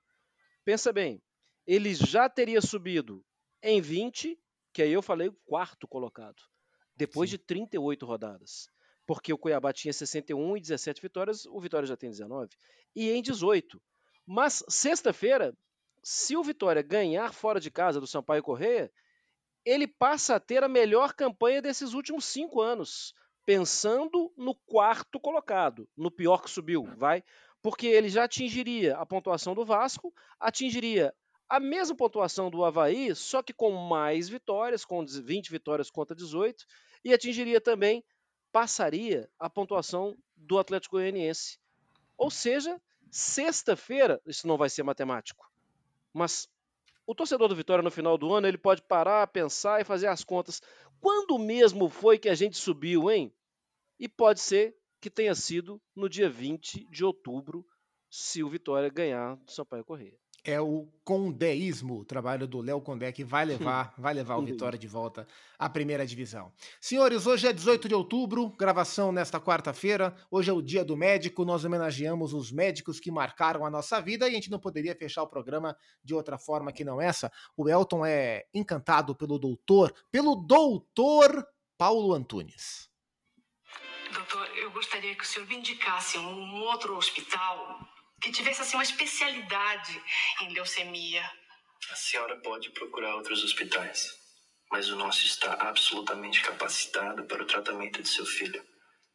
Pensa 0.63 0.93
bem, 0.93 1.19
ele 1.65 1.93
já 1.93 2.29
teria 2.29 2.61
subido 2.61 3.23
em 3.61 3.81
20, 3.81 4.37
que 4.73 4.81
aí 4.81 4.91
eu 4.91 5.01
falei 5.01 5.29
o 5.29 5.37
quarto 5.45 5.87
colocado, 5.87 6.41
depois 6.95 7.29
Sim. 7.29 7.37
de 7.37 7.43
38 7.43 8.05
rodadas. 8.05 8.67
Porque 9.05 9.33
o 9.33 9.37
Cuiabá 9.37 9.73
tinha 9.73 9.91
61 9.91 10.57
e 10.57 10.61
17 10.61 11.01
vitórias, 11.01 11.45
o 11.45 11.59
Vitória 11.59 11.85
já 11.85 11.97
tem 11.97 12.09
19. 12.09 12.49
E 12.95 13.09
em 13.11 13.21
18. 13.21 13.81
Mas 14.25 14.63
sexta-feira, 14.69 15.53
se 16.01 16.37
o 16.37 16.43
Vitória 16.43 16.81
ganhar 16.81 17.33
fora 17.33 17.59
de 17.59 17.69
casa 17.69 17.99
do 17.99 18.07
Sampaio 18.07 18.43
Correia, 18.43 18.91
ele 19.65 19.87
passa 19.87 20.35
a 20.35 20.39
ter 20.39 20.63
a 20.63 20.69
melhor 20.69 21.13
campanha 21.13 21.61
desses 21.61 21.93
últimos 21.93 22.25
cinco 22.25 22.61
anos. 22.61 23.13
pensando 23.45 24.33
no 24.37 24.55
quarto 24.65 25.19
colocado, 25.19 25.85
no 25.97 26.09
pior 26.09 26.41
que 26.41 26.49
subiu, 26.49 26.85
vai, 26.95 27.21
porque 27.61 27.87
ele 27.87 28.07
já 28.07 28.23
atingiria 28.23 28.95
a 28.95 29.05
pontuação 29.05 29.53
do 29.53 29.65
Vasco, 29.65 30.13
atingiria 30.39 31.13
a 31.49 31.59
mesma 31.59 31.95
pontuação 31.95 32.49
do 32.49 32.63
Havaí, 32.63 33.13
só 33.15 33.43
que 33.43 33.53
com 33.53 33.71
mais 33.71 34.29
vitórias, 34.29 34.85
com 34.85 35.05
20 35.05 35.51
vitórias 35.51 35.89
contra 35.89 36.15
18, 36.15 36.65
e 37.03 37.13
atingiria 37.13 37.61
também, 37.61 38.03
passaria 38.51 39.29
a 39.37 39.49
pontuação 39.49 40.17
do 40.35 40.57
Atlético 40.57 40.95
Goianiense. 40.95 41.59
Ou 42.17 42.31
seja, 42.31 42.81
sexta-feira, 43.11 44.21
isso 44.25 44.47
não 44.47 44.57
vai 44.57 44.69
ser 44.69 44.83
matemático, 44.83 45.49
mas 46.13 46.47
o 47.05 47.13
torcedor 47.13 47.49
do 47.49 47.55
Vitória 47.55 47.83
no 47.83 47.91
final 47.91 48.17
do 48.17 48.33
ano 48.33 48.47
ele 48.47 48.57
pode 48.57 48.81
parar, 48.81 49.27
pensar 49.27 49.81
e 49.81 49.83
fazer 49.83 50.07
as 50.07 50.23
contas. 50.23 50.61
Quando 51.01 51.37
mesmo 51.37 51.89
foi 51.89 52.17
que 52.17 52.29
a 52.29 52.35
gente 52.35 52.57
subiu, 52.57 53.11
hein? 53.11 53.33
E 53.99 54.07
pode 54.07 54.39
ser 54.39 54.77
que 55.01 55.09
tenha 55.09 55.35
sido 55.35 55.81
no 55.93 56.07
dia 56.07 56.29
20 56.29 56.85
de 56.89 57.03
outubro, 57.03 57.67
se 58.09 58.41
o 58.41 58.49
Vitória 58.49 58.89
ganhar 58.89 59.35
do 59.35 59.51
Sampaio 59.51 59.83
Correia 59.83 60.22
é 60.43 60.59
o 60.59 60.87
condeísmo, 61.05 61.99
o 61.99 62.05
trabalho 62.05 62.45
do 62.47 62.59
Léo 62.59 62.81
Condé, 62.81 63.11
que 63.11 63.23
vai 63.23 63.45
levar, 63.45 63.93
vai 63.97 64.13
levar 64.13 64.35
o 64.35 64.39
uhum. 64.39 64.45
Vitória 64.45 64.77
de 64.77 64.87
volta 64.87 65.25
à 65.57 65.69
primeira 65.69 66.05
divisão. 66.05 66.51
Senhores, 66.81 67.25
hoje 67.25 67.47
é 67.47 67.53
18 67.53 67.87
de 67.87 67.95
outubro, 67.95 68.49
gravação 68.49 69.11
nesta 69.11 69.39
quarta-feira. 69.39 70.15
Hoje 70.29 70.49
é 70.49 70.53
o 70.53 70.61
dia 70.61 70.83
do 70.83 70.97
médico, 70.97 71.45
nós 71.45 71.63
homenageamos 71.63 72.33
os 72.33 72.51
médicos 72.51 72.99
que 72.99 73.11
marcaram 73.11 73.65
a 73.65 73.69
nossa 73.69 74.01
vida 74.01 74.27
e 74.27 74.31
a 74.31 74.33
gente 74.33 74.51
não 74.51 74.59
poderia 74.59 74.95
fechar 74.95 75.23
o 75.23 75.27
programa 75.27 75.77
de 76.03 76.13
outra 76.13 76.37
forma 76.37 76.73
que 76.73 76.83
não 76.83 77.01
essa. 77.01 77.31
O 77.55 77.69
Elton 77.69 78.05
é 78.05 78.45
encantado 78.53 79.15
pelo 79.15 79.39
doutor, 79.39 79.93
pelo 80.11 80.35
doutor 80.35 81.47
Paulo 81.77 82.13
Antunes. 82.13 82.89
Doutor, 84.13 84.47
eu 84.57 84.69
gostaria 84.71 85.15
que 85.15 85.23
o 85.23 85.27
senhor 85.27 85.47
me 85.47 85.55
indicasse 85.55 86.17
um 86.17 86.55
outro 86.61 86.95
hospital 86.95 87.79
que 88.23 88.31
tivesse 88.31 88.61
assim 88.61 88.77
uma 88.77 88.83
especialidade 88.83 90.01
em 90.41 90.53
leucemia. 90.53 91.29
A 91.91 91.95
senhora 91.95 92.39
pode 92.41 92.71
procurar 92.71 93.15
outros 93.15 93.43
hospitais, 93.43 94.07
mas 94.71 94.89
o 94.89 94.95
nosso 94.95 95.25
está 95.25 95.53
absolutamente 95.55 96.41
capacitado 96.41 97.25
para 97.25 97.43
o 97.43 97.45
tratamento 97.45 98.01
de 98.01 98.07
seu 98.07 98.25
filho, 98.25 98.65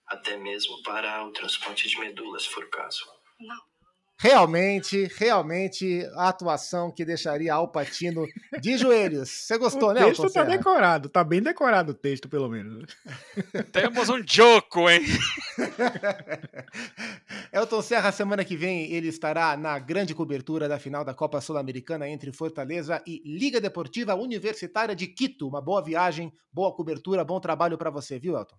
até 0.07 0.37
mesmo 0.37 0.83
para 0.83 1.25
o 1.25 1.33
transplante 1.33 1.89
de 1.89 1.99
medula, 1.99 2.39
se 2.39 2.51
for 2.51 2.65
o 2.65 2.71
caso. 2.71 3.03
Não. 3.41 3.78
Realmente, 4.21 5.09
realmente, 5.17 6.05
a 6.17 6.31
atuação 6.31 6.91
que 6.91 7.05
deixaria 7.05 7.55
Alpatino 7.55 8.27
de 8.61 8.77
joelhos. 8.77 9.31
Você 9.31 9.57
gostou, 9.59 9.91
o 9.91 9.93
né, 9.93 10.03
O 10.03 10.07
texto 10.07 10.33
tá 10.33 10.43
decorado, 10.43 11.09
tá 11.09 11.23
bem 11.23 11.41
decorado 11.41 11.93
o 11.93 11.95
texto, 11.95 12.29
pelo 12.29 12.49
menos. 12.49 12.85
Temos 13.71 14.09
um 14.09 14.21
joco, 14.27 14.91
hein? 14.91 15.03
Elton 17.53 17.81
Serra, 17.81 18.11
semana 18.11 18.45
que 18.45 18.57
vem, 18.57 18.91
ele 18.93 19.07
estará 19.07 19.57
na 19.57 19.79
grande 19.79 20.17
cobertura 20.17 20.69
da 20.69 20.81
final 20.81 21.05
da 21.05 21.15
Copa 21.15 21.41
Sul-Americana 21.41 22.09
entre 22.09 22.33
Fortaleza 22.33 23.01
e 23.07 23.23
Liga 23.25 23.61
Deportiva 23.61 24.17
Universitária 24.17 24.97
de 24.97 25.07
Quito. 25.07 25.47
Uma 25.47 25.63
boa 25.63 25.81
viagem, 25.81 26.33
boa 26.53 26.75
cobertura, 26.75 27.25
bom 27.25 27.39
trabalho 27.39 27.79
para 27.79 27.89
você, 27.89 28.19
viu, 28.19 28.37
Elton? 28.37 28.57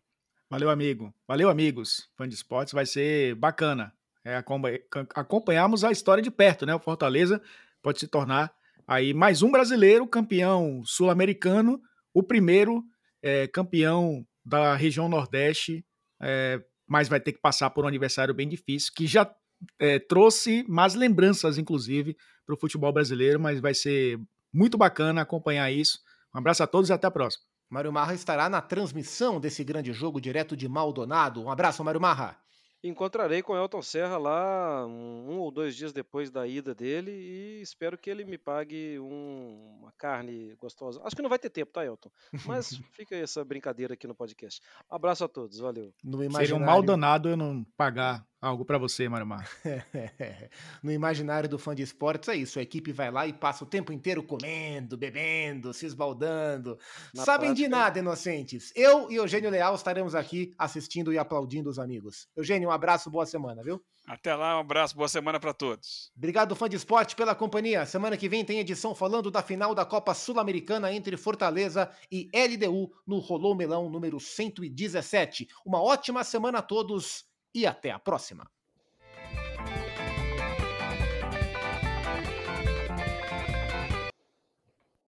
Valeu, 0.50 0.70
amigo. 0.70 1.14
Valeu, 1.28 1.50
amigos. 1.50 2.10
Fã 2.16 2.28
de 2.28 2.34
esportes, 2.34 2.74
vai 2.74 2.86
ser 2.86 3.36
bacana 3.36 3.94
é, 4.30 4.44
acompanharmos 5.16 5.84
a 5.84 5.92
história 5.92 6.22
de 6.22 6.30
perto, 6.30 6.66
né? 6.66 6.76
O 6.76 6.80
Fortaleza 6.80 7.42
pode 7.82 8.00
se 8.00 8.08
tornar 8.08 8.54
aí 8.88 9.14
mais 9.14 9.42
um 9.42 9.52
brasileiro 9.52 10.08
campeão 10.08 10.84
sul-americano, 10.86 11.82
o 12.14 12.22
primeiro 12.22 12.84
é, 13.22 13.48
campeão 13.48 14.26
da 14.46 14.76
região 14.76 15.10
Nordeste, 15.10 15.86
é, 16.22 16.62
mas 16.88 17.08
vai 17.08 17.20
ter 17.20 17.34
que 17.34 17.42
passar 17.42 17.70
por 17.70 17.86
um 17.86 17.88
aniversário 17.88 18.34
bem 18.34 18.48
difícil, 18.48 18.92
que 18.96 19.08
já 19.08 19.32
é, 19.80 20.00
trouxe 20.00 20.64
mais 20.68 20.96
lembranças, 20.96 21.58
inclusive, 21.58 22.16
para 22.46 22.56
o 22.56 22.58
futebol 22.58 22.92
brasileiro, 22.92 23.40
mas 23.40 23.60
vai 23.60 23.74
ser 23.74 24.20
muito 24.54 24.78
bacana 24.78 25.22
acompanhar 25.22 25.72
isso. 25.72 26.00
Um 26.34 26.40
abraço 26.40 26.64
a 26.64 26.68
todos 26.68 26.90
e 26.90 26.94
até 26.94 27.08
a 27.08 27.12
próxima. 27.12 27.44
Mário 27.70 27.94
Marra 27.94 28.16
estará 28.16 28.50
na 28.50 28.62
transmissão 28.62 29.40
desse 29.40 29.64
grande 29.64 29.94
jogo 29.94 30.20
direto 30.20 30.58
de 30.58 30.68
Maldonado. 30.68 31.44
Um 31.44 31.52
abraço, 31.52 31.84
Mário 31.84 32.02
Marra. 32.02 32.38
Encontrarei 32.82 33.42
com 33.42 33.56
Elton 33.56 33.82
Serra 33.82 34.18
lá 34.18 34.86
um, 34.86 35.32
um 35.32 35.40
ou 35.40 35.52
dois 35.52 35.76
dias 35.76 35.92
depois 35.92 36.32
da 36.32 36.48
ida 36.48 36.74
dele 36.74 37.12
e 37.12 37.62
espero 37.62 37.98
que 37.98 38.10
ele 38.10 38.24
me 38.24 38.38
pague 38.38 38.98
um, 39.00 39.80
uma 39.82 39.92
carne 39.98 40.56
gostosa. 40.56 41.02
Acho 41.04 41.16
que 41.16 41.22
não 41.22 41.30
vai 41.30 41.40
ter 41.40 41.50
tempo, 41.50 41.74
tá, 41.74 41.86
Elton? 41.86 42.10
Mas 42.46 42.70
fica 42.94 43.16
essa 43.16 43.44
brincadeira 43.44 43.96
aqui 43.96 44.08
no 44.08 44.16
podcast. 44.16 44.62
abraço 44.90 45.26
a 45.26 45.28
todos, 45.28 45.60
valeu. 45.60 45.94
Seria 46.32 46.56
um 46.56 46.60
mal 46.60 46.82
danado 46.82 47.28
eu 47.28 47.36
não 47.36 47.66
pagar 47.76 48.26
algo 48.42 48.66
para 48.66 48.78
você, 48.78 49.08
Marimar. 49.10 49.50
no 50.84 50.92
imaginário 50.92 51.50
do 51.50 51.60
fã 51.60 51.76
de 51.76 51.84
esportes 51.84 52.30
é 52.30 52.36
isso. 52.36 52.60
A 52.60 52.62
equipe 52.62 52.92
vai 52.92 53.12
lá 53.12 53.28
e 53.28 53.34
passa 53.34 53.64
o 53.64 53.68
tempo 53.68 53.92
inteiro 53.92 54.24
comendo, 54.24 54.98
bebendo, 54.98 55.74
se 55.74 55.86
esbaldando. 55.86 56.78
Na 57.14 57.24
Sabem 57.24 57.50
prática... 57.50 57.68
de 57.68 57.68
nada, 57.68 58.00
inocentes. 58.00 58.72
Eu 58.76 59.12
e 59.12 59.16
Eugênio 59.16 59.50
Leal 59.50 59.76
estaremos 59.76 60.16
aqui 60.16 60.54
assistindo 60.58 61.12
e 61.12 61.18
aplaudindo 61.18 61.70
os 61.70 61.80
amigos. 61.80 62.28
Eugênio, 62.36 62.70
um 62.70 62.72
abraço, 62.72 63.10
boa 63.10 63.26
semana, 63.26 63.64
viu? 63.64 63.82
Até 64.10 64.34
lá, 64.34 64.58
um 64.58 64.62
abraço, 64.62 64.96
boa 64.96 65.08
semana 65.08 65.40
para 65.40 65.54
todos. 65.54 66.12
Obrigado, 66.18 66.56
fã 66.56 66.68
de 66.68 66.76
esporte, 66.76 67.16
pela 67.16 67.36
companhia. 67.36 67.86
Semana 67.86 68.18
que 68.18 68.28
vem 68.28 68.44
tem 68.44 68.60
edição 68.60 68.96
falando 68.96 69.30
da 69.30 69.44
final 69.44 69.76
da 69.76 69.86
Copa 69.86 70.16
Sul-Americana 70.16 70.92
entre 70.92 71.16
Fortaleza 71.16 71.92
e 72.12 72.28
LDU 72.34 72.92
no 73.06 73.20
Rolô 73.20 73.54
Melão 73.54 73.88
número 73.88 74.20
117. 74.20 75.48
Uma 75.64 75.80
ótima 75.80 76.24
semana 76.24 76.58
a 76.58 76.64
todos 76.64 77.29
e 77.54 77.66
até 77.66 77.92
a 77.92 78.00
próxima. 78.00 78.50